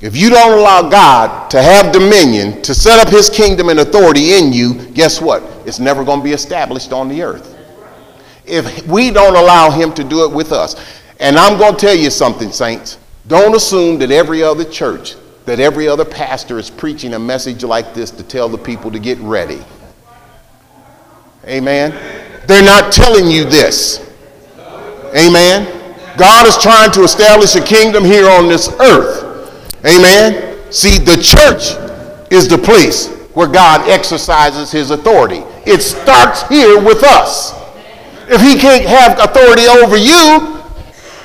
if 0.01 0.17
you 0.17 0.29
don't 0.29 0.59
allow 0.59 0.89
God 0.89 1.49
to 1.51 1.61
have 1.61 1.93
dominion, 1.93 2.61
to 2.63 2.75
set 2.75 2.99
up 2.99 3.07
his 3.07 3.29
kingdom 3.29 3.69
and 3.69 3.79
authority 3.79 4.33
in 4.33 4.51
you, 4.51 4.73
guess 4.91 5.21
what? 5.21 5.41
It's 5.65 5.79
never 5.79 6.03
going 6.03 6.19
to 6.19 6.23
be 6.23 6.33
established 6.33 6.91
on 6.91 7.07
the 7.07 7.23
earth. 7.23 7.57
If 8.45 8.85
we 8.85 9.11
don't 9.11 9.37
allow 9.37 9.71
him 9.71 9.93
to 9.93 10.03
do 10.03 10.25
it 10.25 10.35
with 10.35 10.51
us. 10.51 10.75
And 11.21 11.37
I'm 11.37 11.57
going 11.57 11.75
to 11.75 11.79
tell 11.79 11.95
you 11.95 12.09
something, 12.09 12.51
saints. 12.51 12.97
Don't 13.27 13.55
assume 13.55 13.97
that 13.99 14.11
every 14.11 14.43
other 14.43 14.65
church, 14.65 15.15
that 15.45 15.61
every 15.61 15.87
other 15.87 16.03
pastor 16.03 16.59
is 16.59 16.69
preaching 16.69 17.13
a 17.13 17.19
message 17.19 17.63
like 17.63 17.93
this 17.93 18.11
to 18.11 18.23
tell 18.23 18.49
the 18.49 18.57
people 18.57 18.91
to 18.91 18.99
get 18.99 19.17
ready. 19.19 19.63
Amen. 21.45 21.91
They're 22.45 22.61
not 22.61 22.91
telling 22.91 23.31
you 23.31 23.45
this. 23.45 24.05
Amen. 25.15 25.82
God 26.17 26.47
is 26.47 26.57
trying 26.57 26.91
to 26.91 27.03
establish 27.03 27.55
a 27.55 27.61
kingdom 27.61 28.03
here 28.03 28.29
on 28.29 28.47
this 28.47 28.69
earth. 28.79 29.73
Amen. 29.85 30.71
See, 30.71 30.97
the 30.97 31.17
church 31.17 31.77
is 32.31 32.47
the 32.47 32.57
place 32.57 33.09
where 33.33 33.47
God 33.47 33.89
exercises 33.89 34.71
his 34.71 34.91
authority. 34.91 35.43
It 35.65 35.81
starts 35.81 36.47
here 36.49 36.83
with 36.83 37.03
us. 37.03 37.53
If 38.27 38.41
he 38.41 38.57
can't 38.59 38.85
have 38.85 39.19
authority 39.19 39.67
over 39.67 39.97
you, 39.97 40.61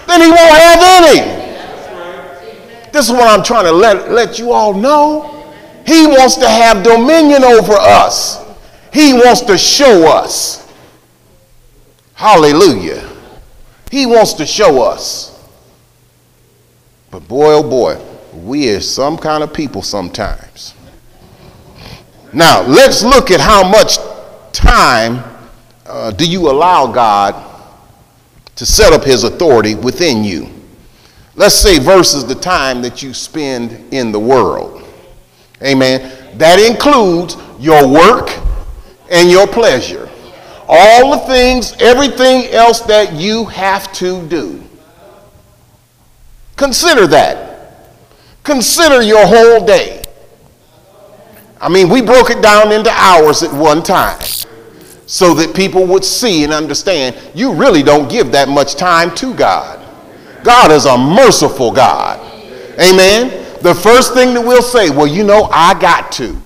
then 0.06 0.22
he 0.22 0.28
won't 0.28 0.58
have 0.58 1.04
any. 1.04 1.38
This 2.92 3.06
is 3.06 3.12
what 3.12 3.28
I'm 3.28 3.44
trying 3.44 3.64
to 3.64 3.72
let, 3.72 4.10
let 4.10 4.38
you 4.38 4.52
all 4.52 4.74
know. 4.74 5.34
He 5.86 6.06
wants 6.06 6.36
to 6.36 6.48
have 6.48 6.82
dominion 6.82 7.44
over 7.44 7.72
us. 7.74 8.44
He 8.92 9.12
wants 9.12 9.42
to 9.42 9.56
show 9.56 10.06
us. 10.06 10.70
Hallelujah. 12.14 13.07
He 13.90 14.06
wants 14.06 14.34
to 14.34 14.46
show 14.46 14.82
us. 14.82 15.34
But 17.10 17.26
boy, 17.26 17.54
oh 17.54 17.62
boy, 17.62 18.00
we 18.34 18.74
are 18.74 18.80
some 18.80 19.16
kind 19.16 19.42
of 19.42 19.52
people 19.52 19.82
sometimes. 19.82 20.74
Now, 22.32 22.62
let's 22.66 23.02
look 23.02 23.30
at 23.30 23.40
how 23.40 23.66
much 23.66 23.96
time 24.52 25.24
uh, 25.86 26.10
do 26.10 26.28
you 26.28 26.50
allow 26.50 26.92
God 26.92 27.48
to 28.58 28.66
set 28.66 28.92
up 28.92 29.04
his 29.04 29.22
authority 29.22 29.76
within 29.76 30.24
you. 30.24 30.48
Let's 31.36 31.54
say 31.54 31.78
versus 31.78 32.26
the 32.26 32.34
time 32.34 32.82
that 32.82 33.04
you 33.04 33.14
spend 33.14 33.94
in 33.94 34.10
the 34.10 34.18
world. 34.18 34.82
Amen. 35.62 36.36
That 36.38 36.58
includes 36.58 37.36
your 37.60 37.86
work 37.88 38.36
and 39.12 39.30
your 39.30 39.46
pleasure. 39.46 40.07
All 40.68 41.12
the 41.12 41.26
things, 41.26 41.74
everything 41.80 42.52
else 42.52 42.80
that 42.82 43.14
you 43.14 43.46
have 43.46 43.90
to 43.94 44.26
do. 44.28 44.62
Consider 46.56 47.06
that. 47.06 47.88
Consider 48.44 49.02
your 49.02 49.26
whole 49.26 49.64
day. 49.64 50.02
I 51.60 51.68
mean, 51.68 51.88
we 51.88 52.02
broke 52.02 52.30
it 52.30 52.42
down 52.42 52.70
into 52.70 52.90
hours 52.90 53.42
at 53.42 53.52
one 53.52 53.82
time 53.82 54.20
so 55.06 55.32
that 55.34 55.56
people 55.56 55.86
would 55.86 56.04
see 56.04 56.44
and 56.44 56.52
understand 56.52 57.16
you 57.34 57.54
really 57.54 57.82
don't 57.82 58.10
give 58.10 58.30
that 58.32 58.48
much 58.48 58.74
time 58.74 59.14
to 59.16 59.34
God. 59.34 59.84
God 60.44 60.70
is 60.70 60.84
a 60.84 60.96
merciful 60.98 61.72
God. 61.72 62.20
Amen. 62.78 63.46
The 63.62 63.74
first 63.74 64.14
thing 64.14 64.34
that 64.34 64.40
we'll 64.40 64.62
say, 64.62 64.90
well, 64.90 65.06
you 65.06 65.24
know, 65.24 65.48
I 65.50 65.78
got 65.80 66.12
to. 66.12 66.36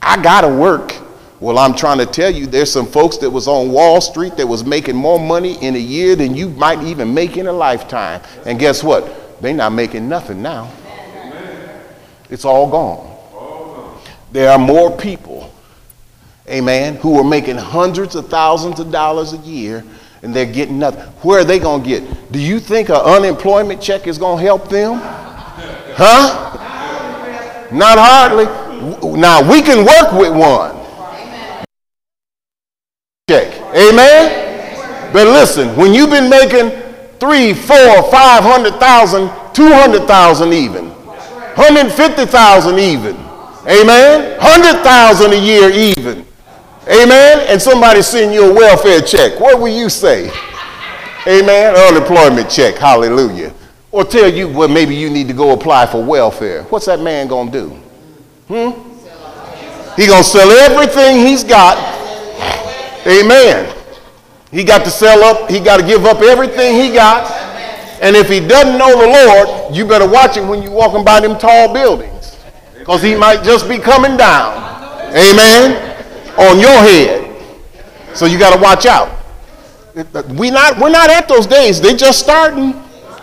I 0.00 0.20
got 0.20 0.40
to 0.40 0.48
work. 0.48 1.01
Well, 1.42 1.58
I'm 1.58 1.74
trying 1.74 1.98
to 1.98 2.06
tell 2.06 2.30
you, 2.30 2.46
there's 2.46 2.70
some 2.70 2.86
folks 2.86 3.16
that 3.18 3.28
was 3.28 3.48
on 3.48 3.72
Wall 3.72 4.00
Street 4.00 4.36
that 4.36 4.46
was 4.46 4.64
making 4.64 4.94
more 4.94 5.18
money 5.18 5.60
in 5.60 5.74
a 5.74 5.78
year 5.78 6.14
than 6.14 6.36
you 6.36 6.50
might 6.50 6.80
even 6.84 7.12
make 7.12 7.36
in 7.36 7.48
a 7.48 7.52
lifetime. 7.52 8.20
And 8.46 8.60
guess 8.60 8.84
what? 8.84 9.42
They're 9.42 9.52
not 9.52 9.72
making 9.72 10.08
nothing 10.08 10.40
now. 10.40 10.70
It's 12.30 12.44
all 12.44 12.70
gone. 12.70 13.98
There 14.30 14.52
are 14.52 14.58
more 14.58 14.96
people 14.96 15.52
amen, 16.48 16.96
who 16.96 17.18
are 17.18 17.24
making 17.24 17.56
hundreds 17.56 18.14
of 18.14 18.28
thousands 18.28 18.78
of 18.80 18.90
dollars 18.92 19.32
a 19.32 19.38
year 19.38 19.84
and 20.22 20.34
they're 20.34 20.46
getting 20.46 20.78
nothing. 20.78 21.02
Where 21.22 21.40
are 21.40 21.44
they 21.44 21.58
going 21.58 21.82
to 21.82 21.88
get? 21.88 22.32
Do 22.32 22.38
you 22.38 22.60
think 22.60 22.88
an 22.88 22.96
unemployment 22.96 23.82
check 23.82 24.06
is 24.06 24.18
going 24.18 24.38
to 24.38 24.44
help 24.44 24.68
them? 24.68 25.00
Huh? 25.94 26.58
Not 27.72 27.98
hardly. 27.98 28.44
Now 29.18 29.50
we 29.50 29.62
can 29.62 29.84
work 29.84 30.12
with 30.12 30.32
one. 30.32 30.81
Check. 33.32 33.54
Amen? 33.74 35.10
But 35.10 35.26
listen, 35.26 35.74
when 35.74 35.94
you've 35.94 36.10
been 36.10 36.28
making 36.28 36.68
three, 37.18 37.54
four, 37.54 38.10
five 38.10 38.44
hundred 38.44 38.74
thousand, 38.74 39.30
two 39.54 39.72
hundred 39.72 40.06
thousand 40.06 40.52
even, 40.52 40.90
hundred 41.56 41.90
fifty 41.92 42.26
thousand 42.26 42.78
even, 42.78 43.16
amen, 43.64 44.38
hundred 44.38 44.82
thousand 44.82 45.32
a 45.32 45.40
year 45.40 45.70
even, 45.70 46.26
Amen. 46.86 47.46
And 47.48 47.62
somebody 47.62 48.02
send 48.02 48.34
you 48.34 48.50
a 48.50 48.54
welfare 48.54 49.00
check. 49.00 49.40
What 49.40 49.60
will 49.60 49.74
you 49.74 49.88
say? 49.88 50.30
Amen. 51.26 51.74
Unemployment 51.74 52.50
check. 52.50 52.74
Hallelujah. 52.74 53.54
Or 53.92 54.04
tell 54.04 54.28
you, 54.28 54.48
well, 54.48 54.68
maybe 54.68 54.94
you 54.94 55.08
need 55.08 55.28
to 55.28 55.34
go 55.34 55.52
apply 55.52 55.86
for 55.86 56.04
welfare. 56.04 56.64
What's 56.64 56.86
that 56.86 57.00
man 57.00 57.28
to 57.28 57.50
do? 57.50 57.68
Hmm? 58.48 58.90
He 59.98 60.06
to 60.06 60.24
sell 60.24 60.50
everything 60.50 61.24
he's 61.24 61.44
got. 61.44 62.01
Amen. 63.06 63.74
He 64.50 64.64
got 64.64 64.84
to 64.84 64.90
sell 64.90 65.22
up. 65.22 65.50
He 65.50 65.60
got 65.60 65.80
to 65.80 65.86
give 65.86 66.04
up 66.04 66.20
everything 66.20 66.80
he 66.80 66.92
got. 66.92 67.30
And 68.02 68.16
if 68.16 68.28
he 68.28 68.40
doesn't 68.40 68.78
know 68.78 68.90
the 68.98 69.06
Lord, 69.06 69.74
you 69.74 69.86
better 69.86 70.08
watch 70.08 70.36
him 70.36 70.48
when 70.48 70.62
you're 70.62 70.72
walking 70.72 71.04
by 71.04 71.20
them 71.20 71.38
tall 71.38 71.72
buildings. 71.72 72.36
Because 72.78 73.02
he 73.02 73.14
might 73.14 73.44
just 73.44 73.68
be 73.68 73.78
coming 73.78 74.16
down. 74.16 74.60
Amen 75.14 75.90
on 76.38 76.58
your 76.58 76.70
head. 76.70 77.28
So 78.14 78.26
you 78.26 78.38
got 78.38 78.54
to 78.54 78.60
watch 78.60 78.86
out. 78.86 79.18
We 80.30 80.50
not, 80.50 80.78
we're 80.78 80.90
not 80.90 81.10
at 81.10 81.28
those 81.28 81.46
days. 81.46 81.80
They're 81.80 81.96
just 81.96 82.20
starting. 82.20 82.74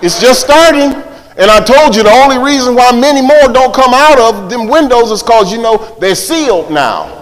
It's 0.01 0.21
just 0.21 0.41
starting. 0.41 1.03
And 1.37 1.49
I 1.49 1.63
told 1.63 1.95
you 1.95 2.03
the 2.03 2.11
only 2.11 2.37
reason 2.37 2.75
why 2.75 2.91
many 2.91 3.21
more 3.21 3.51
don't 3.51 3.73
come 3.73 3.93
out 3.93 4.19
of 4.19 4.49
them 4.49 4.67
windows 4.67 5.11
is 5.11 5.23
because, 5.23 5.51
you 5.51 5.61
know, 5.61 5.97
they're 5.99 6.15
sealed 6.15 6.71
now. 6.71 7.15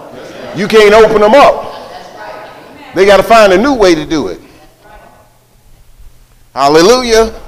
You 0.55 0.67
can't 0.67 0.93
open 0.93 1.21
them 1.21 1.33
up. 1.33 1.66
They 2.95 3.05
got 3.05 3.17
to 3.17 3.23
find 3.23 3.53
a 3.53 3.57
new 3.57 3.75
way 3.75 3.95
to 3.95 4.05
do 4.05 4.27
it. 4.27 4.39
Hallelujah. 6.53 7.39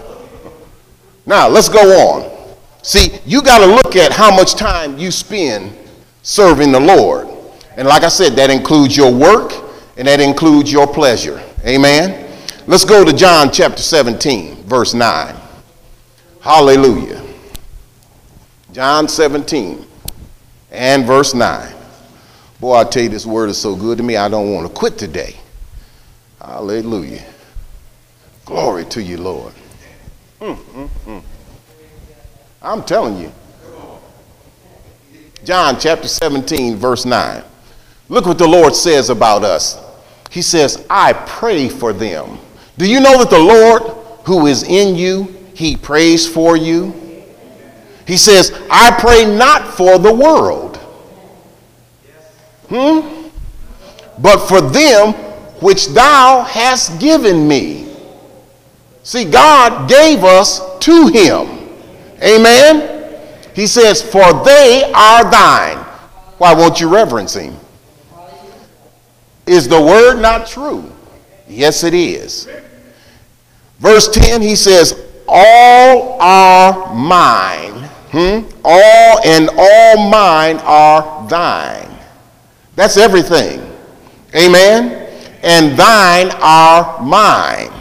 Now, 1.26 1.48
let's 1.48 1.70
go 1.70 1.80
on. 1.80 2.56
See, 2.84 3.20
you 3.26 3.42
got 3.42 3.60
to 3.60 3.66
look 3.66 3.96
at 3.96 4.12
how 4.12 4.36
much 4.36 4.56
time 4.56 4.98
you 4.98 5.12
spend 5.12 5.76
serving 6.22 6.72
the 6.72 6.80
Lord. 6.80 7.28
And 7.76 7.88
like 7.88 8.04
I 8.04 8.10
said, 8.10 8.34
that 8.34 8.50
includes 8.50 8.96
your 8.96 9.12
work 9.14 9.54
and 9.98 10.08
that 10.08 10.20
includes 10.20 10.72
your 10.72 10.88
pleasure. 10.88 11.44
Amen. 11.66 12.30
Let's 12.68 12.86
go 12.86 13.04
to 13.04 13.12
John 13.12 13.52
chapter 13.52 13.82
17, 13.82 14.64
verse 14.64 14.94
9. 14.94 15.36
Hallelujah. 16.42 17.24
John 18.72 19.08
17 19.08 19.86
and 20.72 21.06
verse 21.06 21.34
9. 21.34 21.78
Boy, 22.60 22.76
I 22.76 22.84
tell 22.84 23.03
you, 23.03 23.10
this 23.10 23.26
word 23.26 23.49
is 23.49 23.57
so 23.57 23.76
good 23.76 23.97
to 23.99 24.03
me, 24.03 24.18
I 24.18 24.28
don't 24.28 24.53
want 24.53 24.68
to 24.68 24.74
quit 24.74 24.97
today. 24.97 25.36
Hallelujah. 26.41 27.24
Glory 28.45 28.86
to 28.86 29.01
you, 29.01 29.18
Lord. 29.18 29.53
Mm, 30.41 30.55
mm, 30.55 30.89
mm. 31.05 31.24
I'm 32.62 32.84
telling 32.84 33.18
you. 33.18 33.32
John 35.43 35.80
chapter 35.80 36.07
17, 36.07 36.76
verse 36.76 37.05
9. 37.05 37.43
Look 38.10 38.26
what 38.26 38.38
the 38.38 38.47
Lord 38.47 38.76
says 38.76 39.10
about 39.10 39.43
us. 39.43 39.78
He 40.30 40.41
says, 40.41 40.86
I 40.89 41.14
pray 41.14 41.70
for 41.70 41.93
them. 41.93 42.38
Do 42.78 42.89
you 42.89 42.99
know 42.99 43.18
that 43.20 43.30
the 43.30 43.39
Lord 43.39 43.84
who 44.26 44.47
is 44.47 44.64
in 44.64 44.95
you, 44.95 45.36
he 45.53 45.76
prays 45.76 46.28
for 46.28 46.57
you? 46.57 46.93
He 48.05 48.18
says, 48.18 48.51
I 48.70 48.91
pray 48.99 49.26
not 49.26 49.76
for 49.76 49.97
the 49.97 50.14
world, 50.14 50.68
hmm? 52.70 53.28
but 54.22 54.47
for 54.47 54.61
them 54.61 55.13
which 55.61 55.88
thou 55.88 56.43
hast 56.43 56.99
given 56.99 57.47
me. 57.47 57.88
See, 59.03 59.26
God 59.26 59.89
gave 59.89 60.24
us 60.24 60.61
to 60.80 61.07
him. 61.07 61.70
Amen? 62.22 62.99
He 63.53 63.67
says, 63.67 64.01
For 64.01 64.43
they 64.43 64.91
are 64.93 65.30
thine. 65.30 65.78
Why 66.38 66.53
won't 66.53 66.80
you 66.80 66.88
reverence 66.88 67.34
him? 67.34 67.55
Is 69.45 69.67
the 69.67 69.82
word 69.82 70.22
not 70.22 70.47
true? 70.47 70.91
Yes, 71.47 71.84
it 71.84 71.93
is. 71.93 72.47
Verse 73.80 74.07
10, 74.09 74.41
he 74.41 74.55
says, 74.55 75.05
All 75.28 76.17
are 76.22 76.93
mine. 76.93 77.89
Hmm? 78.11 78.47
All 78.63 79.20
and 79.26 79.49
all 79.57 80.09
mine 80.09 80.57
are 80.63 81.28
thine. 81.28 81.89
That's 82.80 82.95
everything. 82.95 83.59
Amen? 84.34 85.11
And 85.43 85.77
thine 85.77 86.32
are 86.41 87.03
mine. 87.03 87.73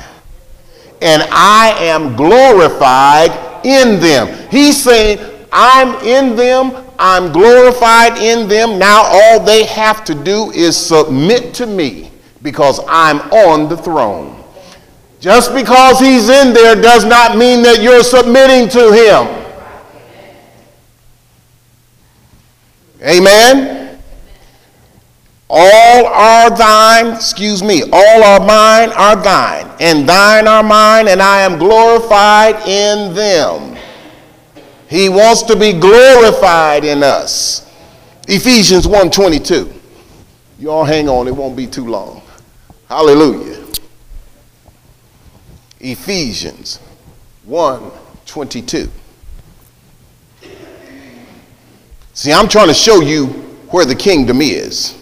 And 1.01 1.22
I 1.30 1.72
am 1.78 2.16
glorified 2.16 3.30
in 3.64 4.01
them. 4.01 4.26
He's 4.51 4.82
saying, 4.82 5.20
I'm 5.53 6.05
in 6.05 6.34
them, 6.34 6.84
I'm 6.99 7.30
glorified 7.30 8.18
in 8.18 8.49
them. 8.49 8.76
Now 8.80 9.03
all 9.05 9.44
they 9.44 9.66
have 9.66 10.03
to 10.07 10.16
do 10.16 10.51
is 10.51 10.76
submit 10.76 11.55
to 11.55 11.66
me 11.66 12.11
because 12.42 12.80
I'm 12.88 13.20
on 13.30 13.68
the 13.68 13.76
throne. 13.76 14.42
Just 15.20 15.55
because 15.55 16.01
he's 16.01 16.28
in 16.28 16.53
there 16.53 16.74
does 16.74 17.05
not 17.05 17.38
mean 17.38 17.62
that 17.62 17.80
you're 17.80 18.03
submitting 18.03 18.68
to 18.70 18.90
him. 18.90 19.44
Amen. 23.01 23.78
All 25.51 26.07
are 26.07 26.51
thine, 26.57 27.14
excuse 27.14 27.62
me, 27.62 27.82
all 27.90 28.22
are 28.22 28.40
mine 28.40 28.90
are 28.90 29.16
thine, 29.16 29.70
and 29.80 30.07
thine 30.07 30.46
are 30.46 30.62
mine, 30.62 31.09
and 31.09 31.22
I 31.22 31.40
am 31.40 31.59
glorified 31.59 32.68
in 32.68 33.14
them. 33.14 33.78
He 34.88 35.09
wants 35.09 35.42
to 35.44 35.57
be 35.57 35.72
glorified 35.72 36.84
in 36.84 37.03
us. 37.03 37.66
Ephesians 38.26 38.86
1:22. 38.86 39.72
You 40.59 40.70
all 40.70 40.84
hang 40.84 41.09
on, 41.09 41.26
it 41.28 41.34
won't 41.34 41.57
be 41.57 41.66
too 41.66 41.86
long. 41.86 42.20
Hallelujah. 42.88 43.64
Ephesians 45.80 46.80
1 47.44 47.90
22. 48.26 48.90
See, 52.12 52.32
I'm 52.32 52.49
trying 52.49 52.68
to 52.68 52.74
show 52.74 53.01
you 53.01 53.26
where 53.70 53.84
the 53.86 53.94
kingdom 53.94 54.42
is. 54.42 54.97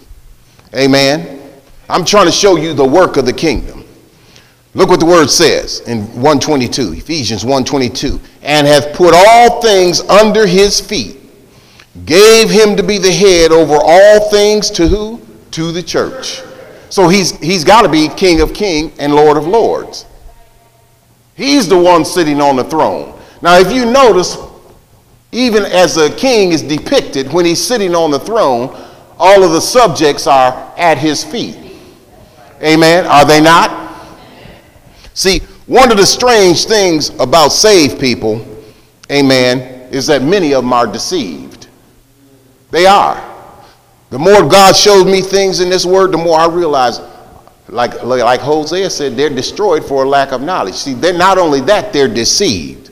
Amen. 0.75 1.51
I'm 1.89 2.05
trying 2.05 2.27
to 2.27 2.33
show 2.33 2.57
you 2.57 2.75
the 2.75 2.85
work 2.85 3.17
of 3.17 3.27
the 3.27 3.33
kingdom. 3.33 3.85
Look 4.75 4.91
what 4.91 5.01
the 5.01 5.07
word 5.07 5.31
says 5.31 5.81
in 5.81 6.03
122, 6.21 6.93
Ephesians 6.95 7.45
122, 7.45 8.21
and 8.43 8.67
hath 8.67 8.95
put 8.95 9.15
all 9.15 9.63
things 9.63 10.01
under 10.03 10.47
his 10.47 10.81
feet, 10.81 11.19
gave 12.05 12.51
him 12.51 12.77
to 12.77 12.83
be 12.83 12.99
the 12.99 13.11
head 13.11 13.53
over 13.53 13.79
all 13.81 14.31
things 14.31 14.71
to 14.73 14.87
who? 14.87 15.21
To 15.53 15.73
the 15.73 15.83
church. 15.83 16.43
So 16.91 17.09
he's, 17.09 17.39
he's 17.39 17.65
got 17.65 17.83
to 17.83 17.89
be 17.89 18.09
King 18.09 18.41
of 18.43 18.53
Kings 18.53 18.93
and 18.99 19.15
Lord 19.15 19.37
of 19.37 19.47
Lords. 19.47 20.05
He's 21.35 21.69
the 21.69 21.79
one 21.79 22.05
sitting 22.05 22.41
on 22.41 22.57
the 22.57 22.65
throne. 22.65 23.19
Now, 23.43 23.59
if 23.59 23.73
you 23.73 23.85
notice, 23.85 24.37
even 25.33 25.65
as 25.65 25.97
a 25.97 26.15
king 26.15 26.53
is 26.53 26.63
depicted, 26.63 27.33
when 27.33 27.45
he's 27.45 27.65
sitting 27.65 27.95
on 27.95 28.11
the 28.11 28.19
throne, 28.19 28.75
all 29.19 29.43
of 29.43 29.53
the 29.53 29.61
subjects 29.61 30.27
are 30.27 30.73
at 30.77 30.99
his 30.99 31.25
feet. 31.25 31.57
Amen. 32.63 33.07
Are 33.07 33.25
they 33.25 33.41
not? 33.41 33.95
See, 35.15 35.41
one 35.67 35.91
of 35.91 35.97
the 35.97 36.07
strange 36.07 36.67
things 36.67 37.11
about 37.19 37.49
saved 37.49 37.99
people, 37.99 38.47
amen, 39.11 39.93
is 39.93 40.07
that 40.07 40.23
many 40.23 40.55
of 40.55 40.63
them 40.63 40.73
are 40.73 40.87
deceived. 40.87 41.69
They 42.71 42.87
are. 42.87 43.23
The 44.11 44.19
more 44.19 44.49
God 44.49 44.77
shows 44.77 45.05
me 45.05 45.21
things 45.21 45.61
in 45.61 45.69
this 45.69 45.85
word, 45.85 46.13
the 46.13 46.19
more 46.19 46.39
I 46.39 46.47
realize, 46.47 47.01
like, 47.69 48.03
like 48.05 48.41
Hosea 48.41 48.91
said, 48.91 49.17
they're 49.17 49.31
destroyed 49.31 49.85
for 49.85 50.05
a 50.05 50.09
lack 50.09 50.33
of 50.33 50.41
knowledge. 50.41 50.75
See, 50.75 50.95
they're 50.95 51.17
not 51.17 51.39
only 51.39 51.61
that, 51.63 51.93
they're 51.93 52.13
deceived. 52.13 52.91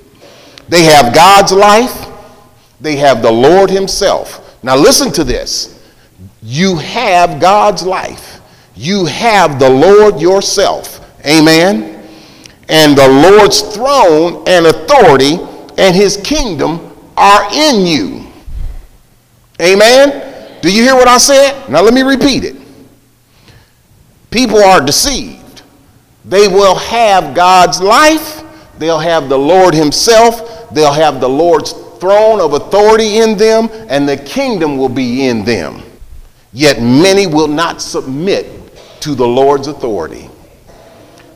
They 0.69 0.83
have 0.85 1.15
God's 1.15 1.53
life, 1.53 2.09
they 2.81 2.97
have 2.97 3.23
the 3.23 3.31
Lord 3.31 3.71
Himself. 3.71 4.59
Now, 4.65 4.77
listen 4.77 5.13
to 5.13 5.25
this. 5.25 5.84
You 6.47 6.77
have 6.77 7.41
God's 7.41 7.83
life, 7.85 8.41
you 8.77 9.07
have 9.07 9.59
the 9.59 9.71
Lord 9.71 10.21
yourself. 10.21 11.01
Amen. 11.27 12.07
And 12.69 12.97
the 12.97 13.09
Lord's 13.09 13.63
throne 13.63 14.45
and 14.47 14.67
authority 14.67 15.39
and 15.79 15.97
His 15.97 16.19
kingdom 16.19 16.95
are 17.17 17.51
in 17.51 17.87
you. 17.87 18.27
Amen. 19.61 20.61
Do 20.61 20.71
you 20.71 20.83
hear 20.83 20.95
what 20.95 21.09
I 21.09 21.17
said? 21.17 21.69
Now, 21.71 21.81
let 21.81 21.95
me 21.95 22.03
repeat 22.03 22.45
it. 22.45 22.57
People 24.31 24.63
are 24.63 24.85
deceived. 24.85 25.63
They 26.27 26.47
will 26.49 26.75
have 26.75 27.35
God's 27.35 27.81
life, 27.81 28.43
they'll 28.79 28.99
have 28.99 29.31
the 29.31 29.39
Lord 29.39 29.75
Himself, 29.75 30.71
they'll 30.75 30.93
have 30.93 31.21
the 31.21 31.29
Lord's 31.29 31.73
throne 31.73 32.41
of 32.41 32.53
authority 32.53 33.19
in 33.19 33.39
them, 33.39 33.69
and 33.89 34.07
the 34.07 34.17
kingdom 34.17 34.77
will 34.77 34.91
be 34.91 35.27
in 35.27 35.45
them. 35.45 35.83
Yet 36.55 36.81
many 36.81 37.27
will 37.27 37.49
not 37.49 37.83
submit 37.83 38.47
to 39.01 39.17
the 39.17 39.27
Lord's 39.27 39.67
authority. 39.67 40.31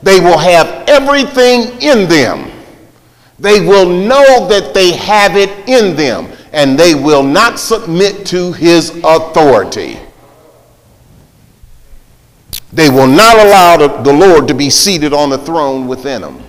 They 0.01 0.21
will 0.21 0.37
have 0.37 0.87
everything 0.87 1.81
in 1.81 2.07
them. 2.07 2.49
They 3.37 3.59
will 3.59 3.85
know 3.85 4.47
that 4.47 4.73
they 4.73 4.93
have 4.93 5.35
it 5.35 5.49
in 5.67 5.97
them, 5.97 6.31
and 6.53 6.79
they 6.79 6.95
will 6.95 7.21
not 7.21 7.59
submit 7.59 8.25
to 8.27 8.53
his 8.53 8.91
authority. 9.03 9.99
They 12.71 12.89
will 12.89 13.07
not 13.07 13.37
allow 13.45 14.01
the, 14.01 14.13
Lord 14.13 14.47
to 14.47 14.53
be 14.53 14.69
seated 14.69 15.11
on 15.11 15.29
the 15.29 15.37
throne 15.37 15.85
within 15.85 16.21
them. 16.21 16.41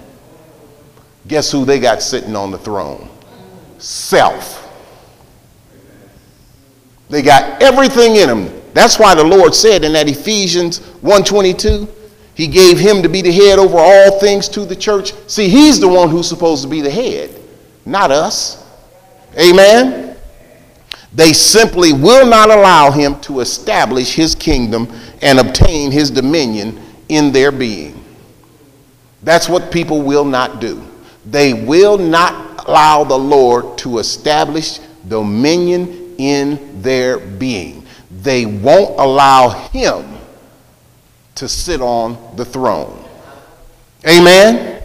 Guess 1.26 1.50
who 1.50 1.64
they 1.64 1.80
got 1.80 2.02
sitting 2.02 2.36
on 2.36 2.52
the 2.52 2.58
throne? 2.58 3.08
Self. 3.78 4.58
They 7.08 7.22
got 7.22 7.60
everything 7.60 8.16
in 8.16 8.28
them. 8.28 8.59
That's 8.72 8.98
why 8.98 9.14
the 9.14 9.24
Lord 9.24 9.54
said 9.54 9.84
in 9.84 9.92
that 9.94 10.08
Ephesians 10.08 10.78
122, 11.02 11.88
he 12.34 12.46
gave 12.46 12.78
him 12.78 13.02
to 13.02 13.08
be 13.08 13.22
the 13.22 13.32
head 13.32 13.58
over 13.58 13.76
all 13.78 14.18
things 14.18 14.48
to 14.50 14.64
the 14.64 14.76
church. 14.76 15.12
See, 15.28 15.48
he's 15.48 15.80
the 15.80 15.88
one 15.88 16.08
who's 16.08 16.28
supposed 16.28 16.62
to 16.62 16.68
be 16.68 16.80
the 16.80 16.90
head, 16.90 17.38
not 17.84 18.10
us. 18.10 18.64
Amen. 19.38 20.16
They 21.12 21.32
simply 21.32 21.92
will 21.92 22.26
not 22.26 22.50
allow 22.50 22.90
him 22.92 23.20
to 23.22 23.40
establish 23.40 24.14
his 24.14 24.34
kingdom 24.34 24.88
and 25.22 25.38
obtain 25.38 25.90
his 25.90 26.10
dominion 26.10 26.80
in 27.08 27.32
their 27.32 27.50
being. 27.50 28.02
That's 29.22 29.48
what 29.48 29.72
people 29.72 30.02
will 30.02 30.24
not 30.24 30.60
do. 30.60 30.86
They 31.26 31.52
will 31.52 31.98
not 31.98 32.66
allow 32.66 33.04
the 33.04 33.18
Lord 33.18 33.76
to 33.78 33.98
establish 33.98 34.78
dominion 35.08 36.14
in 36.16 36.80
their 36.80 37.18
being. 37.18 37.79
They 38.22 38.44
won't 38.44 38.98
allow 38.98 39.48
him 39.68 40.18
to 41.36 41.48
sit 41.48 41.80
on 41.80 42.36
the 42.36 42.44
throne. 42.44 43.02
Amen? 44.06 44.82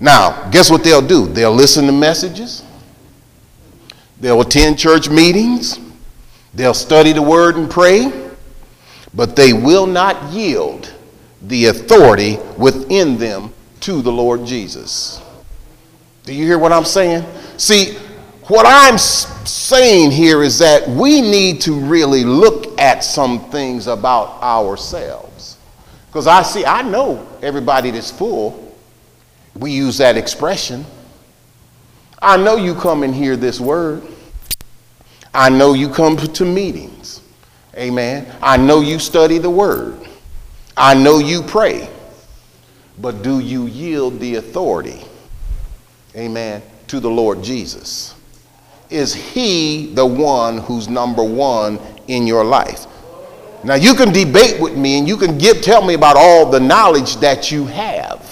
Now, 0.00 0.48
guess 0.50 0.70
what 0.70 0.84
they'll 0.84 1.06
do? 1.06 1.26
They'll 1.26 1.54
listen 1.54 1.86
to 1.86 1.92
messages, 1.92 2.62
they'll 4.20 4.40
attend 4.40 4.78
church 4.78 5.08
meetings, 5.08 5.80
they'll 6.54 6.74
study 6.74 7.12
the 7.12 7.22
word 7.22 7.56
and 7.56 7.70
pray, 7.70 8.12
but 9.14 9.34
they 9.34 9.52
will 9.52 9.86
not 9.86 10.30
yield 10.32 10.92
the 11.42 11.66
authority 11.66 12.38
within 12.56 13.16
them 13.16 13.52
to 13.80 14.02
the 14.02 14.12
Lord 14.12 14.44
Jesus. 14.44 15.22
Do 16.24 16.34
you 16.34 16.44
hear 16.44 16.58
what 16.58 16.72
I'm 16.72 16.84
saying? 16.84 17.24
See, 17.56 17.96
what 18.48 18.66
I'm 18.66 18.98
saying 18.98 20.10
here 20.10 20.42
is 20.42 20.58
that 20.58 20.88
we 20.88 21.20
need 21.20 21.60
to 21.62 21.72
really 21.72 22.24
look 22.24 22.80
at 22.80 23.04
some 23.04 23.50
things 23.50 23.86
about 23.86 24.42
ourselves. 24.42 25.58
Because 26.06 26.26
I 26.26 26.42
see, 26.42 26.64
I 26.64 26.82
know 26.82 27.26
everybody 27.42 27.90
that's 27.90 28.10
full. 28.10 28.74
We 29.54 29.72
use 29.72 29.98
that 29.98 30.16
expression. 30.16 30.86
I 32.20 32.36
know 32.36 32.56
you 32.56 32.74
come 32.74 33.02
and 33.02 33.14
hear 33.14 33.36
this 33.36 33.60
word. 33.60 34.02
I 35.34 35.50
know 35.50 35.74
you 35.74 35.90
come 35.90 36.16
to 36.16 36.44
meetings. 36.44 37.20
Amen. 37.76 38.34
I 38.40 38.56
know 38.56 38.80
you 38.80 38.98
study 38.98 39.38
the 39.38 39.50
word. 39.50 40.08
I 40.76 40.94
know 40.94 41.18
you 41.18 41.42
pray. 41.42 41.88
But 42.98 43.22
do 43.22 43.38
you 43.38 43.66
yield 43.66 44.18
the 44.18 44.36
authority? 44.36 45.04
Amen. 46.16 46.62
To 46.88 46.98
the 46.98 47.10
Lord 47.10 47.42
Jesus? 47.42 48.14
Is 48.90 49.14
he 49.14 49.92
the 49.94 50.06
one 50.06 50.58
who's 50.58 50.88
number 50.88 51.22
one 51.22 51.78
in 52.06 52.26
your 52.26 52.44
life? 52.44 52.86
Now 53.64 53.74
you 53.74 53.94
can 53.94 54.12
debate 54.12 54.60
with 54.60 54.76
me 54.76 54.98
and 54.98 55.08
you 55.08 55.16
can 55.16 55.36
give, 55.36 55.60
tell 55.62 55.84
me 55.84 55.94
about 55.94 56.16
all 56.16 56.50
the 56.50 56.60
knowledge 56.60 57.16
that 57.16 57.50
you 57.50 57.66
have. 57.66 58.24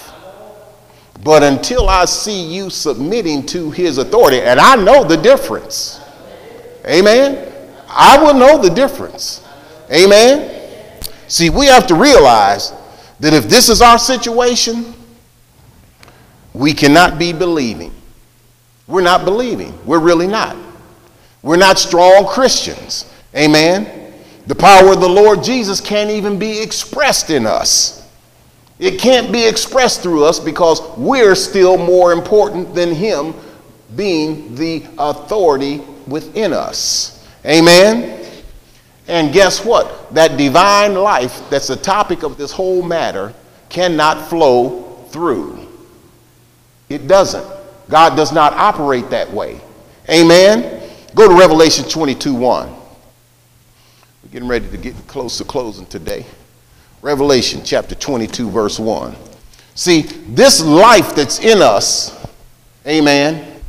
But 1.23 1.43
until 1.43 1.89
I 1.89 2.05
see 2.05 2.53
you 2.55 2.69
submitting 2.69 3.45
to 3.47 3.71
his 3.71 3.97
authority, 3.97 4.41
and 4.41 4.59
I 4.59 4.75
know 4.75 5.03
the 5.03 5.17
difference. 5.17 5.99
Amen. 6.85 7.53
I 7.89 8.21
will 8.21 8.33
know 8.33 8.61
the 8.61 8.69
difference. 8.69 9.43
Amen. 9.91 11.01
See, 11.27 11.49
we 11.49 11.65
have 11.65 11.87
to 11.87 11.95
realize 11.95 12.71
that 13.19 13.33
if 13.33 13.49
this 13.49 13.67
is 13.69 13.81
our 13.81 13.97
situation, 13.97 14.93
we 16.53 16.73
cannot 16.73 17.19
be 17.19 17.33
believing. 17.33 17.93
We're 18.87 19.01
not 19.01 19.25
believing. 19.25 19.77
We're 19.85 19.99
really 19.99 20.27
not. 20.27 20.55
We're 21.43 21.57
not 21.57 21.77
strong 21.77 22.25
Christians. 22.25 23.11
Amen. 23.35 24.13
The 24.47 24.55
power 24.55 24.93
of 24.93 25.01
the 25.01 25.09
Lord 25.09 25.43
Jesus 25.43 25.81
can't 25.81 26.09
even 26.09 26.39
be 26.39 26.61
expressed 26.61 27.29
in 27.29 27.45
us. 27.45 28.09
It 28.79 28.99
can't 28.99 29.31
be 29.31 29.45
expressed 29.45 30.01
through 30.01 30.23
us 30.23 30.39
because 30.39 30.81
we're 30.97 31.35
still 31.35 31.77
more 31.77 32.13
important 32.13 32.73
than 32.73 32.93
Him 32.93 33.33
being 33.95 34.55
the 34.55 34.85
authority 34.97 35.79
within 36.07 36.53
us. 36.53 37.27
Amen? 37.45 38.25
And 39.07 39.33
guess 39.33 39.63
what? 39.63 40.13
That 40.13 40.37
divine 40.37 40.93
life 40.93 41.49
that's 41.49 41.67
the 41.67 41.75
topic 41.75 42.23
of 42.23 42.37
this 42.37 42.51
whole 42.51 42.81
matter 42.83 43.33
cannot 43.69 44.29
flow 44.29 45.05
through. 45.09 45.67
It 46.89 47.07
doesn't. 47.07 47.56
God 47.89 48.15
does 48.15 48.31
not 48.31 48.53
operate 48.53 49.09
that 49.09 49.31
way. 49.31 49.61
Amen? 50.09 50.89
Go 51.15 51.27
to 51.27 51.35
Revelation 51.35 51.85
22 51.85 52.33
1. 52.33 52.69
We're 52.69 54.31
getting 54.31 54.47
ready 54.47 54.67
to 54.69 54.77
get 54.77 54.95
close 55.07 55.37
to 55.37 55.43
closing 55.43 55.85
today. 55.85 56.25
Revelation 57.01 57.61
chapter 57.63 57.95
22, 57.95 58.49
verse 58.49 58.79
1. 58.79 59.15
See, 59.75 60.01
this 60.01 60.63
life 60.63 61.15
that's 61.15 61.39
in 61.39 61.61
us, 61.61 62.27
amen, 62.85 63.61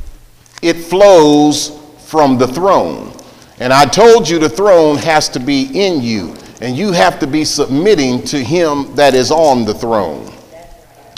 it 0.61 0.73
flows 0.73 1.79
from 2.07 2.37
the 2.37 2.47
throne. 2.47 3.15
And 3.59 3.71
I 3.71 3.85
told 3.85 4.27
you 4.27 4.39
the 4.39 4.49
throne 4.49 4.97
has 4.97 5.29
to 5.29 5.39
be 5.39 5.85
in 5.85 6.01
you, 6.01 6.35
and 6.61 6.75
you 6.75 6.91
have 6.91 7.19
to 7.19 7.27
be 7.27 7.45
submitting 7.45 8.23
to 8.25 8.43
him 8.43 8.95
that 8.95 9.13
is 9.13 9.31
on 9.31 9.63
the 9.65 9.73
throne. 9.73 10.33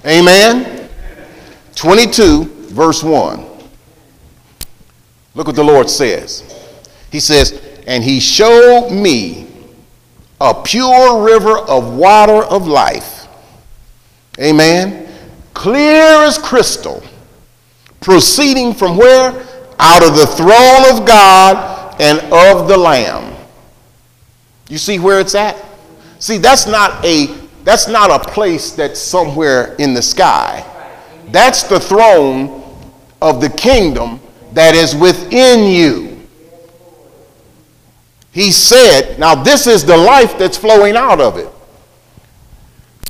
Amen. 0.06 0.90
22, 1.76 2.61
verse 2.72 3.04
1. 3.04 3.46
Look 5.36 5.48
what 5.48 5.56
the 5.56 5.64
Lord 5.64 5.90
says. 5.90 6.44
He 7.12 7.20
says, 7.20 7.62
And 7.88 8.04
he 8.04 8.20
showed 8.20 8.90
me 8.90 9.48
a 10.40 10.54
pure 10.64 11.24
river 11.24 11.58
of 11.58 11.96
water 11.96 12.44
of 12.44 12.68
life. 12.68 13.28
Amen. 14.40 15.08
Clear 15.54 16.24
as 16.24 16.38
crystal. 16.38 17.04
Proceeding 18.00 18.74
from 18.74 18.98
where? 18.98 19.46
Out 19.80 20.08
of 20.08 20.16
the 20.16 20.26
throne 20.26 21.00
of 21.00 21.08
God 21.08 21.96
and 22.02 22.20
of 22.34 22.68
the 22.68 22.78
Lamb. 22.78 23.36
You 24.70 24.78
see 24.78 25.00
where 25.00 25.20
it's 25.20 25.36
at? 25.36 25.64
See, 26.20 26.38
that's 26.38 26.66
not 26.66 27.04
a 27.06 27.28
that's 27.64 27.88
not 27.88 28.10
a 28.10 28.32
place 28.32 28.72
that's 28.72 29.00
somewhere 29.00 29.76
in 29.76 29.94
the 29.94 30.02
sky. 30.02 30.66
That's 31.28 31.64
the 31.64 31.80
throne 31.80 32.61
of 33.22 33.40
the 33.40 33.50
kingdom 33.50 34.20
that 34.54 34.76
is 34.76 34.96
within 34.96 35.72
you. 35.72 36.12
He 38.32 38.52
said, 38.52 39.20
now 39.20 39.36
this 39.36 39.68
is 39.68 39.86
the 39.86 39.98
life 39.98 40.38
that's 40.38 40.58
flowing 40.58 40.96
out 40.96 41.20
of 41.20 41.38
it. 41.38 41.50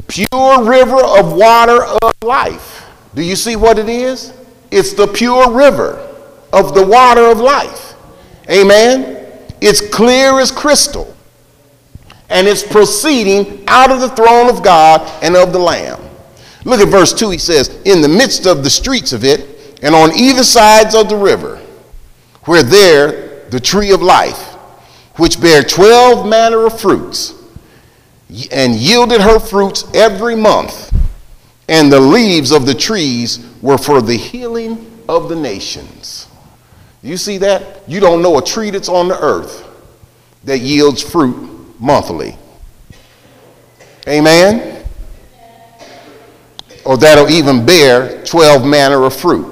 Pure 0.08 0.64
river 0.64 1.02
of 1.02 1.34
water 1.34 1.84
of 1.84 2.14
life. 2.24 2.86
Do 3.14 3.22
you 3.22 3.36
see 3.36 3.56
what 3.56 3.78
it 3.78 3.88
is? 3.88 4.34
It's 4.72 4.94
the 4.94 5.08
pure 5.08 5.52
river 5.52 6.08
of 6.52 6.74
the 6.74 6.86
water 6.86 7.26
of 7.26 7.40
life. 7.40 7.94
Amen. 8.50 9.28
It's 9.62 9.88
clear 9.90 10.40
as 10.40 10.52
crystal. 10.52 11.16
And 12.30 12.48
it's 12.48 12.64
proceeding 12.64 13.64
out 13.68 13.92
of 13.92 14.00
the 14.00 14.10
throne 14.10 14.50
of 14.50 14.64
God 14.64 15.02
and 15.22 15.36
of 15.36 15.54
the 15.54 15.60
Lamb. 15.60 16.00
Look 16.64 16.80
at 16.80 16.88
verse 16.88 17.14
2. 17.14 17.30
He 17.30 17.38
says, 17.38 17.70
In 17.86 18.02
the 18.02 18.08
midst 18.08 18.46
of 18.46 18.64
the 18.64 18.70
streets 18.70 19.14
of 19.14 19.24
it, 19.24 19.51
and 19.82 19.96
on 19.96 20.16
either 20.16 20.44
sides 20.44 20.96
of 20.96 21.10
the 21.10 21.16
river, 21.16 21.58
where 22.46 22.64
there 22.64 23.50
the 23.50 23.60
tree 23.60 23.92
of 23.92 24.02
life, 24.02 24.54
which 25.18 25.42
bare 25.42 25.64
twelve 25.64 26.28
manner 26.28 26.66
of 26.66 26.80
fruits, 26.80 27.34
and 28.52 28.76
yielded 28.76 29.22
her 29.22 29.40
fruits 29.40 29.86
every 29.94 30.36
month, 30.36 30.96
and 31.68 31.92
the 31.92 32.00
leaves 32.00 32.52
of 32.52 32.66
the 32.66 32.74
trees 32.74 33.46
were 33.62 33.78
for 33.78 34.02
the 34.02 34.16
healing 34.16 35.04
of 35.10 35.30
the 35.30 35.36
nations. 35.36 36.28
You 37.02 37.18
see 37.18 37.40
that? 37.40 37.82
You 37.88 38.00
don't 38.00 38.22
know 38.22 38.38
a 38.38 38.44
tree 38.44 38.70
that's 38.70 38.90
on 38.90 39.08
the 39.08 39.20
earth 39.20 39.68
that 40.44 40.60
yields 40.60 41.02
fruit 41.02 41.80
monthly. 41.80 42.38
Amen? 44.08 44.84
Or 46.86 46.98
that'll 46.98 47.30
even 47.30 47.66
bear 47.66 48.24
12 48.24 48.66
manner 48.66 49.04
of 49.04 49.16
fruit. 49.16 49.51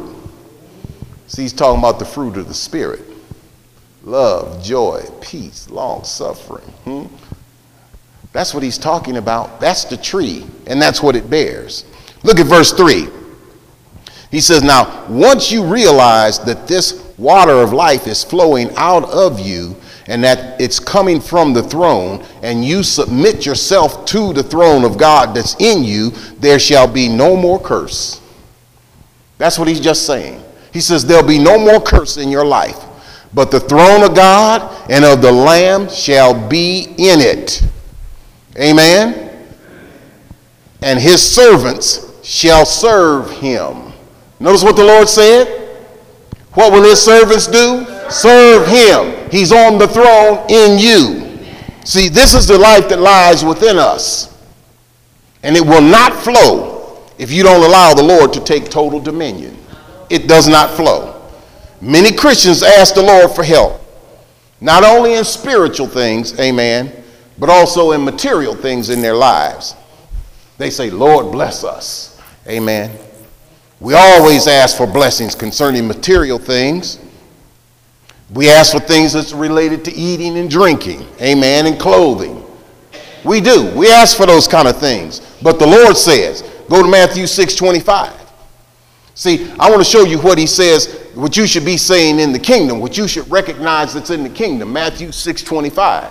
See, 1.29 1.43
he's 1.43 1.53
talking 1.53 1.79
about 1.79 1.99
the 1.99 2.05
fruit 2.05 2.37
of 2.37 2.47
the 2.47 2.53
Spirit 2.53 3.01
love, 4.03 4.63
joy, 4.63 5.05
peace, 5.21 5.69
long 5.69 6.03
suffering. 6.03 6.67
Hmm? 6.83 7.05
That's 8.33 8.53
what 8.53 8.63
he's 8.63 8.77
talking 8.77 9.17
about. 9.17 9.59
That's 9.59 9.85
the 9.85 9.97
tree, 9.97 10.45
and 10.65 10.81
that's 10.81 11.03
what 11.03 11.15
it 11.15 11.29
bears. 11.29 11.85
Look 12.23 12.39
at 12.39 12.47
verse 12.47 12.71
3. 12.71 13.07
He 14.31 14.41
says, 14.41 14.63
Now, 14.63 15.05
once 15.07 15.51
you 15.51 15.63
realize 15.63 16.39
that 16.39 16.67
this 16.67 17.13
water 17.17 17.61
of 17.61 17.73
life 17.73 18.07
is 18.07 18.23
flowing 18.23 18.71
out 18.75 19.03
of 19.05 19.39
you 19.39 19.75
and 20.07 20.23
that 20.23 20.59
it's 20.59 20.79
coming 20.79 21.21
from 21.21 21.53
the 21.53 21.61
throne, 21.61 22.25
and 22.41 22.65
you 22.65 22.81
submit 22.81 23.45
yourself 23.45 24.05
to 24.05 24.33
the 24.33 24.41
throne 24.41 24.83
of 24.83 24.97
God 24.97 25.35
that's 25.35 25.55
in 25.59 25.83
you, 25.83 26.09
there 26.39 26.57
shall 26.57 26.87
be 26.87 27.07
no 27.07 27.35
more 27.35 27.59
curse. 27.59 28.19
That's 29.37 29.59
what 29.59 29.67
he's 29.67 29.79
just 29.79 30.07
saying. 30.07 30.43
He 30.73 30.81
says, 30.81 31.05
There'll 31.05 31.27
be 31.27 31.39
no 31.39 31.57
more 31.57 31.81
curse 31.81 32.17
in 32.17 32.29
your 32.29 32.45
life, 32.45 32.77
but 33.33 33.51
the 33.51 33.59
throne 33.59 34.03
of 34.03 34.15
God 34.15 34.89
and 34.89 35.05
of 35.05 35.21
the 35.21 35.31
Lamb 35.31 35.89
shall 35.89 36.49
be 36.49 36.83
in 36.97 37.19
it. 37.19 37.63
Amen. 38.57 39.47
And 40.81 40.99
his 40.99 41.21
servants 41.21 42.09
shall 42.23 42.65
serve 42.65 43.31
him. 43.31 43.91
Notice 44.39 44.63
what 44.63 44.75
the 44.75 44.83
Lord 44.83 45.09
said. 45.09 45.59
What 46.53 46.71
will 46.71 46.83
his 46.83 47.01
servants 47.01 47.47
do? 47.47 47.85
Serve 48.09 48.67
him. 48.67 49.29
He's 49.29 49.51
on 49.51 49.77
the 49.77 49.87
throne 49.87 50.45
in 50.49 50.79
you. 50.79 51.39
See, 51.85 52.09
this 52.09 52.33
is 52.33 52.47
the 52.47 52.57
life 52.57 52.89
that 52.89 52.99
lies 52.99 53.43
within 53.43 53.77
us. 53.77 54.35
And 55.43 55.55
it 55.55 55.65
will 55.65 55.81
not 55.81 56.13
flow 56.13 57.03
if 57.17 57.31
you 57.31 57.43
don't 57.43 57.63
allow 57.63 57.93
the 57.93 58.03
Lord 58.03 58.33
to 58.33 58.43
take 58.43 58.69
total 58.69 58.99
dominion. 58.99 59.58
It 60.09 60.27
does 60.27 60.47
not 60.47 60.71
flow. 60.71 61.15
Many 61.81 62.11
Christians 62.11 62.63
ask 62.63 62.95
the 62.95 63.01
Lord 63.01 63.31
for 63.31 63.43
help, 63.43 63.81
not 64.59 64.83
only 64.83 65.13
in 65.13 65.23
spiritual 65.23 65.87
things, 65.87 66.37
amen, 66.39 66.91
but 67.37 67.49
also 67.49 67.91
in 67.91 68.03
material 68.03 68.55
things 68.55 68.89
in 68.89 69.01
their 69.01 69.15
lives. 69.15 69.75
They 70.57 70.69
say, 70.69 70.89
Lord, 70.89 71.31
bless 71.31 71.63
us, 71.63 72.19
amen. 72.47 72.97
We 73.79 73.93
always 73.93 74.47
ask 74.47 74.75
for 74.75 74.85
blessings 74.85 75.35
concerning 75.35 75.87
material 75.87 76.37
things. 76.37 76.99
We 78.33 78.49
ask 78.49 78.73
for 78.73 78.79
things 78.81 79.13
that's 79.13 79.31
related 79.31 79.85
to 79.85 79.93
eating 79.93 80.37
and 80.37 80.49
drinking, 80.49 81.07
amen, 81.21 81.65
and 81.65 81.79
clothing. 81.79 82.43
We 83.23 83.39
do. 83.39 83.73
We 83.75 83.89
ask 83.89 84.17
for 84.17 84.25
those 84.25 84.47
kind 84.47 84.67
of 84.67 84.77
things. 84.77 85.21
But 85.41 85.59
the 85.59 85.67
Lord 85.67 85.95
says, 85.95 86.41
go 86.69 86.83
to 86.83 86.89
Matthew 86.89 87.25
6 87.25 87.55
25. 87.55 88.18
See, 89.19 89.51
I 89.59 89.69
want 89.69 89.81
to 89.81 89.83
show 89.83 90.05
you 90.05 90.17
what 90.17 90.37
he 90.37 90.47
says, 90.47 91.09
what 91.13 91.35
you 91.35 91.45
should 91.45 91.65
be 91.65 91.75
saying 91.75 92.21
in 92.21 92.31
the 92.31 92.39
kingdom, 92.39 92.79
what 92.79 92.97
you 92.97 93.05
should 93.05 93.29
recognize 93.29 93.93
that's 93.93 94.11
in 94.11 94.23
the 94.23 94.29
kingdom. 94.29 94.71
Matthew 94.71 95.11
6 95.11 95.43
25. 95.43 96.09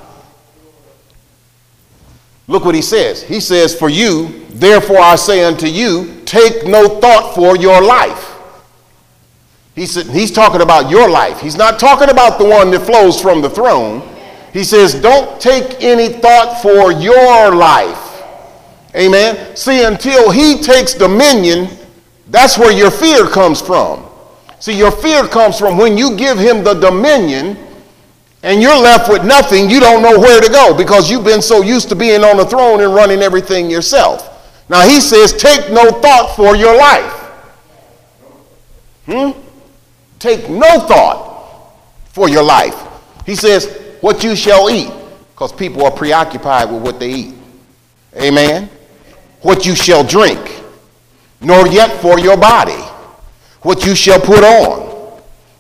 Look 2.49 2.67
what 2.67 2.75
he 2.75 2.83
says. 2.83 3.23
He 3.23 3.41
says, 3.41 3.75
For 3.75 3.89
you, 3.89 4.45
therefore 4.51 4.99
I 4.99 5.17
say 5.17 5.43
unto 5.43 5.67
you, 5.67 6.21
take 6.27 6.67
no 6.67 7.01
thought 7.01 7.35
for 7.35 7.57
your 7.57 7.81
life. 7.81 8.37
He 9.75 9.87
said, 9.87 10.09
he's 10.09 10.31
talking 10.31 10.61
about 10.61 10.91
your 10.91 11.09
life. 11.09 11.41
He's 11.41 11.57
not 11.57 11.81
talking 11.81 12.11
about 12.11 12.39
the 12.39 12.45
one 12.45 12.71
that 12.73 12.81
flows 12.81 13.19
from 13.19 13.41
the 13.41 13.49
throne. 13.49 14.07
He 14.53 14.63
says, 14.63 14.95
Don't 14.95 15.41
take 15.41 15.83
any 15.83 16.11
thought 16.11 16.61
for 16.61 16.93
your 16.93 17.55
life. 17.55 18.23
Amen. 18.95 19.57
See, 19.57 19.85
until 19.85 20.31
he 20.31 20.61
takes 20.61 20.93
dominion, 20.93 21.78
that's 22.31 22.59
where 22.59 22.73
your 22.73 22.91
fear 22.91 23.27
comes 23.27 23.61
from. 23.61 24.05
See, 24.61 24.77
your 24.77 24.91
fear 24.91 25.27
comes 25.27 25.59
from 25.59 25.79
when 25.79 25.97
you 25.97 26.17
give 26.17 26.39
him 26.39 26.63
the 26.65 26.75
dominion 26.75 27.57
and 28.43 28.61
you're 28.61 28.79
left 28.79 29.09
with 29.09 29.25
nothing, 29.25 29.71
you 29.71 29.81
don't 29.81 30.03
know 30.03 30.19
where 30.19 30.41
to 30.41 30.51
go 30.51 30.77
because 30.77 31.11
you've 31.11 31.25
been 31.25 31.43
so 31.43 31.63
used 31.63 31.89
to 31.89 31.97
being 31.97 32.23
on 32.23 32.37
the 32.37 32.45
throne 32.45 32.81
and 32.81 32.95
running 32.95 33.21
everything 33.21 33.71
yourself. 33.71 34.35
Now 34.69 34.87
he 34.87 35.01
says, 35.01 35.33
take 35.33 35.71
no 35.73 35.91
thought 35.91 36.35
for 36.37 36.55
your 36.55 36.77
life. 36.77 37.13
Hmm? 39.07 39.41
Take 40.19 40.51
no 40.51 40.81
thought 40.81 41.73
for 42.13 42.29
your 42.29 42.43
life. 42.43 42.77
He 43.25 43.35
says, 43.35 43.97
what 44.01 44.23
you 44.23 44.37
shall 44.37 44.71
eat, 44.71 44.93
because 45.33 45.53
people 45.53 45.85
are 45.85 45.91
preoccupied 45.91 46.71
with 46.71 46.83
what 46.83 47.01
they 47.01 47.11
eat. 47.11 47.35
Amen. 48.17 48.69
What 49.41 49.65
you 49.65 49.75
shall 49.75 50.05
drink 50.05 50.59
nor 51.41 51.67
yet 51.69 52.01
for 52.01 52.19
your 52.19 52.37
body 52.37 52.83
what 53.63 53.85
you 53.85 53.95
shall 53.95 54.21
put 54.21 54.45
on. 54.45 54.89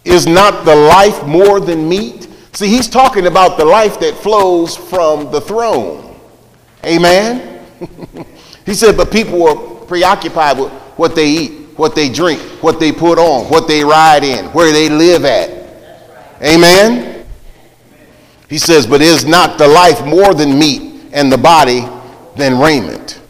Is 0.04 0.26
not 0.26 0.64
the 0.64 0.74
life 0.74 1.24
more 1.26 1.60
than 1.60 1.88
meat? 1.88 2.28
See, 2.52 2.68
he's 2.68 2.88
talking 2.88 3.26
about 3.26 3.58
the 3.58 3.64
life 3.64 4.00
that 4.00 4.16
flows 4.16 4.76
from 4.76 5.30
the 5.30 5.40
throne. 5.40 6.18
Amen? 6.84 7.66
he 8.66 8.74
said, 8.74 8.96
but 8.96 9.12
people 9.12 9.46
are 9.46 9.84
preoccupied 9.84 10.58
with 10.58 10.72
what 10.96 11.14
they 11.14 11.28
eat, 11.28 11.52
what 11.76 11.94
they 11.94 12.08
drink, 12.08 12.40
what 12.62 12.80
they 12.80 12.90
put 12.90 13.18
on, 13.18 13.44
what 13.50 13.68
they 13.68 13.84
ride 13.84 14.24
in, 14.24 14.46
where 14.46 14.72
they 14.72 14.88
live 14.88 15.24
at. 15.24 15.50
Amen? 16.42 17.26
He 18.48 18.58
says, 18.58 18.86
but 18.86 19.02
is 19.02 19.26
not 19.26 19.58
the 19.58 19.68
life 19.68 20.04
more 20.06 20.32
than 20.32 20.58
meat 20.58 21.10
and 21.12 21.30
the 21.30 21.36
body 21.36 21.86
than 22.36 22.58
raiment? 22.58 23.20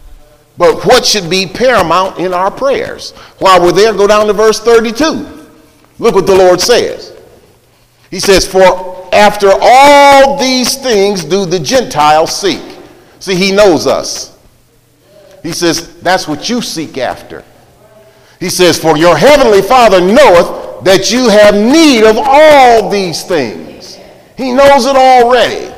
But 0.58 0.84
what 0.84 1.06
should 1.06 1.30
be 1.30 1.46
paramount 1.46 2.18
in 2.18 2.34
our 2.34 2.50
prayers? 2.50 3.12
While 3.38 3.62
we're 3.62 3.72
there, 3.72 3.92
go 3.92 4.08
down 4.08 4.26
to 4.26 4.32
verse 4.32 4.58
32. 4.60 5.46
Look 6.00 6.16
what 6.16 6.26
the 6.26 6.34
Lord 6.34 6.60
says. 6.60 7.16
He 8.10 8.18
says, 8.18 8.46
For 8.46 9.08
after 9.14 9.50
all 9.52 10.36
these 10.36 10.76
things 10.76 11.24
do 11.24 11.46
the 11.46 11.60
Gentiles 11.60 12.36
seek. 12.36 12.62
See, 13.20 13.36
he 13.36 13.52
knows 13.52 13.86
us. 13.86 14.36
He 15.44 15.52
says, 15.52 16.00
That's 16.00 16.26
what 16.26 16.48
you 16.48 16.60
seek 16.60 16.98
after. 16.98 17.44
He 18.40 18.50
says, 18.50 18.80
For 18.80 18.96
your 18.96 19.16
heavenly 19.16 19.62
Father 19.62 20.00
knoweth 20.00 20.84
that 20.84 21.12
you 21.12 21.28
have 21.28 21.54
need 21.54 22.04
of 22.04 22.16
all 22.18 22.90
these 22.90 23.22
things. 23.22 23.96
He 24.36 24.52
knows 24.52 24.86
it 24.86 24.96
already. 24.96 25.72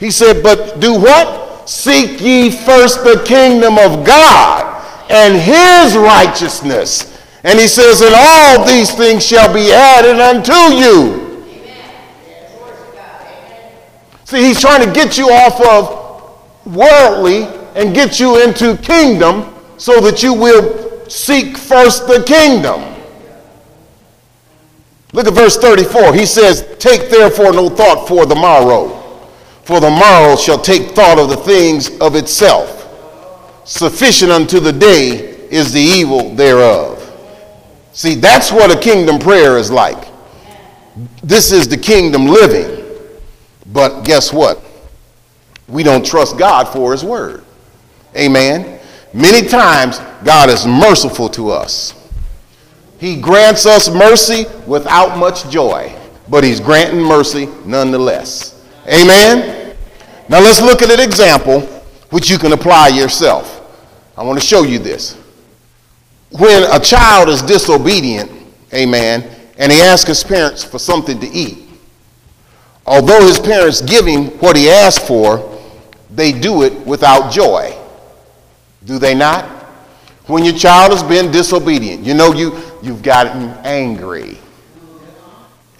He 0.00 0.10
said, 0.10 0.42
But 0.42 0.80
do 0.80 0.98
what? 0.98 1.41
Seek 1.64 2.20
ye 2.20 2.50
first 2.50 3.04
the 3.04 3.22
kingdom 3.26 3.78
of 3.78 4.04
God 4.04 4.72
and 5.10 5.34
his 5.34 5.96
righteousness, 5.96 7.08
And 7.44 7.58
he 7.58 7.66
says, 7.66 8.00
And 8.00 8.14
all 8.16 8.64
these 8.64 8.92
things 8.92 9.26
shall 9.26 9.52
be 9.52 9.72
added 9.72 10.20
unto 10.20 10.52
you. 10.76 11.22
See, 14.24 14.44
he's 14.44 14.60
trying 14.60 14.86
to 14.86 14.92
get 14.92 15.18
you 15.18 15.28
off 15.30 15.60
of 15.60 16.74
worldly 16.74 17.42
and 17.74 17.94
get 17.94 18.20
you 18.20 18.42
into 18.42 18.76
kingdom 18.78 19.52
so 19.76 20.00
that 20.00 20.22
you 20.22 20.32
will 20.32 21.10
seek 21.10 21.58
first 21.58 22.06
the 22.06 22.22
kingdom. 22.22 22.92
Look 25.12 25.26
at 25.26 25.34
verse 25.34 25.58
34. 25.58 26.14
He 26.14 26.24
says, 26.24 26.66
Take 26.78 27.10
therefore 27.10 27.52
no 27.52 27.68
thought 27.68 28.08
for 28.08 28.24
the 28.24 28.34
morrow, 28.34 29.01
for 29.64 29.80
the 29.80 29.90
morrow 29.90 30.36
shall 30.36 30.60
take 30.60 30.90
thought 30.90 31.18
of 31.18 31.28
the 31.28 31.36
things 31.36 31.98
of 32.00 32.16
itself. 32.16 32.80
Sufficient 33.64 34.32
unto 34.32 34.58
the 34.58 34.72
day 34.72 35.48
is 35.50 35.72
the 35.72 35.80
evil 35.80 36.34
thereof. 36.34 36.98
See, 37.92 38.14
that's 38.14 38.50
what 38.50 38.74
a 38.74 38.80
kingdom 38.80 39.18
prayer 39.18 39.58
is 39.58 39.70
like. 39.70 40.08
This 41.22 41.52
is 41.52 41.68
the 41.68 41.76
kingdom 41.76 42.26
living. 42.26 42.84
But 43.66 44.02
guess 44.02 44.32
what? 44.32 44.60
We 45.68 45.82
don't 45.82 46.04
trust 46.04 46.38
God 46.38 46.68
for 46.68 46.92
his 46.92 47.04
word. 47.04 47.44
Amen. 48.16 48.80
Many 49.14 49.46
times, 49.46 49.98
God 50.24 50.50
is 50.50 50.66
merciful 50.66 51.28
to 51.30 51.50
us. 51.50 51.94
He 52.98 53.20
grants 53.20 53.66
us 53.66 53.90
mercy 53.90 54.44
without 54.66 55.18
much 55.18 55.48
joy, 55.50 55.94
but 56.28 56.44
he's 56.44 56.60
granting 56.60 57.02
mercy 57.02 57.48
nonetheless. 57.64 58.51
Amen. 58.86 59.76
Now 60.28 60.40
let's 60.40 60.60
look 60.60 60.82
at 60.82 60.90
an 60.90 61.00
example 61.00 61.60
which 62.10 62.28
you 62.28 62.38
can 62.38 62.52
apply 62.52 62.88
yourself. 62.88 63.60
I 64.16 64.22
want 64.22 64.40
to 64.40 64.46
show 64.46 64.62
you 64.62 64.78
this. 64.78 65.18
When 66.30 66.62
a 66.64 66.80
child 66.80 67.28
is 67.28 67.42
disobedient, 67.42 68.30
amen, 68.72 69.28
and 69.58 69.70
he 69.70 69.80
asks 69.80 70.08
his 70.08 70.24
parents 70.24 70.64
for 70.64 70.78
something 70.78 71.20
to 71.20 71.26
eat, 71.26 71.58
although 72.86 73.20
his 73.26 73.38
parents 73.38 73.80
give 73.80 74.06
him 74.06 74.26
what 74.38 74.56
he 74.56 74.70
asked 74.70 75.06
for, 75.06 75.60
they 76.10 76.32
do 76.32 76.62
it 76.62 76.72
without 76.86 77.32
joy. 77.32 77.76
Do 78.84 78.98
they 78.98 79.14
not? 79.14 79.44
When 80.26 80.44
your 80.44 80.54
child 80.54 80.92
has 80.92 81.02
been 81.02 81.30
disobedient, 81.30 82.04
you 82.04 82.14
know 82.14 82.32
you, 82.32 82.56
you've 82.82 83.02
gotten 83.02 83.50
angry. 83.64 84.38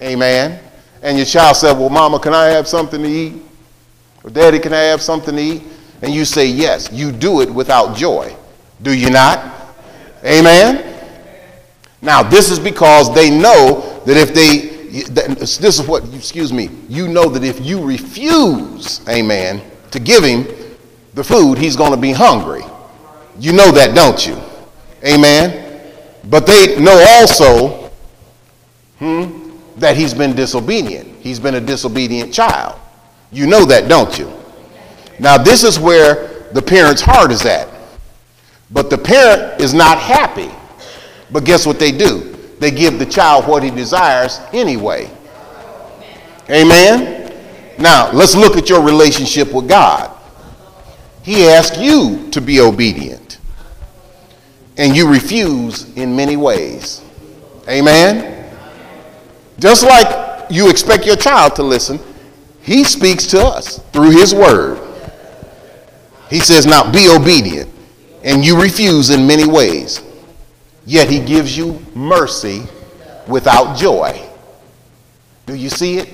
Amen. 0.01 0.59
And 1.03 1.17
your 1.17 1.25
child 1.25 1.57
said, 1.57 1.77
Well, 1.77 1.89
mama, 1.89 2.17
can 2.19 2.33
I 2.33 2.45
have 2.45 2.67
something 2.67 3.03
to 3.03 3.07
eat? 3.07 3.33
Or 4.23 4.29
daddy, 4.29 4.57
can 4.57 4.73
I 4.73 4.79
have 4.79 5.01
something 5.01 5.35
to 5.35 5.41
eat? 5.41 5.63
And 6.01 6.13
you 6.13 6.25
say 6.25 6.47
yes. 6.47 6.89
You 6.91 7.11
do 7.11 7.41
it 7.41 7.49
without 7.53 7.95
joy. 7.95 8.35
Do 8.81 8.97
you 8.97 9.09
not? 9.09 9.53
Amen. 10.23 10.89
Now, 12.01 12.23
this 12.23 12.49
is 12.49 12.57
because 12.59 13.13
they 13.13 13.29
know 13.29 14.01
that 14.05 14.17
if 14.17 14.33
they 14.33 14.73
this 14.93 15.79
is 15.79 15.87
what, 15.87 16.03
excuse 16.13 16.53
me, 16.53 16.69
you 16.87 17.07
know 17.07 17.27
that 17.27 17.43
if 17.43 17.59
you 17.65 17.83
refuse, 17.83 19.01
amen, 19.09 19.59
to 19.89 19.99
give 19.99 20.23
him 20.23 20.45
the 21.15 21.23
food, 21.23 21.57
he's 21.57 21.75
going 21.75 21.91
to 21.91 21.97
be 21.97 22.11
hungry. 22.11 22.61
You 23.39 23.53
know 23.53 23.71
that, 23.71 23.95
don't 23.95 24.25
you? 24.27 24.39
Amen. 25.03 25.81
But 26.25 26.45
they 26.45 26.79
know 26.79 27.03
also 27.17 27.89
hmm, 28.99 29.42
that 29.77 29.97
he's 29.97 30.13
been 30.13 30.35
disobedient. 30.35 31.07
He's 31.19 31.39
been 31.39 31.55
a 31.55 31.61
disobedient 31.61 32.33
child. 32.33 32.79
You 33.31 33.47
know 33.47 33.65
that, 33.65 33.89
don't 33.89 34.17
you? 34.17 34.31
Now, 35.19 35.37
this 35.37 35.63
is 35.63 35.79
where 35.79 36.49
the 36.53 36.61
parent's 36.61 37.01
heart 37.01 37.31
is 37.31 37.45
at. 37.45 37.67
But 38.71 38.89
the 38.89 38.97
parent 38.97 39.61
is 39.61 39.73
not 39.73 39.97
happy. 39.97 40.51
But 41.31 41.45
guess 41.45 41.65
what 41.65 41.79
they 41.79 41.91
do? 41.91 42.33
they 42.63 42.71
give 42.71 42.97
the 42.97 43.05
child 43.05 43.45
what 43.45 43.61
he 43.61 43.69
desires 43.69 44.39
anyway. 44.53 45.11
Amen? 46.49 47.35
Now, 47.77 48.11
let's 48.13 48.35
look 48.35 48.55
at 48.55 48.69
your 48.69 48.81
relationship 48.81 49.53
with 49.53 49.67
God. 49.67 50.09
He 51.23 51.47
asks 51.47 51.77
you 51.77 52.29
to 52.31 52.41
be 52.41 52.59
obedient, 52.61 53.37
and 54.77 54.95
you 54.95 55.09
refuse 55.09 55.93
in 55.95 56.15
many 56.15 56.37
ways. 56.37 57.01
Amen? 57.67 58.32
Just 59.59 59.83
like 59.83 60.49
you 60.49 60.69
expect 60.69 61.05
your 61.05 61.15
child 61.15 61.55
to 61.55 61.63
listen, 61.63 61.99
he 62.61 62.83
speaks 62.83 63.25
to 63.27 63.41
us 63.41 63.79
through 63.91 64.11
his 64.11 64.33
word. 64.33 64.79
He 66.29 66.39
says, 66.39 66.65
Now 66.65 66.89
be 66.91 67.07
obedient, 67.09 67.69
and 68.23 68.43
you 68.43 68.59
refuse 68.61 69.09
in 69.09 69.27
many 69.27 69.47
ways 69.47 70.01
yet 70.85 71.09
he 71.09 71.19
gives 71.19 71.57
you 71.57 71.81
mercy 71.95 72.63
without 73.27 73.77
joy. 73.77 74.19
Do 75.45 75.55
you 75.55 75.69
see 75.69 75.97
it? 75.97 76.09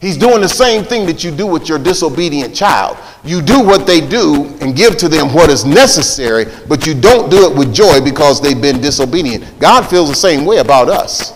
He's 0.00 0.16
doing 0.16 0.42
the 0.42 0.48
same 0.48 0.84
thing 0.84 1.06
that 1.06 1.24
you 1.24 1.30
do 1.30 1.46
with 1.46 1.68
your 1.68 1.78
disobedient 1.78 2.54
child. 2.54 2.98
You 3.24 3.40
do 3.40 3.62
what 3.62 3.86
they 3.86 4.06
do 4.06 4.44
and 4.60 4.76
give 4.76 4.98
to 4.98 5.08
them 5.08 5.32
what 5.32 5.48
is 5.48 5.64
necessary, 5.64 6.44
but 6.68 6.86
you 6.86 6.94
don't 6.94 7.30
do 7.30 7.50
it 7.50 7.56
with 7.56 7.74
joy 7.74 8.00
because 8.02 8.40
they've 8.40 8.60
been 8.60 8.80
disobedient. 8.80 9.58
God 9.58 9.88
feels 9.88 10.10
the 10.10 10.14
same 10.14 10.44
way 10.44 10.58
about 10.58 10.88
us. 10.88 11.32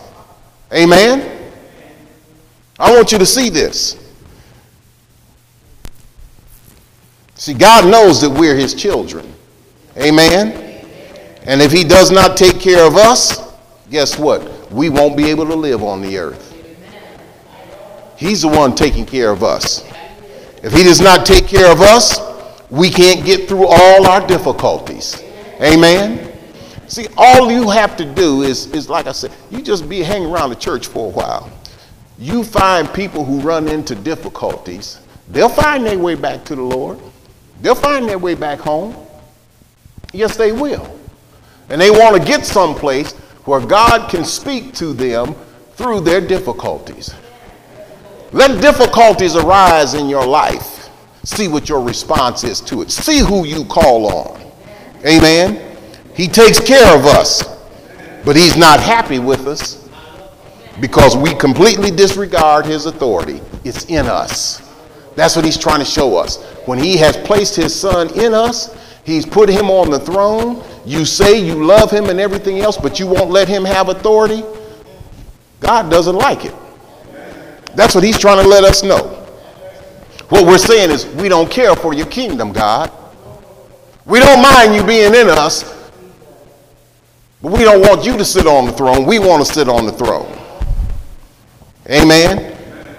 Amen? 0.72 1.52
I 2.78 2.94
want 2.94 3.12
you 3.12 3.18
to 3.18 3.26
see 3.26 3.50
this. 3.50 3.96
See, 7.34 7.54
God 7.54 7.90
knows 7.90 8.20
that 8.20 8.30
we're 8.30 8.54
his 8.54 8.74
children. 8.74 9.32
Amen? 9.96 10.52
And 11.44 11.60
if 11.60 11.72
he 11.72 11.84
does 11.84 12.10
not 12.10 12.36
take 12.36 12.60
care 12.60 12.86
of 12.86 12.96
us, 12.96 13.54
guess 13.90 14.18
what? 14.18 14.70
We 14.70 14.90
won't 14.90 15.16
be 15.16 15.30
able 15.30 15.46
to 15.46 15.54
live 15.54 15.82
on 15.82 16.02
the 16.02 16.18
earth. 16.18 16.46
He's 18.16 18.42
the 18.42 18.48
one 18.48 18.74
taking 18.74 19.06
care 19.06 19.30
of 19.30 19.42
us. 19.42 19.82
If 20.62 20.74
he 20.74 20.84
does 20.84 21.00
not 21.00 21.24
take 21.24 21.46
care 21.46 21.72
of 21.72 21.80
us, 21.80 22.20
we 22.68 22.90
can't 22.90 23.24
get 23.24 23.48
through 23.48 23.66
all 23.66 24.06
our 24.06 24.26
difficulties. 24.26 25.22
Amen. 25.60 26.29
See, 26.90 27.06
all 27.16 27.52
you 27.52 27.70
have 27.70 27.96
to 27.98 28.04
do 28.04 28.42
is, 28.42 28.66
is 28.72 28.90
like 28.90 29.06
I 29.06 29.12
said, 29.12 29.30
you 29.48 29.62
just 29.62 29.88
be 29.88 30.00
hanging 30.00 30.28
around 30.28 30.50
the 30.50 30.56
church 30.56 30.88
for 30.88 31.06
a 31.06 31.10
while. 31.10 31.48
You 32.18 32.42
find 32.42 32.92
people 32.92 33.24
who 33.24 33.40
run 33.40 33.68
into 33.68 33.94
difficulties, 33.94 34.98
they'll 35.28 35.48
find 35.48 35.86
their 35.86 35.96
way 35.96 36.16
back 36.16 36.44
to 36.46 36.56
the 36.56 36.62
Lord. 36.62 36.98
They'll 37.62 37.76
find 37.76 38.08
their 38.08 38.18
way 38.18 38.34
back 38.34 38.58
home. 38.58 38.96
Yes, 40.12 40.36
they 40.36 40.50
will. 40.50 40.98
And 41.68 41.80
they 41.80 41.92
want 41.92 42.16
to 42.16 42.26
get 42.26 42.44
someplace 42.44 43.12
where 43.44 43.60
God 43.60 44.10
can 44.10 44.24
speak 44.24 44.74
to 44.74 44.92
them 44.92 45.36
through 45.74 46.00
their 46.00 46.20
difficulties. 46.20 47.14
Let 48.32 48.60
difficulties 48.60 49.36
arise 49.36 49.94
in 49.94 50.08
your 50.08 50.26
life. 50.26 50.88
See 51.22 51.46
what 51.46 51.68
your 51.68 51.84
response 51.84 52.42
is 52.42 52.60
to 52.62 52.82
it. 52.82 52.90
See 52.90 53.20
who 53.20 53.44
you 53.44 53.64
call 53.64 54.06
on. 54.06 54.40
Amen. 55.06 55.69
He 56.20 56.28
takes 56.28 56.60
care 56.60 56.94
of 56.94 57.06
us, 57.06 57.42
but 58.26 58.36
he's 58.36 58.54
not 58.54 58.78
happy 58.78 59.18
with 59.18 59.46
us 59.46 59.88
because 60.78 61.16
we 61.16 61.34
completely 61.34 61.90
disregard 61.90 62.66
his 62.66 62.84
authority. 62.84 63.40
It's 63.64 63.86
in 63.86 64.04
us. 64.04 64.60
That's 65.16 65.34
what 65.34 65.46
he's 65.46 65.56
trying 65.56 65.78
to 65.78 65.84
show 65.86 66.18
us. 66.18 66.44
When 66.66 66.78
he 66.78 66.98
has 66.98 67.16
placed 67.16 67.56
his 67.56 67.74
son 67.74 68.12
in 68.20 68.34
us, 68.34 69.00
he's 69.02 69.24
put 69.24 69.48
him 69.48 69.70
on 69.70 69.90
the 69.90 69.98
throne, 69.98 70.62
you 70.84 71.06
say 71.06 71.42
you 71.42 71.64
love 71.64 71.90
him 71.90 72.10
and 72.10 72.20
everything 72.20 72.60
else, 72.60 72.76
but 72.76 73.00
you 73.00 73.06
won't 73.06 73.30
let 73.30 73.48
him 73.48 73.64
have 73.64 73.88
authority, 73.88 74.44
God 75.60 75.90
doesn't 75.90 76.16
like 76.16 76.44
it. 76.44 76.54
That's 77.74 77.94
what 77.94 78.04
he's 78.04 78.18
trying 78.18 78.42
to 78.42 78.46
let 78.46 78.64
us 78.64 78.82
know. 78.82 79.06
What 80.28 80.44
we're 80.44 80.58
saying 80.58 80.90
is, 80.90 81.06
we 81.06 81.30
don't 81.30 81.50
care 81.50 81.74
for 81.74 81.94
your 81.94 82.08
kingdom, 82.08 82.52
God. 82.52 82.92
We 84.04 84.20
don't 84.20 84.42
mind 84.42 84.74
you 84.74 84.84
being 84.84 85.14
in 85.14 85.30
us, 85.30 85.79
but 87.42 87.52
we 87.52 87.60
don't 87.60 87.80
want 87.80 88.04
you 88.04 88.16
to 88.16 88.24
sit 88.24 88.46
on 88.46 88.66
the 88.66 88.72
throne. 88.72 89.06
We 89.06 89.18
want 89.18 89.44
to 89.44 89.52
sit 89.52 89.68
on 89.68 89.86
the 89.86 89.92
throne. 89.92 90.36
Amen. 91.88 92.56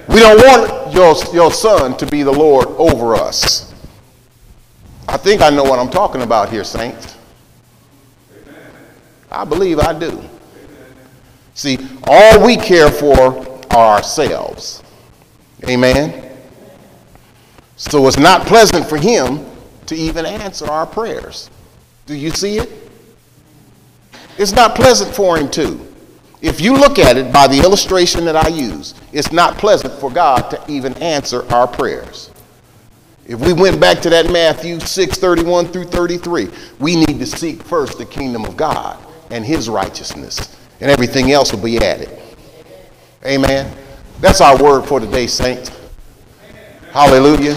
We 0.10 0.20
don't 0.20 0.38
want 0.38 0.94
your, 0.94 1.16
your 1.34 1.52
son 1.52 1.96
to 1.98 2.06
be 2.06 2.24
the 2.24 2.32
Lord 2.32 2.68
over 2.70 3.16
us. 3.16 3.74
I 5.08 5.18
think 5.18 5.42
I 5.42 5.50
know 5.50 5.64
what 5.64 5.80
I'm 5.80 5.90
talking 5.90 6.22
about 6.22 6.50
here, 6.50 6.64
saints. 6.64 7.18
I 9.32 9.46
believe 9.46 9.80
I 9.80 9.98
do. 9.98 10.22
See, 11.54 11.78
all 12.08 12.46
we 12.46 12.58
care 12.58 12.90
for 12.90 13.48
are 13.72 13.96
ourselves. 13.98 14.84
Amen. 15.68 16.30
So 17.78 18.08
it's 18.08 18.18
not 18.18 18.46
pleasant 18.46 18.88
for 18.88 18.98
him 18.98 19.46
to 19.86 19.96
even 19.96 20.26
answer 20.26 20.66
our 20.66 20.86
prayers. 20.86 21.50
Do 22.06 22.16
you 22.16 22.32
see 22.32 22.58
it? 22.58 22.91
It's 24.38 24.54
not 24.54 24.76
pleasant 24.76 25.14
for 25.14 25.38
him 25.38 25.50
to. 25.52 25.88
If 26.42 26.60
you 26.60 26.74
look 26.74 26.98
at 26.98 27.18
it 27.18 27.32
by 27.32 27.48
the 27.48 27.60
illustration 27.60 28.26
that 28.26 28.36
I 28.36 28.48
use, 28.48 28.96
it's 29.14 29.32
not 29.32 29.58
pleasant 29.58 29.94
for 29.94 30.10
God 30.10 30.50
to 30.50 30.64
even 30.68 30.94
answer 30.98 31.46
our 31.54 31.68
prayers. 31.68 32.32
If 33.28 33.40
we 33.40 33.54
went 33.54 33.80
back 33.80 34.00
to 34.02 34.10
that 34.10 34.32
Matthew 34.32 34.80
6 34.80 35.18
31 35.18 35.68
through 35.68 35.86
33, 35.86 36.50
we 36.80 36.96
need 36.96 37.20
to 37.20 37.26
seek 37.26 37.62
first 37.62 38.00
the 38.00 38.06
kingdom 38.06 38.46
of 38.46 38.58
God 38.58 38.98
and 39.30 39.46
his 39.46 39.70
righteousness, 39.70 40.58
and 40.82 40.90
everything 40.90 41.32
else 41.32 41.54
will 41.54 41.64
be 41.64 41.78
added. 41.78 42.10
Amen. 43.24 43.72
That's 44.20 44.42
our 44.42 44.62
word 44.62 44.86
for 44.86 45.00
today, 45.00 45.28
saints. 45.28 45.72
Hallelujah. 46.92 47.56